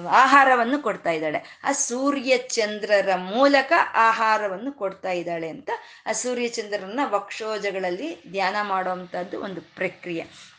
[0.07, 1.61] ಆಹಾರವನ್ನು ಕೊಡ್ತಾ ಇದ್ದಾಳೆ.
[1.63, 5.69] ಆ ಸೂರ್ಯ ಚಂದ್ರರ ಮೂಲಕ ಆಹಾರವನ್ನು ಕೊಡ್ತಾ ಇದ್ದಾಳೆ ಅಂತ
[6.05, 10.56] ಆ ಸೂರ್ಯ ಚಂದ್ರನ ವಕ್ಷೋಜಗಳಲ್ಲಿ ಧ್ಯಾನ ಮಾಡುವಂಥದ್ದು ಒಂದು ಪ್ರಕ್ರಿಯೆ.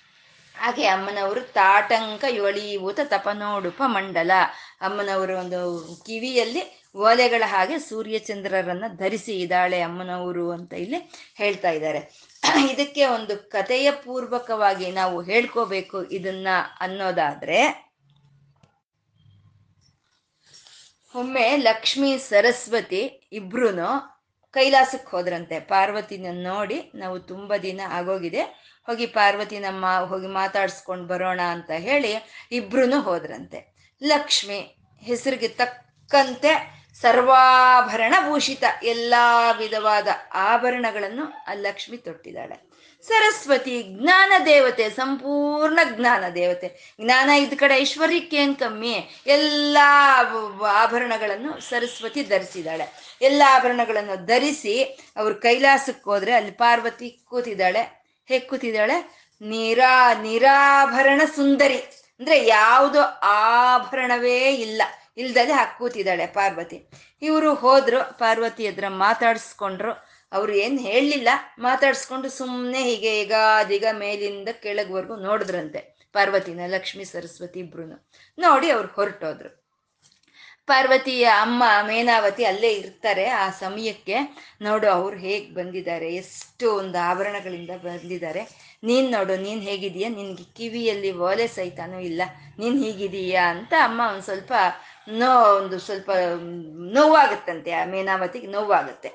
[0.59, 4.31] ಹಾಗೆ ಅಮ್ಮನವರು ತಾಟಂಕ ಯೋಳೀಭೂತ ತಪನೋಡುಪ ಮಂಡಲ.
[4.81, 5.61] ಅಮ್ಮನವರು ಒಂದು
[6.07, 6.63] ಕಿವಿಯಲ್ಲಿ
[6.97, 12.01] ಓಲೆಗಳ ಹಾಗೆ ಸೂರ್ಯಚಂದ್ರರನ್ನ ಧರಿಸಿ ಇದ್ದಾಳೆ ಅಮ್ಮನವರು ಅಂತ ಇಲ್ಲಿ ಹೇಳ್ತಾ ಇದ್ದಾರೆ.
[12.71, 16.49] ಇದಕ್ಕೆ ಒಂದು ಕಥೆಯ ಪೂರ್ವಕವಾಗಿ ನಾವು ಹೇಳ್ಕೋಬೇಕು ಇದನ್ನ
[16.81, 17.89] ಅನ್ನೋದಾದ್ರೆ,
[21.15, 23.71] ಒಮ್ಮೆ ಲಕ್ಷ್ಮಿ ಸರಸ್ವತಿ ಇಬ್ರು
[24.55, 25.61] ಕೈಲಾಸಕ್ಕೆ ಹೋದ್ರಂತೆ.
[25.61, 28.43] ಪಾರ್ವತಿನ ನೋಡಿ ನಾವು ತುಂಬ ದಿನ ಆಗೋಗಿದೆ.
[28.87, 32.13] ಹೋಗಿ ಪಾರ್ವತಿನ ನಮ್ಮ ಹೋಗಿ ಮಾತಾಡಿಸ್ಕೊಂಡು ಬರೋಣ ಅಂತ ಹೇಳಿ
[32.53, 33.59] ಇಬ್ರು ಹೋದ್ರಂತೆ.
[34.03, 34.59] ಲಕ್ಷ್ಮಿ
[35.03, 42.69] ಹೆಸರಿಗೆ ತಕ್ಕಂತೆ ಸರ್ವಾಭರಣ ಭೂಷಿತ ಎಲ್ಲಾ ವಿಧವಾದ ಆಭರಣಗಳನ್ನು ಆ ಲಕ್ಷ್ಮಿ ತೊಟ್ಟಿದ್ದಾಳೆ
[43.07, 46.97] ಸರಸ್ವತಿ ಜ್ಞಾನ ದೇವತೆ, ಸಂಪೂರ್ಣ ಜ್ಞಾನ ದೇವತೆ.
[47.01, 49.23] ಜ್ಞಾನ ಇದ್ ಕಡೆ ಐಶ್ವರ್ಯಕ್ಕೆ ಏನ್ ಕಮ್ಮಿ?
[49.27, 50.17] ಎಲ್ಲಾ
[50.69, 53.08] ಆಭರಣಗಳನ್ನು ಸರಸ್ವತಿ ಧರಿಸಿದಾಳೆ.
[53.23, 58.05] ಎಲ್ಲ ಆಭರಣಗಳನ್ನು ಧರಿಸಿ ಅವ್ರು ಕೈಲಾಸಕ್ಕೆ ಹೋದ್ರೆ ಅಲ್ಲಿ ಪಾರ್ವತಿ ಕೂತಿದ್ದಾಳೆ.
[58.27, 59.27] ಹೇಗ್ ಕೂತಿದ್ದಾಳೆ?
[59.41, 61.79] ನಿರಾ, ನಿರಾಭರಣ ಸುಂದರಿ.
[62.21, 64.83] ಅಂದ್ರೆ ಯಾವುದು ಆಭರಣವೇ ಇಲ್ಲ.
[65.17, 66.91] ಇಲ್ದಲೆ ಕೂತಿದ್ದಾಳೆ ಪಾರ್ವತಿ.
[67.23, 69.93] ಇವರು ಹೋದ್ರು, ಪಾರ್ವತಿ ಹತ್ರ ಮಾತಾಡಿಸ್ಕೊಂಡ್ರು.
[70.33, 71.29] ಅವ್ರು ಏನು ಹೇಳಲಿಲ್ಲ.
[71.59, 77.87] ಮಾತಾಡಿಸ್ಕೊಂಡು ಸುಮ್ಮನೆ ಹೀಗೆ ಈಗ ಅದೀಗ ಮೇಲಿಂದ ಕೆಳಗ್ವರೆಗೂ ನೋಡಿದ್ರಂತೆ ಪಾರ್ವತಿನ ಲಕ್ಷ್ಮೀ ಸರಸ್ವತಿ ಇಬ್ರು
[78.39, 79.58] ನೋಡಿ ಅವ್ರು ಹೊರಟೋದ್ರು.
[80.69, 84.17] ಪಾರ್ವತಿಯ ಅಮ್ಮ ಮೇನಾವತಿ ಅಲ್ಲೇ ಇರ್ತಾರೆ ಆ ಸಮಯಕ್ಕೆ.
[84.63, 88.43] ನೋಡು, ಅವ್ರು ಹೇಗೆ ಬಂದಿದ್ದಾರೆ, ಎಷ್ಟು ಒಂದು ಆಭರಣಗಳಿಂದ ಬಂದಿದ್ದಾರೆ.
[88.85, 92.23] ನೀನ್ ನೋಡು, ನೀನ್ ಹೇಗಿದೀಯ ನಿನ್ಗೆ ಕಿವಿಯಲ್ಲಿ ಓಲೆ ಸಹಿತನೂ ಇಲ್ಲ.
[92.59, 94.53] ನೀನ್ ಹೀಗಿದೀಯಾ ಅಂತ ಅಮ್ಮ ಒಂದು ಸ್ವಲ್ಪ
[95.21, 96.11] ನೋ, ಒಂದು ಸ್ವಲ್ಪ
[96.93, 99.11] ನೋವಾಗುತ್ತಂತೆ ಆ ಮೇನಾವತಿಗೆ, ನೋವಾಗುತ್ತೆ.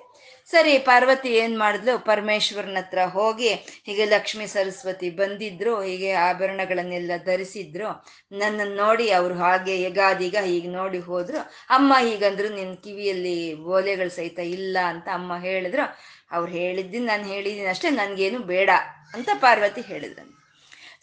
[0.53, 1.93] ಸರಿ, ಪಾರ್ವತಿ ಏನ್ ಮಾಡಿದ್ಲು?
[1.99, 3.51] ಪರಮೇಶ್ವರನ ಹತ್ರ ಹೋಗಿ
[3.87, 7.87] ಹೀಗೆ ಲಕ್ಷ್ಮೀ ಸರಸ್ವತಿ ಬಂದಿದ್ರು, ಹೀಗೆ ಆಭರಣಗಳನ್ನೆಲ್ಲ ಧರಿಸಿದ್ರು.
[8.31, 11.37] ನನ್ನನ್ನು ನೋಡಿ ಅವ್ರು ಹಾಗೆ ಯಗಾದಿಗ ಹೀಗೆ ನೋಡಿ ಹೋದ್ರು.
[11.69, 15.85] ಅಮ್ಮ ಹೀಗಂದ್ರು, ನಿನ್ ಕಿವಿಯಲ್ಲಿ ಓಲೆಗಳು ಸಹಿತ ಇಲ್ಲ ಅಂತ ಅಮ್ಮ ಹೇಳಿದ್ರು.
[16.31, 18.69] ಅವ್ರು ಹೇಳಿದ್ದೀನಿ ನಾನು ಹೇಳಿದ್ದೀನಿ ಅಷ್ಟೇ, ನನ್ಗೇನು ಬೇಡ
[19.13, 20.42] ಅಂತ ಪಾರ್ವತಿ ಹೇಳಿದ್ರಂತೆ.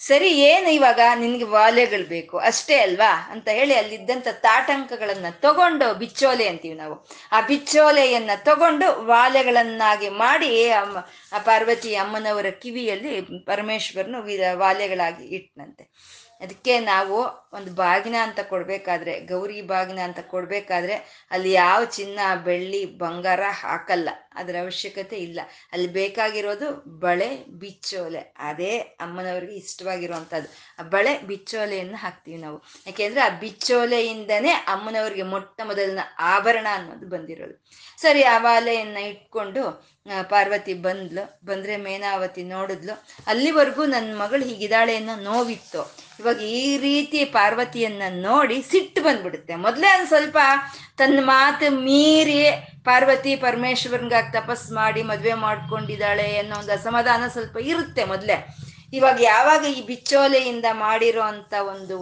[0.07, 2.39] ಸರಿ, ಏನು ಇವಾಗ ನಿನ್ಗೆ ವಾಲೆಗಳು ಬೇಕು?
[2.39, 3.29] ಅಷ್ಟೇ ಅಲ್ವಾ?
[3.31, 7.09] ಅಂತ ಹೇಳಿ ಅಲ್ಲಿದ್ದಂಥ ತಾಟಂಕಗಳನ್ನ ತಗೊಂಡು ಬಿಚ್ಚೋಲೆ ಅಂತೀವಿ ನಾವು.
[7.33, 15.85] ಆ ಬಿಚ್ಚೋಲೆಯನ್ನ ತಗೊಂಡು ವಾಲೆಗಳನ್ನಾಗಿ ಮಾಡಿ ಆ ಪಾರ್ವತಿ ಅಮ್ಮನವರ ಕಿವಿಯಲ್ಲಿ ಪರಮೇಶ್ವರನು ವಾಲೆಗಳಾಗಿ ಇಟ್ಟನಂತೆ
[16.41, 17.17] ಅದಕ್ಕೆ ನಾವು
[17.53, 24.09] ಒಂದು ಬಾಗಿನ ಅಂತ ಕೊಡ್ಬೇಕಾದ್ರೆ, ಗೌರಿ ಬಾಗಿನ ಅಂತ ಕೊಡ್ಬೇಕಾದ್ರೆ ಅಲ್ಲಿ ಯಾವ ಚಿನ್ನ, ಬೆಳ್ಳಿ, ಬಂಗಾರ ಹಾಕಲ್ಲ.
[24.35, 25.41] ಅದರ ಅವಶ್ಯಕತೆ ಇಲ್ಲ.
[25.73, 28.35] ಅಲ್ಲಿ ಬೇಕಾಗಿರೋದು ಬಳೆ, ಬಿಚ್ಚೋಲೆ.
[28.39, 30.49] ಅದೇ ಅಮ್ಮನವ್ರಿಗೆ ಇಷ್ಟವಾಗಿರುವಂಥದ್ದು.
[30.79, 32.63] ಆ ಬಳೆ, ಬಿಚ್ಚೋಲೆಯನ್ನು ಹಾಕ್ತೀವಿ ನಾವು.
[32.87, 37.65] ಯಾಕೆಂದ್ರೆ ಆ ಬಿಚ್ಚೋಲೆಯಿಂದನೇ ಅಮ್ಮನವ್ರಿಗೆ ಮೊಟ್ಟ ಮೊದಲಿನ ಆಭರಣ ಅನ್ನೋದು ಬಂದಿರೋದು.
[38.01, 39.91] ಸರಿ, ಆ ವಾಲೆಯನ್ನ ಇಟ್ಕೊಂಡು
[40.29, 41.47] ಪಾರ್ವತಿ ಬಂದ್ಲು.
[41.47, 43.05] ಬಂದ್ರೆ ಮೇನಾವತಿ ನೋಡಿದ್ಲು.
[43.27, 46.11] ಅಲ್ಲಿವರೆಗೂ ನನ್ನ ಮಗಳು ಹೀಗಿದ್ದಾಳೆ ಅನ್ನೋ ನೋವಿತ್ತು.
[46.21, 49.57] ಇವಾಗ ಈ ರೀತಿ ಪಾರ್ವತಿಯನ್ನ ನೋಡಿ ಸಿಟ್ಟು ಬಂದ್ಬಿಡುತ್ತೆ.
[49.57, 50.39] ಮೊದಲೇ ಒಂದು ಸ್ವಲ್ಪ
[51.01, 52.51] ತನ್ನ ಮಾತು ಮೀರಿ
[52.85, 58.47] ಪಾರ್ವತಿ ಪರಮೇಶ್ವರನ್ಗಾಗಿ ತಪಸ್ ಮಾಡಿ ಮದುವೆ ಮಾಡ್ಕೊಂಡಿದ್ದಾಳೆ ಅನ್ನೋ ಒಂದು ಅಸಮಾಧಾನ ಸ್ವಲ್ಪ ಇರುತ್ತೆ ಮೊದಲೇ.
[58.93, 61.97] ಇವಾಗ ಯಾವಾಗ ಈ ಬಿಚ್ಚೋಲೆಯಿಂದ ಮಾಡಿರೋ ಅಂತ ಒಂದು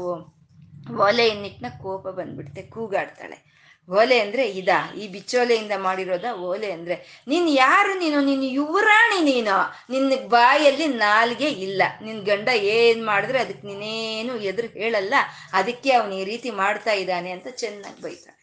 [1.01, 3.49] ಓಲೆಯನ್ನಿಟ್ನ ಕೋಪ ಬಂದ್ಬಿಡುತ್ತೆ, ಕೂಗಾಡ್ತಾಳೆ.
[3.91, 4.93] ಓಲೆ ಅಂದ್ರೆ ಇದಾ?
[4.93, 8.21] ಈ ಬಿಚ್ಚೋಲೆಯಿಂದ ಮಾಡಿರೋದ ಓಲೆ ಅಂದ್ರೆ, ನೀನ್ ಯಾರು ನೀನು?
[8.21, 9.75] ನೀನು ಯುವರಾಣಿ ನೀನು.
[9.91, 11.83] ನಿನ್ನ ಬಾಯಲ್ಲಿ ನಾಲ್ಗೆ ಇಲ್ಲ.
[12.03, 15.15] ನಿನ್ ಗಂಡ ಏನ್ ಮಾಡಿದ್ರೆ ಅದಕ್ಕೆ ನೀನೇನು ಎದುರು ಹೇಳಲ್ಲ.
[15.53, 18.38] ಅದಕ್ಕೆ ಅವನು ಈ ರೀತಿ ಮಾಡ್ತಾ ಇದ್ದಾನೆ ಅಂತ ಚೆನ್ನಾಗಿ ಬೈತಾಳೆ.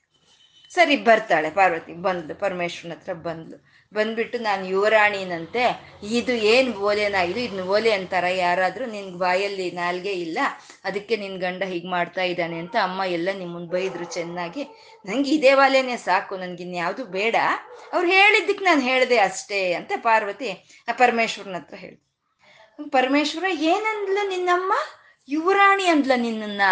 [0.76, 1.94] ಸರಿ, ಬರ್ತಾಳೆ ಪಾರ್ವತಿ.
[2.06, 3.58] ಬಂದ್ಲು, ಪರಮೇಶ್ವರನ ಹತ್ರ ಬಂದ್ಲು.
[3.92, 5.64] ಬಂದ್ಬಿಟ್ಟು ನಾನು ಯುವರಾಣಿನಂತೆ,
[6.20, 8.26] ಇದು ಏನು ಓಲೆನಾ, ಇದು ಇದನ್ನ ಓಲೆ ಅಂತಾರ?
[8.38, 10.40] ಯಾರಾದರೂ ನಿನ್ ಬಾಯಲ್ಲಿ ನಾಲ್ಗೆ ಇಲ್ಲ,
[10.84, 14.64] ಅದಕ್ಕೆ ನಿನ್ ಗಂಡ ಹೀಗೆ ಮಾಡ್ತಾ ಇದ್ದಾನೆ ಅಂತ ಅಮ್ಮ ಎಲ್ಲ ನಿಮ್ಮನ್ನು ಬೈದ್ರು ಚೆನ್ನಾಗಿ.
[15.06, 17.36] ನಂಗೆ ಇದೇ ವಾಲೆನೇ ಸಾಕು ನನ್ಗಿನ್ಯಾವುದು ಬೇಡ.
[17.94, 20.52] ಅವ್ರು ಹೇಳಿದ್ದಕ್ಕೆ ನಾನು ಹೇಳಿದೆ ಅಷ್ಟೇ ಅಂತ ಪಾರ್ವತಿ
[20.88, 22.04] ಆ ಪರಮೇಶ್ವರನ ಹತ್ರ ಹೇಳಿದೆ.
[22.92, 24.74] ಪರಮೇಶ್ವರ, ಏನಂದ್ಲು ನಿನ್ನಮ್ಮ?
[25.28, 26.64] ಯುವರಾಣಿ ಅಂದ್ಲ ನಿನ್ನ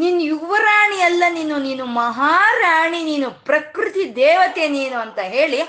[0.00, 5.60] ನಿನ್ ಯುವರಾಣಿ ಅಲ್ಲ ನೀನು ನೀನು ಮಹಾರಾಣಿ, ನೀನು ಪ್ರಕೃತಿ ದೇವತೆ ನೀನು ಅಂತ ಹೇಳಿ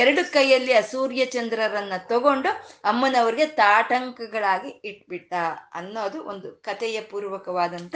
[0.00, 2.50] ಎರಡು ಕೈಯಲ್ಲಿ ಆ ಸೂರ್ಯಚಂದ್ರರನ್ನ ತಗೊಂಡು
[2.90, 5.32] ಅಮ್ಮನವ್ರಿಗೆ ತಾಟಂಕಗಳಾಗಿ ಇಟ್ಬಿಟ್ಟ
[5.80, 7.94] ಅನ್ನೋದು ಒಂದು ಕಥೆಯ ಪೂರ್ವಕವಾದಂಥ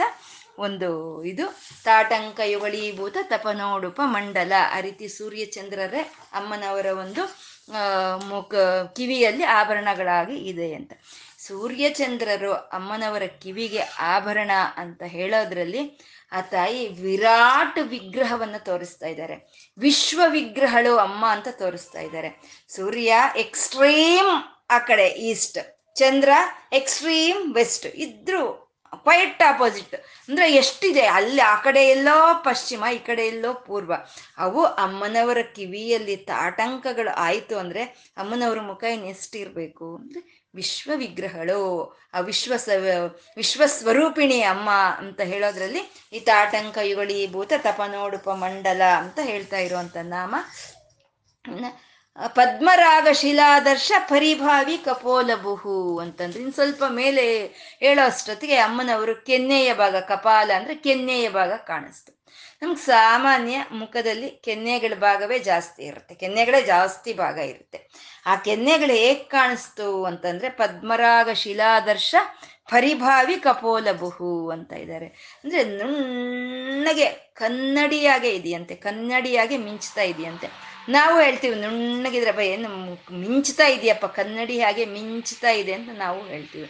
[0.67, 0.89] ಒಂದು
[1.31, 1.45] ಇದು.
[1.83, 6.03] ತಾಟಂಕ ಯುಗಳೀಭೂತ ತಪನೋಡುಪ ಮಂಡಲ ಆ ರೀತಿ ಸೂರ್ಯಚಂದ್ರರೇ
[6.39, 7.23] ಅಮ್ಮನವರ ಒಂದು
[8.31, 8.53] ಮುಖ
[8.97, 10.91] ಕಿವಿಯಲ್ಲಿ ಆಭರಣಗಳಾಗಿ ಇದೆ ಅಂತ.
[11.47, 15.99] ಸೂರ್ಯಚಂದ್ರರು ಅಮ್ಮನವರ ಕಿವಿಗೆ ಆಭರಣ ಅಂತ ಹೇಳೋದ್ರಲ್ಲಿ
[16.31, 19.35] ಆ ತಾಯಿ ವಿರಾಟ್ ವಿಗ್ರಹವನ್ನ ತೋರಿಸ್ತಾ ಇದ್ದಾರೆ.
[19.77, 22.29] ವಿಶ್ವ ವಿಗ್ರಹಗಳು ಅಮ್ಮ ಅಂತ ತೋರಿಸ್ತಾ ಇದ್ದಾರೆ.
[22.69, 26.29] ಸೂರ್ಯ ಎಕ್ಸ್ಟ್ರೀಮ್ ಆ ಕಡೆ ಈಸ್ಟ್, ಚಂದ್ರ
[26.73, 29.95] ಎಕ್ಸ್ಟ್ರೀಮ್ ವೆಸ್ಟ್, ಇದ್ರು ಕ್ವೈಟ್ ಆಪೋಸಿಟ್.
[30.29, 31.05] ಅಂದ್ರೆ ಎಷ್ಟಿದೆ?
[31.05, 33.93] ಅಲ್ಲಿ ಆ ಕಡೆ ಎಲ್ಲೋ ಪಶ್ಚಿಮ, ಈ ಕಡೆ ಎಲ್ಲೋ ಪೂರ್ವ.
[34.37, 37.83] ಅವು ಅಮ್ಮನವರ ಕಿವಿಯಲ್ಲಿ ತಾಟಂಕಗಳು ಆಯಿತು ಅಂದ್ರೆ
[38.17, 41.61] ಅಮ್ಮನವರ ಮುಖ ಇನ್ನು ಎಷ್ಟಿರ್ಬೇಕು ಅಂದ್ರೆ ವಿಶ್ವ ವಿಗ್ರಹಗಳು
[42.13, 42.53] ಆ ವಿಶ್ವ
[43.37, 45.81] ವಿಶ್ವಸ್ವರೂಪಿಣಿ ಅಮ್ಮ ಅಂತ ಹೇಳೋದ್ರಲ್ಲಿ
[46.13, 50.35] ಈ ತಾಟಂಕ ಯುಗಳೀಭೂತ ತಪನೋಡುಪ ಮಂಡಲ ಅಂತ ಹೇಳ್ತಾ ಇರುವಂತ ನಾಮ.
[52.35, 57.25] ಪದ್ಮರಾಗ ಶಿಲಾದರ್ಶ ಪರಿಭಾವಿ ಕಪೋಲಬುಹು ಅಂತಂದ್ರೆ ಇನ್ನು ಸ್ವಲ್ಪ ಮೇಲೆ
[57.79, 62.11] ಹೇಳೋ ಅಷ್ಟೊತ್ತಿಗೆ ಅಮ್ಮನವರು ಕೆನ್ನೆಯ ಭಾಗ, ಕಪಾಲ ಅಂದ್ರೆ ಕೆನ್ನೆಯ ಭಾಗ ಕಾಣಿಸ್ತು.
[62.61, 66.15] ನಮ್ಗೆ ಸಾಮಾನ್ಯ ಮುಖದಲ್ಲಿ ಕೆನ್ನೆಗಳ ಭಾಗವೇ ಜಾಸ್ತಿ ಇರುತ್ತೆ.
[66.15, 67.89] ಕೆನ್ನೆಗಳೇ ಜಾಸ್ತಿ ಭಾಗ ಇರುತ್ತೆ.
[68.25, 72.15] ಆ ಕೆನ್ನೆಗಳು ಹೇಗೆ ಕಾಣಿಸ್ತು ಅಂತಂದ್ರೆ ಪದ್ಮರಾಗ ಶಿಲಾದರ್ಶ
[72.71, 75.05] ಪರಿಭಾವಿ ಕಪೋಲಬುಹು ಅಂತ ಇದ್ದಾರೆ
[75.43, 80.47] ಅಂದ್ರೆ ನುಣ್ಣಗೆ ಕನ್ನಡಿಯಾಗೆ ಇದೆಯಂತೆ, ಕನ್ನಡಿಯಾಗೆ ಮಿಂಚ್ತಾ ಇದೆಯಂತೆ.
[80.89, 82.69] ನಾವು ಹೇಳ್ತೀವಿ ನುಣ್ಣಗಿದ್ರೆ ಏನು
[83.11, 86.69] ಮಿಂಚ್ತಾ ಇದೆಯಪ್ಪ, ಕನ್ನಡಿ ಹಾಗೆ ಮಿಂಚ್ತಾ ಇದೆ ಅಂತ ನಾವು ಹೇಳ್ತೀವಿ.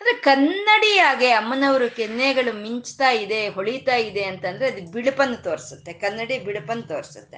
[0.00, 5.92] ಅಂದ್ರೆ ಕನ್ನಡಿಯಾಗೆ ಅಮ್ಮನವರು ಕೆನ್ನೆಗಳು ಮಿಂಚ್ತಾ ಇದೆ, ಹೊಳಿತಾ ಇದೆ ಅಂತಂದ್ರೆ ಅದು ಬಿಳುಪನ್ನು ತೋರಿಸುತ್ತೆ.
[5.92, 7.36] ಕನ್ನಡಿ ಬಿಳುಪನ್ನು ತೋರಿಸುತ್ತೆ.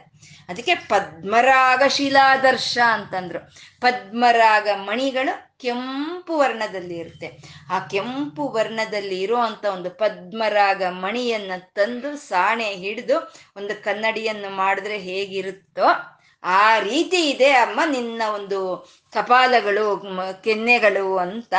[0.48, 3.38] ಅದಕ್ಕೆ ಪದ್ಮರಾಗ ಶಿಲಾದರ್ಶ ಅಂತಂದ್ರು.
[3.80, 7.38] ಪದ್ಮರಾಗ ಮಣಿಗಳು ಕೆಂಪು ವರ್ಣದಲ್ಲಿ ಇರುತ್ತೆ.
[7.70, 16.78] ಆ ಕೆಂಪು ವರ್ಣದಲ್ಲಿ ಇರುವಂತ ಒಂದು ಪದ್ಮರಾಗ ಮಣಿಯನ್ನ ತಂದು ಸಾಣೆ ಹಿಡಿದು ಒಂದು ಕನ್ನಡಿಯನ್ನು ಮಾಡಿದ್ರೆ ಹೇಗಿರುತ್ತೋ ಆ
[16.78, 20.02] ರೀತಿ ಇದೆ ಅಮ್ಮ ನಿನ್ನ ಒಂದು ಕಪಾಲಗಳು
[20.44, 21.54] ಕೆನ್ನೆಗಳು ಅಂತ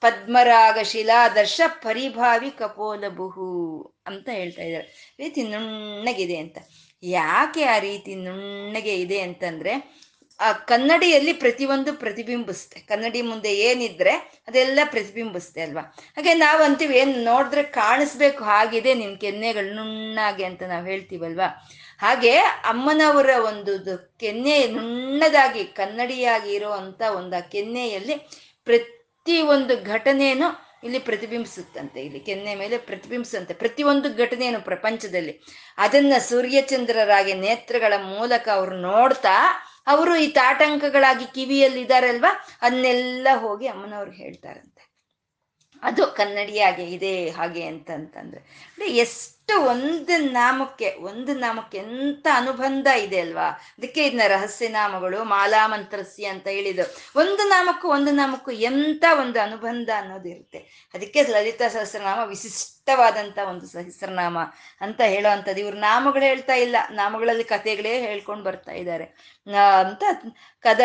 [0.00, 3.50] ಪದ್ಮರಾಗ ಶಿಲಾದರ್ಶ ಪರಿಭಾವಿ ಕಪೋಲಬುಹು
[4.06, 5.14] ಅಂತ ಹೇಳ್ತಾ ಇದ್ದಾರೆ.
[5.18, 6.58] ರೀತಿ ನುಣ್ಣಗಿದೆ ಅಂತ.
[7.02, 10.03] ಯಾಕೆ ಆ ರೀತಿ ನುಣ್ಣಗೆ ಇದೆ ಅಂತಂದ್ರೆ
[10.40, 12.80] ಆ ಕನ್ನಡಿಯಲ್ಲಿ ಪ್ರತಿಯೊಂದು ಪ್ರತಿಬಿಂಬಿಸುತ್ತೆ.
[12.80, 14.10] ಕನ್ನಡಿ ಮುಂದೆ ಏನಿದ್ರೆ
[14.48, 15.80] ಅದೆಲ್ಲ ಪ್ರತಿಬಿಂಬಿಸುತ್ತೆ ಅಲ್ವಾ?
[16.16, 21.70] ಹಾಗೆ ನಾವು ಅಂತೀವಿ, ಏನ್ ನೋಡಿದ್ರೆ ಕಾಣಿಸ್ಬೇಕು, ಹಾಗಿದೆ ನಿಮ್ಮ ಕೆನ್ನೆಗಳು ನುಣ್ಣಾಗೆ ಅಂತ ನಾವು ಹೇಳ್ತೀವಲ್ವಾ?
[21.98, 28.14] ಹಾಗೆ ಅಮ್ಮನವರ ಒಂದು ಕೆನ್ನೆ ನುಣ್ಣದಾಗಿ, ಕನ್ನಡಿಯಾಗಿ ಇರುವಂತ ಒಂದು ಆ ಕೆನ್ನೆಯಲ್ಲಿ
[28.64, 32.00] ಪ್ರತಿ ಒಂದು ಘಟನೆಯನ್ನು ಇಲ್ಲಿ ಪ್ರತಿಬಿಂಬಿಸುತ್ತಂತೆ.
[32.00, 35.40] ಇಲ್ಲಿ ಕೆನ್ನೆ ಮೇಲೆ ಪ್ರತಿಬಿಂಬಿಸುತ್ತೆ ಪ್ರತಿಯೊಂದು ಘಟನೆಯನ್ನು ಪ್ರಪಂಚದಲ್ಲಿ.
[35.78, 39.30] ಅದನ್ನ ಸೂರ್ಯಚಂದ್ರರಾಗಿ ನೇತ್ರಗಳ ಮೂಲಕ ಅವ್ರು ನೋಡ್ತಾ
[39.86, 42.32] ಅವರು ಈ ತಾಟಂಕಗಳಾಗಿ ಕಿವಿಯಲ್ಲಿ ಇದಾರಲ್ವಾ
[42.62, 44.82] ಅದನ್ನೆಲ್ಲ ಹೋಗಿ ಅಮ್ಮನವ್ರು ಹೇಳ್ತಾರಂತೆ.
[45.82, 53.48] ಅದು ಕನ್ನಡಿಯಾಗೆ ಇದೆ ಹಾಗೆ ಅಂತಂತಂದ್ರೆ ಅಂದ್ರೆ ಎಷ್ಟು ಒಂದು ನಾಮಕ್ಕೆ ಒಂದು ನಾಮಕ್ಕೆ ಎಂತ ಅನುಬಂಧ ಇದೆ ಅಲ್ವಾ?
[53.48, 57.18] ಅದಕ್ಕೆ ಇದನ್ನ ರಹಸ್ಯ ನಾಮಗಳು ಮಾಲಾಮಂತ್ರಸ್ಯ ಅಂತ ಹೇಳಿದ್ರು.
[57.20, 60.90] ಒಂದು ನಾಮಕ್ಕೂ ಒಂದು ನಾಮಕ್ಕೂ ಎಂತ ಒಂದು ಅನುಬಂಧ ಅನ್ನೋದು ಇರುತ್ತೆ.
[60.94, 64.38] ಅದಕ್ಕೆ ಲಲಿತಾ ಸಹಸ್ರನಾಮ ವಿಶಿಷ್ಟವಾದಂತ ಒಂದು ಸಹಸ್ರನಾಮ
[64.80, 66.76] ಅಂತ ಹೇಳೋ ಅಂಥದ್ದು ಇವ್ರು ನಾಮಗಳು ಹೇಳ್ತಾ ಇಲ್ಲ.
[66.90, 69.04] ನಾಮಗಳಲ್ಲಿ ಕಥೆಗಳೇ ಹೇಳ್ಕೊಂಡು ಬರ್ತಾ ಇದ್ದಾರೆ.
[69.80, 70.02] ಅಂತ
[70.60, 70.80] ಕದ,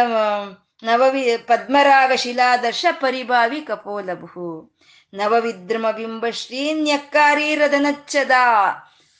[0.84, 4.78] ನವವಿ ಪದ್ಮರಾಗ ಶಿಲಾದರ್ಶ ಪರಿಭಾವಿ ಕಪೋಲಭು.
[5.14, 8.32] ನವವಿದ್ರಮ ಬಿಂಬಶ್ರೀ ನ್ಯಕ್ಕಾರಿ ರದನಚ್ಚದ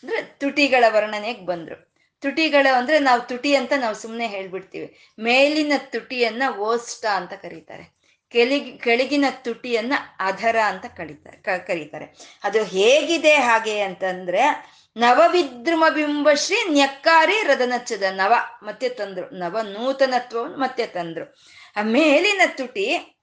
[0.04, 1.90] ಅಂದ್ರೆ ತುಟಿಗಳ ವರ್ಣನೆಗೆ ಬಂದ್ರು.
[2.22, 5.14] ತುಟಿಗಳ ಅಂದ್ರೆ ನಾವು ತುಟಿ ಅಂತ ನಾವು ಸುಮ್ಮನೆ ಹೇಳ್ಬಿಡ್ತೀವಿ.
[5.20, 8.00] ಮೇಲಿನ ತುಟಿಯನ್ನ ಓಸ್ಟ ಅಂತ ಕರೀತಾರೆ.
[8.30, 12.14] ಕೆಳಗಿ ಕೆಳಗಿನ ತುಟಿಯನ್ನ ಅಧರ ಅಂತ ಕರೀತಾರೆ ಕರೀತಾರೆ.
[12.44, 18.34] ಅದು ಹೇಗಿದೆ ಹಾಗೆ ಅಂತಂದ್ರೆ ನವವಿದ್ರುಮ ಬಿಂಬಶ್ರೀ ನ್ಯಕ್ಕಾರಿ ರದನಚ್ಚದ ನವ
[18.64, 19.30] ಮತ್ತೆ ತಂದ್ರು.
[19.30, 21.38] ನವ ನೂತನತ್ವವನ್ನು ಮತ್ತೆ ತಂದ್ರು.
[21.76, 23.16] ಆ ಮೇಲಿನ ತುಟಿ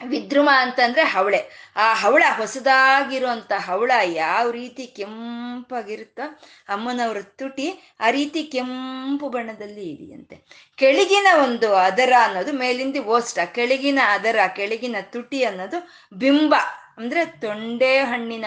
[0.00, 1.40] ವಿದ್ರುಮ ಅಂತಂದ್ರೆ ಹವಳೆ.
[1.76, 6.26] ಆ ಹವಳ ಹೊಸದಾಗಿರುವಂತ ಹವಳ ಯಾವ ರೀತಿ ಕೆಂಪಾಗಿರುತ್ತೋ
[6.68, 7.68] ಅಮ್ಮನವರ ತುಟಿ
[8.00, 10.36] ಆ ರೀತಿ ಕೆಂಪು ಬಣ್ಣದಲ್ಲಿ ಇದೆಯಂತೆ
[10.78, 15.80] ಕೆಳಗಿನ ಒಂದು ಅದರ ಅನ್ನೋದು ಮೇಲಿಂದ ಓಸ್ಟ, ಕೆಳಗಿನ ಅದರ, ಕೆಳಗಿನ ತುಟಿ ಅನ್ನೋದು
[16.12, 16.54] ಬಿಂಬ,
[16.98, 18.46] ಅಂದ್ರೆ ತೊಂಡೆ ಹಣ್ಣಿನ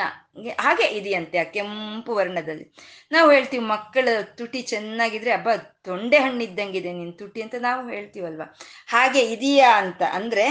[0.60, 2.66] ಹಾಗೆ ಇದೆಯಂತೆ ಆ ಕೆಂಪು ವರ್ಣದಲ್ಲಿ.
[3.12, 5.50] ನಾವು ಹೇಳ್ತೀವಿ ಮಕ್ಕಳ ತುಟಿ ಚೆನ್ನಾಗಿದ್ರೆ ಹಬ್ಬ
[5.84, 8.44] ತೊಂಡೆ ಹಣ್ಣಿದ್ದಂಗಿದೆ ನಿನ್ ತುಟಿ ಅಂತ ನಾವು ಹೇಳ್ತೀವಲ್ವ?
[8.88, 10.46] ಹಾಗೆ ಇದೆಯಾ ಅಂತ ಅಂದ್ರೆ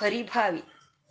[0.00, 0.62] ಪರಿಭಾವಿ.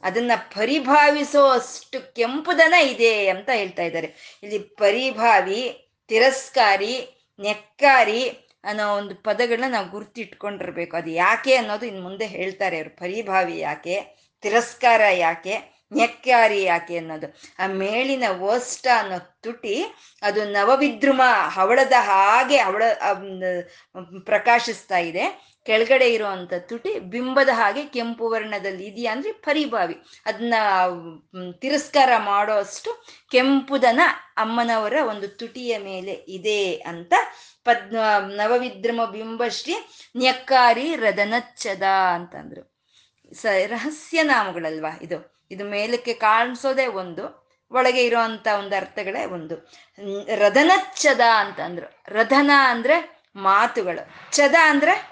[0.03, 4.39] ಅದನ್ನ ಪರಿಭಾವಿಸೋ ಅಷ್ಟು ಕೆಂಪುದನ ಇದೆ ಅಂತ ಹೇಳ್ತಾ ಇದ್ದಾರೆ.
[4.43, 6.93] ಇಲ್ಲಿ ಪರಿಭಾವಿ, ತಿರಸ್ಕಾರಿ,
[7.39, 8.29] ನೆಕ್ಕಾರಿ
[8.63, 10.97] ಅನ್ನೋ ಒಂದು ಪದಗಳನ್ನ ನಾವು ಗುರ್ತಿಟ್ಕೊಂಡಿರ್ಬೇಕು.
[10.97, 12.95] ಅದು ಯಾಕೆ ಅನ್ನೋದು ಇನ್ನು ಮುಂದೆ ಹೇಳ್ತಾರೆ ಅವರು.
[12.95, 13.95] ಪರಿಭಾವಿ ಯಾಕೆ,
[14.41, 17.27] ತಿರಸ್ಕಾರ ಯಾಕೆ, ನೆಕ್ಕಾರಿ ಯಾಕೆ ಅನ್ನೋದು.
[17.59, 19.85] ಆ ಮೇಲಿನ ಓಷ್ಟ ಅನ್ನೋ ತುಟಿ,
[20.21, 22.83] ಅದು ನವವಿದ್ರುಮ, ಹವಳದ ಹಾಗೆ ಹವಳ
[24.25, 25.48] ಪ್ರಕಾಶಿಸ್ತಾ ಇದೆ.
[25.65, 29.95] ಕೆಳಗಡೆ ಇರುವಂತ ತುಟಿ ಬಿಂಬದ ಹಾಗೆ ಕೆಂಪು ವರ್ಣದಲ್ಲಿ ಇದೆಯಾ ಅಂದ್ರೆ ಪರಿಭಾವಿ.
[30.25, 30.53] ಅದನ್ನ
[31.59, 33.99] ತಿರಸ್ಕಾರ ಮಾಡೋ ಅಷ್ಟು ಕೆಂಪುದನ
[34.37, 37.13] ಅಮ್ಮನವರ ಒಂದು ತುಟಿಯ ಮೇಲೆ ಇದೆ ಅಂತ
[37.63, 37.97] ಪದ್ಮ,
[38.27, 39.75] ನವವಿದ್ರಮ ಬಿಂಬಶ್ರೀ
[40.17, 41.83] ನ್ಯಕ್ಕಾರಿ ರದನಚ್ಚದ
[42.15, 42.79] ಅಂತಂದ್ರು.
[43.33, 45.45] ಸ, ರಹಸ್ಯ ನಾಮಗಳಲ್ವಾ ಇದು?
[45.51, 49.71] ಇದು ಮೇಲಕ್ಕೆ ಕಾಣಿಸೋದೇ ಒಂದು, ಒಳಗೆ ಇರೋಂಥ ಒಂದು ಅರ್ಥಗಳೇ ಒಂದು.
[50.35, 52.03] ರದನಚ್ಚದ ಅಂತಂದ್ರು.
[52.07, 54.35] ರಧನ ಅಂದ್ರೆ ಮಾತುಗಳು.
[54.35, 55.08] ಚದ ಅಂದ್ರೆ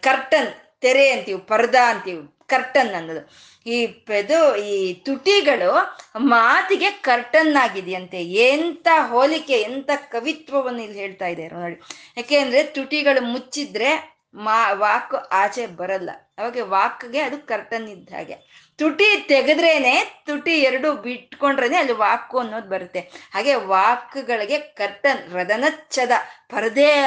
[0.00, 3.52] ಕರ್ಟನ್, ತೆರೆ ಅಂತೀವಿ, ಪರ್ದಾ ಅಂತೀವಿ, ಕರ್ಟನ್ ಅನ್ನೋದು.
[3.70, 8.24] ಈ ಪೆದು, ಈ ತುಟಿಗಳು ಮಾತಿಗೆ ಕರ್ಟನ್ ಆಗಿದೆಯಂತೆ.
[8.24, 11.80] ಎಂತ ಹೋಲಿಕೆ, ಎಂತ ಕವಿತ್ವವನ್ನು ಇಲ್ಲಿ ಹೇಳ್ತಾ ಇದೆ ನೋಡಿ.
[12.16, 16.10] ಯಾಕೆಂದ್ರೆ ತುಟಿಗಳು ಮುಚ್ಚಿದ್ರೆ ಮಾ, ವಾಕ್ ಆಚೆ ಬರಲ್ಲ.
[16.38, 18.68] ಅವಾಗ ವಾಕ್ಗೆ ಅದು ಕರ್ಟನ್ ಇದ್ದ ಹಾಗೆ.
[18.76, 23.00] ತುಟಿ ತೆಗೆದ್ರೇನೆ, ತುಟಿ ಎರಡು ಬಿಟ್ಕೊಂಡ್ರೇನೆ ಅಲ್ಲಿ ವಾಕು ಅನ್ನೋದು ಬರುತ್ತೆ.
[23.34, 26.10] ಹಾಗೆ ವಾಕ್ಗಳಿಗೆ ಕರ್ಟನ್ ರದನಚ್ಚದ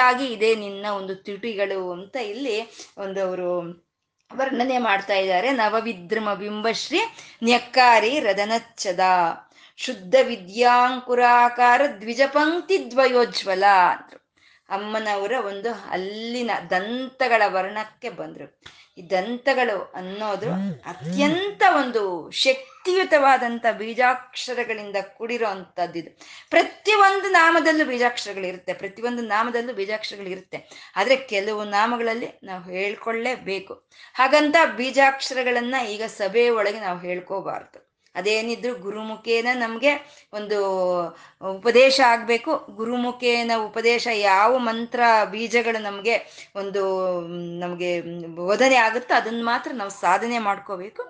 [0.02, 2.62] ಆಗಿ ಇದೆ ನಿನ್ನ ಒಂದು ತುಟಿಗಳು ಅಂತ ಇಲ್ಲಿ
[2.98, 3.86] ಒಂದು ಅವರು
[4.36, 5.52] ವರ್ಣನೆ ಮಾಡ್ತಾ ಇದ್ದಾರೆ.
[5.52, 7.00] ನವವಿದ್ರಮ ಬಿಂಬಶ್ರೀ,
[7.44, 9.00] ನ್ಯಕ್ಕಾರಿ ರದನಚ್ಚದ
[9.78, 14.25] ಶುದ್ಧ ವಿದ್ಯಾಂಕುರಾಕಾರ ದ್ವಿಜಪಂಕ್ತಿ ದ್ವಯೋಜ್ವಲ ಅಂದ್ರು.
[14.70, 18.62] ಅಮ್ಮನವರ ಒಂದು ಅಲ್ಲಿನ ದಂತಗಳ ವರ್ಣಕ್ಕೆ ಬಂದ್ರು.
[18.98, 20.52] ಈ ದಂತಗಳು ಅನ್ನೋದು
[20.86, 25.48] ಅತ್ಯಂತ ಒಂದು ಶಕ್ತಿಯುತವಾದಂಥ ಬೀಜಾಕ್ಷರಗಳಿಂದ ಕೂಡಿರೋ
[25.96, 26.18] ಇದು
[26.50, 30.70] ಪ್ರತಿಯೊಂದು ನಾಮದಲ್ಲೂ ಬೀಜಾಕ್ಷರಗಳಿರುತ್ತೆ ಪ್ರತಿಯೊಂದು ನಾಮದಲ್ಲೂ ಬೀಜಾಕ್ಷರಗಳಿರುತ್ತೆ.
[30.96, 33.90] ಆದರೆ ಕೆಲವು ನಾಮಗಳಲ್ಲಿ ನಾವು ಹೇಳ್ಕೊಳ್ಳೇಬೇಕು.
[34.14, 37.95] ಹಾಗಂತ ಬೀಜಾಕ್ಷರಗಳನ್ನ ಈಗ ಸಭೆಯ ಒಳಗೆ ನಾವು ಹೇಳ್ಕೋಬಾರ್ದು.
[38.16, 39.92] ಅದೇನಿದ್ರು ಗುರುಮುಖೇನ ನಮಗೆ
[40.34, 40.58] ಒಂದು
[41.58, 42.52] ಉಪದೇಶ ಆಗಬೇಕು.
[42.76, 45.00] ಗುರುಮುಖೇನ ಉಪದೇಶ ಯಾವ ಮಂತ್ರ
[45.32, 46.16] ಬೀಜಗಳು ನಮಗೆ
[46.56, 46.84] ಒಂದು
[47.60, 48.02] ನಮಗೆ
[48.36, 51.04] ಬೋಧನೆ ಆಗುತ್ತೋ ಅದನ್ನ ಮಾತ್ರ ನಾವು ಸಾಧನೆ ಮಾಡ್ಕೋಬೇಕು.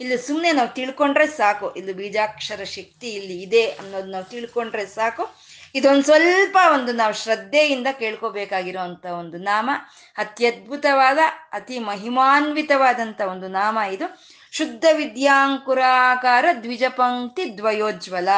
[0.00, 5.24] ಇಲ್ಲಿ ಸುಮ್ಮನೆ ನಾವು ತಿಳ್ಕೊಂಡ್ರೆ ಸಾಕು, ಇಲ್ಲಿ ಬೀಜಾಕ್ಷರ ಶಕ್ತಿ ಇಲ್ಲಿ ಇದೆ ಅನ್ನೋದು ನಾವು ತಿಳ್ಕೊಂಡ್ರೆ ಸಾಕು.
[5.74, 9.70] ಇದೊಂದು ಸ್ವಲ್ಪ ಒಂದು ನಾವು ಶ್ರದ್ಧೆಯಿಂದ ಕೇಳ್ಕೋಬೇಕಾಗಿರೋವಂಥ ಒಂದು ನಾಮ.
[10.16, 11.18] ಅತ್ಯದ್ಭುತವಾದ,
[11.52, 14.06] ಅತಿ ಮಹಿಮಾನ್ವಿತವಾದಂಥ ಒಂದು ನಾಮ ಇದು.
[14.52, 18.28] ಶುದ್ಧ ವಿದ್ಯಾಂಕುರಾಕಾರ ದ್ವಿಜಪಂಕ್ತಿ ದ್ವಯೋಜ್ವಲ.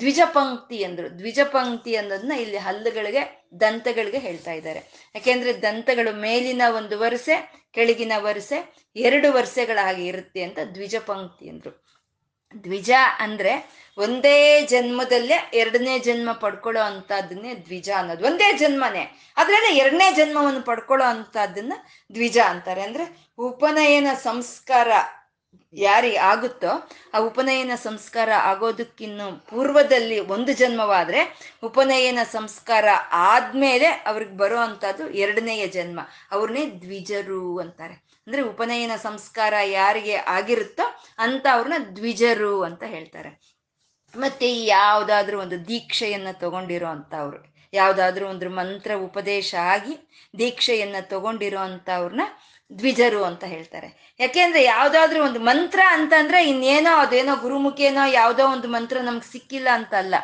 [0.00, 5.10] ದ್ವಿಜಪಂಕ್ತಿ ಅಂದ್ರು, ದ್ವಿಜಪಂಕ್ತಿ ಅನ್ನೋದನ್ನ ಇಲ್ಲಿ ಹಲ್ಲುಗಳಿಗೆ, ದಂತಗಳಿಗೆ ಹೇಳ್ತಾ ಇದ್ದಾರೆ.
[5.14, 11.84] ಯಾಕೆಂದ್ರೆ ದಂತಗಳು ಮೇಲಿನ ಒಂದು ವರ್ಷೆ ಕೆಳಗಿನ ವರ್ಷೆ ಎರಡು ವರ್ಷಗಳ ಹಾಗೆ ಇರುತ್ತೆ ಅಂತ ದ್ವಿಜಪಂಕ್ತಿ ಅಂದ್ರು.
[12.64, 18.24] ದ್ವಿಜ ಅಂದ್ರೆ ಒಂದೇ ಜನ್ಮದಲ್ಲೇ ಎರಡನೇ ಜನ್ಮ ಪಡ್ಕೊಳ್ಳೋ ಅಂತದನ್ನೇ ದ್ವಿಜ ಅನ್ನೋದು.
[18.24, 19.18] ಒಂದೇ ಜನ್ಮನೇ.
[19.36, 21.72] ಅದ್ರಲ್ಲೇ ಎರಡನೇ ಜನ್ಮವನ್ನು ಪಡ್ಕೊಳ್ಳೋ ಅಂತದನ್ನ
[22.14, 22.82] ದ್ವಿಜ ಅಂತಾರೆ.
[22.82, 24.88] ಅಂದ್ರೆ ಉಪನಯನ ಸಂಸ್ಕಾರ
[25.76, 35.10] ಯಾರಿ ಆಗುತ್ತೋ ಆ ಉಪನಯನ ಸಂಸ್ಕಾರ ಆಗೋದಕ್ಕಿನ್ನು ಪೂರ್ವದಲ್ಲಿ ಒಂದು ಜನ್ಮವಾದ್ರೆ ಉಪನಯನ ಸಂಸ್ಕಾರ ಆದ್ಮೇಲೆ ಅವ್ರಿಗೆ ಬರೋ ಅಂಥದ್ದು
[35.10, 36.00] ಎರಡನೆಯ ಜನ್ಮ.
[36.30, 37.94] ಅವ್ರನ್ನೇ ದ್ವಿಜರು ಅಂತಾರೆ.
[37.94, 43.54] ಅಂದ್ರೆ ಉಪನಯನ ಸಂಸ್ಕಾರ ಯಾರಿಗೆ ಆಗಿರುತ್ತೋ ಅಂತ ಅವ್ರನ್ನ ದ್ವಿಜರು ಅಂತ ಹೇಳ್ತಾರೆ.
[44.16, 50.08] ಮತ್ತೆ ಯಾವುದಾದ್ರೂ ಒಂದು ದೀಕ್ಷೆಯನ್ನ ತಗೊಂಡಿರೋ ಅಂತವ್ರು ಯಾವುದಾದ್ರೂ ಒಂದು ಮಂತ್ರ ಉಪದೇಶ ಆಗಿ
[50.38, 52.20] ದೀಕ್ಷೆಯನ್ನ ತಗೊಂಡಿರೋ ಅಂತವ್ರನ್ನ
[52.78, 54.16] ದ್ವಿಜರು ಅಂತ ಹೇಳ್ತಾರೆ.
[54.20, 60.14] ಯಾಕೆಂದ್ರೆ ಯಾವ್ದಾದ್ರು ಒಂದು ಮಂತ್ರ ಅಂತಂದ್ರೆ ಇನ್ನೇನೋ ಅದೇನೋ ಗುರುಮುಖೇನೋ ಯಾವುದೋ ಒಂದು ಮಂತ್ರ ನಮ್ಗೆ ಸಿಕ್ಕಿಲ್ಲ ಅಂತ ಅಲ್ಲ.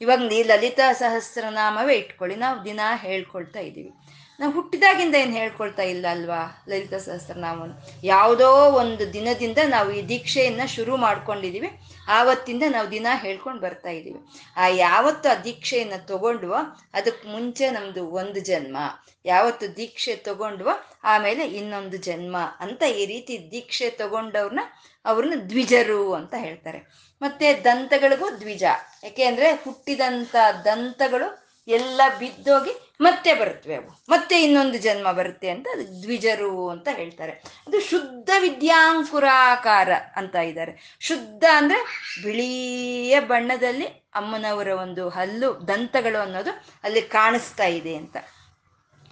[0.00, 2.36] ಇವಾಗ ನೀ ಲಲಿತಾ ಸಹಸ್ರನಾಮವೇ ಇಟ್ಕೊಳ್ಳಿ.
[2.36, 3.92] ನಾವು ದಿನ ಹೇಳ್ಕೊಳ್ತಾ ಇದ್ದೀವಿ
[4.40, 8.48] ನಾವು ಹುಟ್ಟಿದಾಗಿಂದ ಏನು ಹೇಳ್ಕೊಳ್ತಾ ಇಲ್ಲ ಅಲ್ವಾ, ಲಲಿತಾ ಸಹಸ್ರನಾಮವನ್ನು ಯಾವುದೋ
[8.82, 11.70] ಒಂದು ದಿನದಿಂದ ನಾವು ಈ ದೀಕ್ಷೆಯನ್ನು ಶುರು ಮಾಡ್ಕೊಂಡಿದ್ದೀವಿ
[12.08, 14.20] ಆವತ್ತಿಂದ ನಾವು ದಿನ ಹೇಳ್ಕೊಂಡು ಬರ್ತಾ ಇದ್ದೀವಿ
[14.56, 16.60] ಆ ಯಾವತ್ತು ಆ ದೀಕ್ಷೆಯನ್ನು ತಗೊಂಡ್ವೋ
[16.94, 18.76] ಅದಕ್ಕೆ ಮುಂಚೆ ನಮ್ಮದು ಒಂದು ಜನ್ಮ.
[19.24, 20.72] ಯಾವತ್ತು ದೀಕ್ಷೆ ತಗೊಂಡ್ವೋ,
[21.04, 24.60] ಆಮೇಲೆ ಇನ್ನೊಂದು ಜನ್ಮ ಅಂತ ಈ ರೀತಿ ದೀಕ್ಷೆ ತಗೊಂಡವ್ರನ್ನ
[25.04, 26.80] ಅವ್ರನ್ನ ದ್ವಿಜರು ಅಂತ ಹೇಳ್ತಾರೆ.
[27.22, 28.64] ಮತ್ತೆ ದಂತಗಳಿಗೂ ದ್ವಿಜ.
[29.04, 34.02] ಯಾಕೆ ಅಂದರೆ ಹುಟ್ಟಿದಂತ ದಂತಗಳು ಎಲ್ಲ ಬಿದ್ದೋಗಿ ಮತ್ತೆ ಬರುತ್ತವೆ ಅವು.
[34.08, 37.32] ಮತ್ತೆ ಇನ್ನೊಂದು ಜನ್ಮ ಬರುತ್ತೆ ಅಂತ ಅದು ದ್ವಿಜರು ಅಂತ ಹೇಳ್ತಾರೆ.
[37.32, 40.96] ಅದು ಶುದ್ಧ ವಿದ್ಯಾಂಕುರಾಕಾರ ಅಂತ ಇದ್ದಾರೆ.
[41.00, 41.78] ಶುದ್ಧ ಅಂದ್ರೆ
[42.22, 46.50] ಬಿಳಿಯ ಬಣ್ಣದಲ್ಲಿ ಅಮ್ಮನವರ ಒಂದು ಹಲ್ಲು, ದಂತಗಳು ಅನ್ನೋದು
[46.82, 48.16] ಅಲ್ಲಿ ಕಾಣಿಸ್ತಾ ಇದೆ ಅಂತ.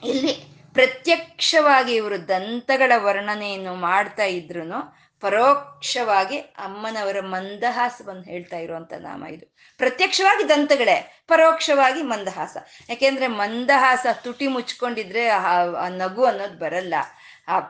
[0.04, 4.64] ಇಲ್ಲಿ ಪ್ರತ್ಯಕ್ಷವಾಗಿ ಇವರು ದಂತಗಳ ವರ್ಣನೆಯನ್ನು ಮಾಡ್ತಾ ಇದ್ರು
[5.26, 9.56] ಪರೋಕ್ಷವಾಗಿ ಅಮ್ಮನವರ ಮಂದಹಾಸವನ್ನು ಹೇಳ್ತಾ ಇರುವಂತ ನಾಮ ಇದು.
[9.78, 12.56] ಪ್ರತ್ಯಕ್ಷವಾಗಿ ದಂತಗಳೇ, ಪರೋಕ್ಷವಾಗಿ ಮಂದಹಾಸ.
[12.88, 16.94] ಯಾಕೆಂದ್ರೆ ಮಂದಹಾಸ ತುಟಿ ಮುಚ್ಕೊಂಡಿದ್ರೆ ಆ ನಗು ಅನ್ನೋದು ಬರಲ್ಲ.
[17.48, 17.60] ಆ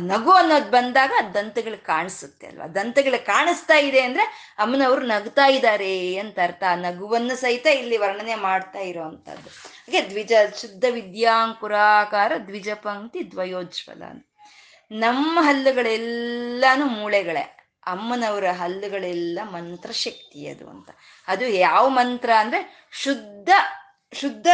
[0.00, 2.66] ನಗು ಅನ್ನೋದು ಬಂದಾಗ ದಂತಗಳು ಕಾಣಿಸುತ್ತೆ ಅಲ್ವಾ?
[2.66, 6.62] ದಂತಗಳು ಕಾಣಿಸ್ತಾ ಇದೆ ಅಂದ್ರೆ ಅಮ್ಮನವರು ನಗ್ತಾ ಇದ್ದಾರೆ ಅಂತ ಅರ್ಥ.
[6.70, 14.02] ಆ ನಗುವನ್ನು ಸಹಿತ ಇಲ್ಲಿ ವರ್ಣನೆ ಮಾಡ್ತಾ ಇರೋವಂಥದ್ದು ಹಾಗೆ ದ್ವಿಜ, ಶುದ್ಧ ವಿದ್ಯಾಂಕುರಾಕಾರ ದ್ವಿಜ ಪಂಕ್ತಿ ದ್ವಯೋಜ್ವಲ
[14.92, 17.58] ನಮ್ಮ ಹಲ್ಲುಗಳೆಲ್ಲಾನು ಮೂಳೆಗಳೇ.
[17.86, 20.90] ಅಮ್ಮನವರ ಹಲ್ಲುಗಳೆಲ್ಲ ಮಂತ್ರಶಕ್ತಿ ಅದು ಅಂತ.
[21.26, 23.50] ಅದು ಯಾವ ಮಂತ್ರ ಅಂದ್ರೆ ಶುದ್ಧ
[24.12, 24.46] ಶುದ್ಧ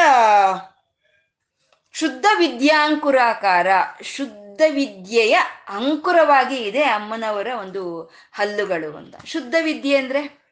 [1.92, 3.66] ಶುದ್ಧ ವಿದ್ಯಾಂಕುರಾಕಾರ,
[4.02, 9.14] ಶುದ್ಧ ವಿದ್ಯೆಯ ಅಂಕುರವಾಗಿ ಇದೆ ಅಮ್ಮನವರ ಒಂದು ಹಲ್ಲುಗಳು ಅಂತ.
[9.24, 10.48] ಶುದ್ಧ ವಿದ್ಯೆ ಅಂದ್ರೆ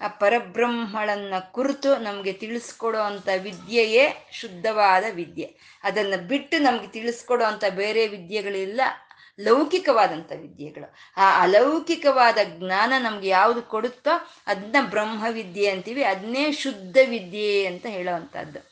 [0.00, 5.80] ಆ ಪರಬ್ರಹ್ಮಳನ್ನ ಕುರಿತು ನಮಗೆ ತಿಳಿಸ್ಕೊಡೋ ಅಂಥ ವಿದ್ಯೆಯೇ ಶುದ್ಧವಾದ ವಿದ್ಯೆ.
[5.84, 8.80] ಅದನ್ನು ಬಿಟ್ಟು ನಮ್ಗೆ ತಿಳಿಸ್ಕೊಡೋ ಅಂಥ ಬೇರೆ ವಿದ್ಯೆಗಳಿಲ್ಲ.
[9.40, 10.94] ಲೌಕಿಕವಾದಂಥ ವಿದ್ಯೆಗಳು.
[11.16, 18.70] ಆ ಅಲೌಕಿಕವಾದ ಜ್ಞಾನ ನಮ್ಗೆ ಯಾವುದು ಕೊಡುತ್ತೋ ಅದನ್ನ ಬ್ರಹ್ಮವಿದ್ಯೆ ಅಂತೀವಿ, ಅದನ್ನೇ ಶುದ್ಧ ವಿದ್ಯೆ ಅಂತ ಹೇಳೋವಂಥದ್ದು.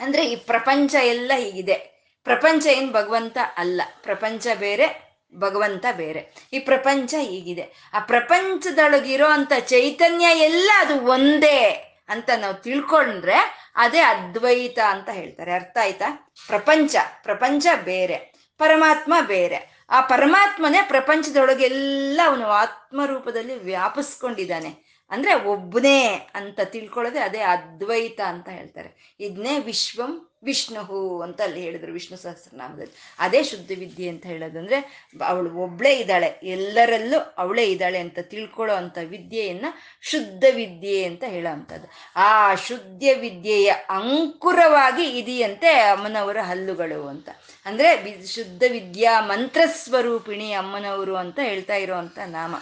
[0.00, 1.94] ಅಂದ್ರೆ ಈ ಪ್ರಪಂಚ ಎಲ್ಲ ಹೀಗಿದೆ.
[2.24, 6.34] ಪ್ರಪಂಚ ಏನು ಭಗವಂತ ಅಲ್ಲ, ಪ್ರಪಂಚ ಬೇರೆ, ಭಗವಂತ ಬೇರೆ.
[6.52, 7.90] ಈ ಪ್ರಪಂಚ ಹೀಗಿದೆ.
[7.94, 15.52] ಆ ಪ್ರಪಂಚದೊಳಗಿರೋ ಅಂತ ಚೈತನ್ಯ ಎಲ್ಲ ಅದು ಒಂದೇ ಅಂತ ನಾವು ತಿಳ್ಕೊಂಡ್ರೆ ಅದೇ ಅದ್ವೈತ ಅಂತ ಹೇಳ್ತಾರೆ.
[15.52, 16.32] ಅರ್ಥ ಆಯ್ತಾ?
[16.46, 19.73] ಪ್ರಪಂಚ ಪ್ರಪಂಚ ಬೇರೆ, ಪರಮಾತ್ಮ ಬೇರೆ.
[19.90, 25.00] ಆ ಪರಮಾತ್ಮನೇ ಪ್ರಪಂಚದೊಳಗೆಲ್ಲ ಅವನು ಆತ್ಮರೂಪದಲ್ಲಿ ವ್ಯಾಪಿಸ್ಕೊಂಡಿದ್ದಾನೆ.
[25.10, 26.04] ಅಂದ್ರೆ ಒಬ್ಬನೇ
[26.34, 29.16] ಅಂತ ತಿಳ್ಕೊಳ್ಳೋದೆ ಅದೇ ಅದ್ವೈತ ಅಂತ ಹೇಳ್ತಾರೆ.
[29.20, 32.92] ಇದನ್ನೇ ವಿಶ್ವಂ ವಿಷ್ಣು ಅಂತ ಅಲ್ಲಿ ಹೇಳಿದ್ರು, ವಿಷ್ಣು ಸಹಸ್ರನಾಮದಲ್ಲಿ.
[33.18, 39.64] ಅದೇ ಶುದ್ಧ ವಿದ್ಯೆ ಅಂತ ಹೇಳೋದಂದ್ರೆ, ಅವಳು ಒಬ್ಳೇ ಇದ್ದಾಳೆ, ಎಲ್ಲರಲ್ಲೂ ಅವಳೇ ಇದ್ದಾಳೆ ಅಂತ ತಿಳ್ಕೊಳ್ಳೋ ಅಂತ ವಿದ್ಯೆಯನ್ನ
[40.00, 41.88] ಶುದ್ಧ ವಿದ್ಯೆ ಅಂತ ಹೇಳೋ ಅಂಥದ್ದು.
[42.16, 47.28] ಆ ಶುದ್ಧ ವಿದ್ಯೆಯ ಅಂಕುರವಾಗಿ ಇದೆಯಂತೆ ಅಮ್ಮನವರ ಹಲ್ಲುಗಳು ಅಂತ.
[47.66, 52.54] ಅಂದ್ರೆ ಶುದ್ಧ ವಿದ್ಯಾ ಮಂತ್ರ ಸ್ವರೂಪಿಣಿ ಅಮ್ಮನವರು ಅಂತ ಹೇಳ್ತಾ ಇರೋವಂಥ ನಾಮ.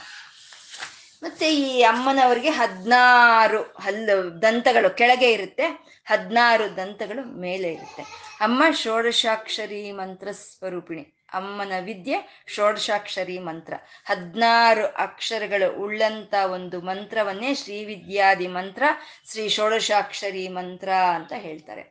[1.22, 5.66] ಮತ್ತೆ ಈ ಅಮ್ಮನವರಿಗೆ ಹದಿನಾರು ಹಲ್ಲು ದಂತಗಳು ಕೆಳಗೆ ಇರುತ್ತೆ,
[6.06, 8.02] ಹದಿನಾರು ದಂತಗಳು ಮೇಲೆ ಇರುತ್ತೆ.
[8.40, 11.04] ಅಮ್ಮ ಷೋಡಶಾಕ್ಷರಿ ಮಂತ್ರ ಸ್ವರೂಪಿಣಿ.
[11.34, 13.74] ಅಮ್ಮನ ವಿದ್ಯೆ ಷೋಡಶಾಕ್ಷರಿ ಮಂತ್ರ.
[14.04, 18.82] ಹದಿನಾರು ಅಕ್ಷರಗಳು ಉಳ್ಳಂತ ಒಂದು ಮಂತ್ರವನ್ನೇ ಶ್ರೀ ವಿದ್ಯಾದಿ ಮಂತ್ರ,
[19.30, 21.84] ಶ್ರೀ ಷೋಡಶಾಕ್ಷರಿ ಮಂತ್ರ ಅಂತ ಹೇಳ್ತಾರೆ.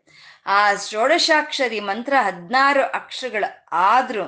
[0.45, 4.23] ಆ ಷೋಡಶಾಕ್ಷರಿ ಮಂತ್ರ ಹದಿನಾರು ಅಕ್ಷರಗಳು ಆದ್ರೂ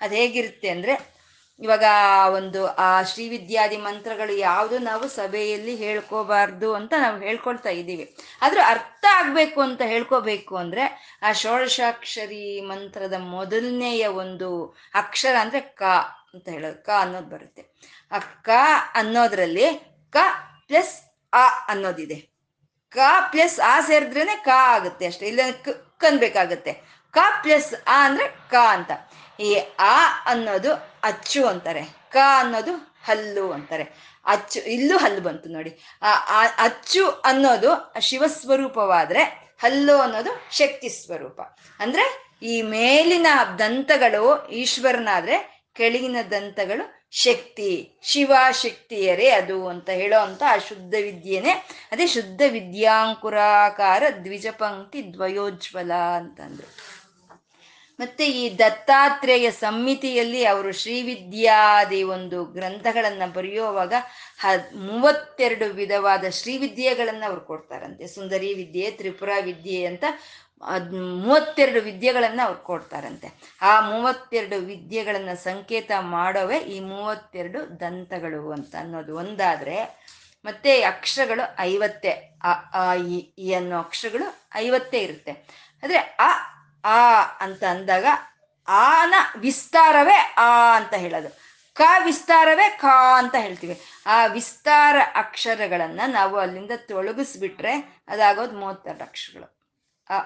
[0.00, 1.19] ಅದು ಹೇಗಿರುತ್ತೆ ಅಂದ್ರೆ
[1.60, 1.84] ಇವಾಗ
[2.32, 8.16] ಒಂದು, ಆ ಶ್ರೀವಿದ್ಯಾದಿ ಮಂತ್ರಗಳು ಯಾವುದು ನಾವು ಸಭೆಯಲ್ಲಿ ಹೇಳ್ಕೋಬಾರ್ದು ಅಂತ ನಾವು ಹೇಳ್ಕೊಳ್ತಾ ಇದ್ದೀವಿ.
[8.42, 15.82] ಆದ್ರೂ ಅರ್ಥ ಆಗ್ಬೇಕು ಅಂತ ಹೇಳ್ಕೋಬೇಕು ಅಂದ್ರೆ, ಆ ಷೋಡಶಾಕ್ಷರಿ ಮಂತ್ರದ ಮೊದಲನೆಯ ಒಂದು ಅಕ್ಷರ ಅಂದ್ರೆ ಕ
[16.34, 16.84] ಅಂತ ಹೇಳೋದು.
[16.84, 17.64] ಕ ಅನ್ನೋದು ಬರುತ್ತೆ.
[18.12, 18.48] ಆ ಕ
[18.94, 19.66] ಅನ್ನೋದ್ರಲ್ಲಿ
[20.10, 20.16] ಕ
[20.68, 20.94] ಪ್ಲಸ್
[21.34, 22.30] ಆ ಅನ್ನೋದಿದೆ.
[22.90, 22.98] ಕ
[23.30, 25.26] ಪ್ಲಸ್ ಆ ಸೇರಿದ್ರೇನೆ ಕ ಆಗುತ್ತೆ ಅಷ್ಟೇ.
[25.26, 25.40] ಇಲ್ಲ
[25.98, 28.90] ಕನ್ಬೇಕಾಗತ್ತೆ ಕ ಪ್ಲಸ್ ಆ ಅಂದ್ರೆ ಕ ಅಂತ.
[29.40, 31.82] ಈ ಆ ಅನ್ನೋದು ಅಚ್ಚು ಅಂತಾರೆ.
[32.10, 34.10] ಕ ಅನ್ನೋದು ಹಲ್ಲು ಅಂತಾರೆ.
[34.26, 35.78] ಅಚ್ಚು, ಇಲ್ಲೂ ಹಲ್ಲು ಬಂತು ನೋಡಿ.
[36.02, 39.22] ಆ ಅಚ್ಚು ಅನ್ನೋದು ಶಿವಸ್ವರೂಪವಾದ್ರೆ
[39.58, 41.40] ಹಲ್ಲು ಅನ್ನೋದು ಶಕ್ತಿ ಸ್ವರೂಪ.
[41.78, 43.26] ಅಂದ್ರೆ ಈ ಮೇಲಿನ
[43.58, 51.52] ದಂತಗಳು ಈಶ್ವರನಾದ್ರೆ ಕೆಳಗಿನ ದಂತಗಳು ಶಕ್ತಿ ಶಿವ ಶಕ್ತಿಯರೇ ಅದು ಅಂತ ಹೇಳೋ ಅಂತ ಆ ಶುದ್ಧ ವಿದ್ಯೆನೆ.
[51.92, 56.89] ಅದೇ ಶುದ್ಧ ವಿದ್ಯಾಂಕುರಾಕಾರ ದ್ವಿಜಪಂಕ್ತಿ ದ್ವಯೋಜ್ವಲ ಅಂತಂದ್ರು.
[58.00, 63.92] ಮತ್ತೆ ಈ ದತ್ತಾತ್ರೇಯ ಸಮ್ಮಿತಿಯಲ್ಲಿ ಅವರು ಶ್ರೀವಿದ್ಯಾದಿ ಒಂದು ಗ್ರಂಥಗಳನ್ನು ಬರೆಯುವಾಗ
[64.38, 64.52] ಹ
[64.88, 68.04] ಮೂವತ್ತೆರಡು ವಿಧವಾದ ಶ್ರೀವಿದ್ಯೆಗಳನ್ನು ಅವ್ರು ಕೊಡ್ತಾರಂತೆ.
[68.08, 70.04] ಸುಂದರಿ ವಿದ್ಯೆ, ತ್ರಿಪುರ ವಿದ್ಯೆ ಅಂತ
[71.24, 73.28] ಮೂವತ್ತೆರಡು ವಿದ್ಯೆಗಳನ್ನು ಅವ್ರು ಕೊಡ್ತಾರಂತೆ.
[73.62, 79.78] ಆ ಮೂವತ್ತೆರಡು ವಿದ್ಯೆಗಳನ್ನು ಸಂಕೇತ ಮಾಡೋವೆ ಈ ಮೂವತ್ತೆರಡು ದಂತಗಳು ಅಂತ ಅನ್ನೋದು ಒಂದಾದ್ರೆ
[80.44, 82.52] ಮತ್ತೆ ಅಕ್ಷರಗಳು ಐವತ್ತೇ ಆ
[83.38, 84.26] ಈ ಅನ್ನೋ ಅಕ್ಷರಗಳು
[84.56, 85.32] ಐವತ್ತೇ ಇರುತ್ತೆ.
[85.82, 86.30] ಆದರೆ ಆ
[86.84, 88.06] ಆ ಅಂತ ಅಂದಾಗ
[88.68, 91.50] ಆನ ವಿಸ್ತಾರವೇ ಆ ಅಂತ ಹೇಳೋದು.
[91.74, 92.84] ಕ ವಿಸ್ತಾರವೇ ಕ
[93.16, 93.80] ಅಂತ ಹೇಳ್ತೀವಿ.
[94.06, 99.58] ಆ ವಿಸ್ತಾರ ಅಕ್ಷರಗಳನ್ನು ನಾವು ಅಲ್ಲಿಂದ ತೊಳಗಿಸ್ಬಿಟ್ರೆ ಅದಾಗೋದು ಮೂವತ್ತೆರಡು ಅಕ್ಷರಗಳು.
[100.10, 100.18] ಆ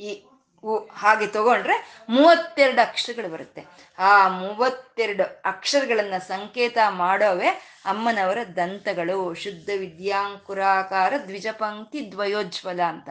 [0.00, 0.22] ಇ,
[0.64, 3.64] ಉ ಹಾಗೆ ತಗೊಂಡ್ರೆ ಮೂವತ್ತೆರಡು ಅಕ್ಷರಗಳು ಬರುತ್ತೆ.
[3.98, 7.48] ಆ ಮೂವತ್ತೆರಡು ಅಕ್ಷರಗಳನ್ನು ಸಂಕೇತ ಮಾಡೋವೆ
[7.84, 9.34] ಅಮ್ಮನವರ ದಂತಗಳು.
[9.34, 13.08] ಶುದ್ಧ ವಿದ್ಯಾಂಕುರಾಕಾರ ದ್ವಿಜಪಂಕ್ತಿ ದ್ವಯೋಜ್ವಲ ಅಂತ.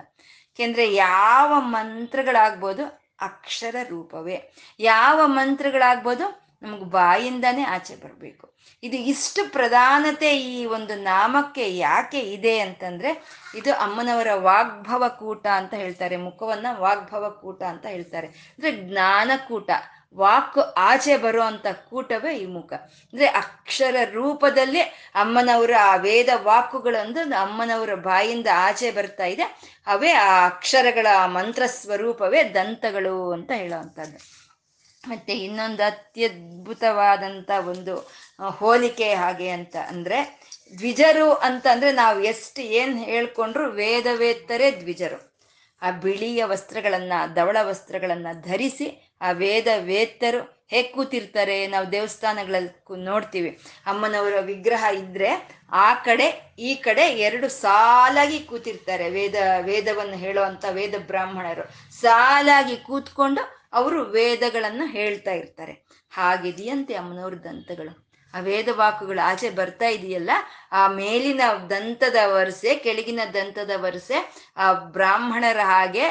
[0.60, 2.86] ಯಾಕೆಂದ್ರೆ ಯಾವ ಮಂತ್ರಗಳಾಗ್ಬೋದು
[3.22, 4.54] ಅಕ್ಷರ ರೂಪವೇ.
[4.80, 8.54] ಯಾವ ಮಂತ್ರಗಳಾಗ್ಬೋದು ನಮಗೆ ಬಾಯಿಂದಾನೇ ಆಚೆ ಬರಬೇಕು.
[8.84, 13.24] ಇದು ಇಷ್ಟು ಪ್ರಧಾನತೆ ಈ ಒಂದು ನಾಮಕ್ಕೆ ಯಾಕೆ ಇದೆ ಅಂತಂದ್ರೆ,
[13.56, 18.28] ಇದು ಅಮ್ಮನವರ ವಾಗ್ಭವ ಕೂಟ ಅಂತ ಹೇಳ್ತಾರೆ, ಮುಖವನ್ನ ವಾಗ್ಭವ ಕೂಟ ಅಂತ ಹೇಳ್ತಾರೆ.
[18.28, 19.70] ಅಂದ್ರೆ ಜ್ಞಾನಕೂಟ.
[20.16, 22.74] ವಾಕ್ ಆಚೆ ಬರುವಂತ ಕೂಟವೇ ಈ ಮುಖ.
[22.74, 24.80] ಅಂದ್ರೆ ಅಕ್ಷರ ರೂಪದಲ್ಲಿ
[25.16, 29.44] ಅಮ್ಮನವರ ಆ ವೇದ ವಾಕುಗಳಂದು ಅಮ್ಮನವರ ಬಾಯಿಂದ ಆಚೆ ಬರ್ತಾ ಇದೆ.
[29.88, 34.46] ಅವೇ ಆ ಅಕ್ಷರಗಳ ಮಂತ್ರ ಸ್ವರೂಪವೇ ದಂತಗಳು ಅಂತ ಹೇಳುವಂಥದ್ದು.
[35.08, 38.12] ಮತ್ತೆ ಇನ್ನೊಂದು ಅತ್ಯದ್ಭುತವಾದಂಥ ಒಂದು
[38.50, 40.42] ಹೋಲಿಕೆ ಹಾಗೆ ಅಂತ ಅಂದ್ರೆ
[40.78, 45.36] ದ್ವಿಜರು ಅಂತ ಅಂದ್ರೆ ನಾವು ಎಷ್ಟು ಏನ್ ಹೇಳ್ಕೊಂಡ್ರು ವೇದವೇತ್ತರೇ ದ್ವಿಜರು.
[45.82, 53.60] ಆ ಬಿಳಿಯ ವಸ್ತ್ರಗಳನ್ನ, ಧವಳ ವಸ್ತ್ರಗಳನ್ನ ಧರಿಸಿ ಆ ವೇದ ವೇತ್ತರು ಹೇಗೆ ಕೂತಿರ್ತಾರೆ ನಾವು ದೇವಸ್ಥಾನಗಳಲ್ಲಿ ನೋಡ್ತೀವಿ.
[53.86, 61.96] ಅಮ್ಮನವರ ವಿಗ್ರಹ ಇದ್ರೆ ಆ ಕಡೆ, ಈ ಕಡೆ ಎರಡು ಸಾಲಾಗಿ ಕೂತಿರ್ತಾರೆ ವೇದ, ವೇದವನ್ನು ಹೇಳುವಂತ ವೇದ ಬ್ರಾಹ್ಮಣರು.
[62.02, 65.86] ಸಾಲಾಗಿ ಕೂತ್ಕೊಂಡು ಅವರು ವೇದಗಳನ್ನು ಹೇಳ್ತಾ ಇರ್ತಾರೆ.
[66.12, 68.05] ಹಾಗಿದೆಯಂತೆ ಅಮ್ಮನವ್ರ ದಂತಗಳು.
[68.36, 70.30] ಆ ವೇದ ವಾಕುಗಳು ಆಚೆ ಬರ್ತಾ ಇದೆಯಲ್ಲ,
[70.72, 74.18] ಆ ಮೇಲಿನ ದಂತದ ವರಸೆ, ಕೆಳಗಿನ ದಂತದ ವರಸೆ,
[74.58, 76.06] ಆ ಬ್ರಾಹ್ಮಣರ ಹಾಗೆ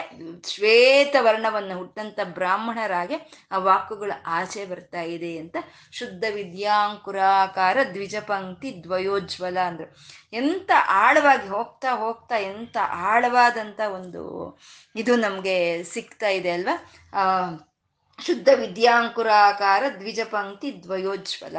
[0.46, 5.56] ಶ್ವೇತ ವರ್ಣವನ್ನು ಹುಟ್ಟಂತ ಬ್ರಾಹ್ಮಣರ ಹಾಗೆ ಆ ವಾಕುಗಳು ಆಚೆ ಬರ್ತಾ ಇದೆ ಅಂತ
[5.92, 9.86] ಶುದ್ಧ ವಿದ್ಯಾಂಕುರಾಕಾರ ದ್ವಿಜಪಂಕ್ತಿ ದ್ವಯೋಜ್ವಲ ಅಂದ್ರು.
[10.32, 14.22] ಎಂತ ಆಳವಾಗಿ ಹೋಗ್ತಾ ಹೋಗ್ತಾ ಎಂತ ಆಳವಾದಂತ ಒಂದು
[14.96, 16.76] ಇದು ನಮಗೆ ಸಿಗ್ತಾ ಇದೆ ಅಲ್ವಾ?
[18.18, 21.56] ಶುದ್ಧ ವಿದ್ಯಾಂಕುರಾಕಾರ ದ್ವಿಜಪಂಕ್ತಿ ದ್ವಯೋಜ್ವಲ.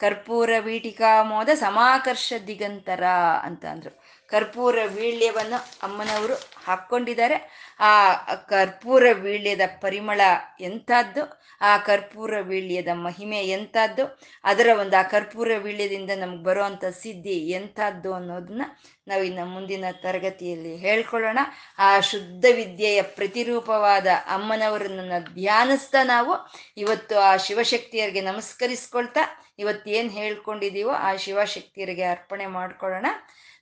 [0.00, 3.04] ಕರ್ಪೂರ ವೀಟಿಕಾ ಮೋದ ಸಮಾಕರ್ಷ ದಿಗಂತರ
[3.42, 3.99] ಅಂತ ಅಂದ್ರು.
[4.30, 6.34] ಕರ್ಪೂರ ವೀಳ್ಯವನ್ನು ಅಮ್ಮನವರು
[6.66, 7.70] ಹಾಕ್ಕೊಂಡಿದ್ದಾರೆ.
[7.80, 10.20] ಆ ಕರ್ಪೂರ ವೀಳ್ಯದ ಪರಿಮಳ
[10.60, 11.42] ಎಂಥದ್ದು?
[11.60, 14.20] ಆ ಕರ್ಪೂರ ವೀಳ್ಯದ ಮಹಿಮೆ ಎಂಥದ್ದು?
[14.44, 18.62] ಅದರ ಒಂದು ಆ ಕರ್ಪೂರ ವೀಳ್ಯದಿಂದ ನಮ್ಗೆ ಬರುವಂಥ ಸಿದ್ಧಿ ಎಂಥದ್ದು ಅನ್ನೋದನ್ನ
[19.08, 21.38] ನಾವು ಇನ್ನು ಮುಂದಿನ ತರಗತಿಯಲ್ಲಿ ಹೇಳ್ಕೊಳ್ಳೋಣ.
[21.78, 26.52] ಆ ಶುದ್ಧ ವಿದ್ಯೆಯ ಪ್ರತಿರೂಪವಾದ ಅಮ್ಮನವರನ್ನ ಧ್ಯಾನಿಸ್ತಾ ನಾವು.
[26.76, 29.20] ಇವತ್ತು ಆ ಶಿವಶಕ್ತಿಯರಿಗೆ ನಮಸ್ಕರಿಸ್ಕೊಳ್ತಾ
[29.58, 33.06] ಇವತ್ತು ಏನು ಹೇಳ್ಕೊಂಡಿದೀವೋ ಆ ಶಿವಶಕ್ತಿಯರಿಗೆ ಅರ್ಪಣೆ ಮಾಡ್ಕೊಳ್ಳೋಣ.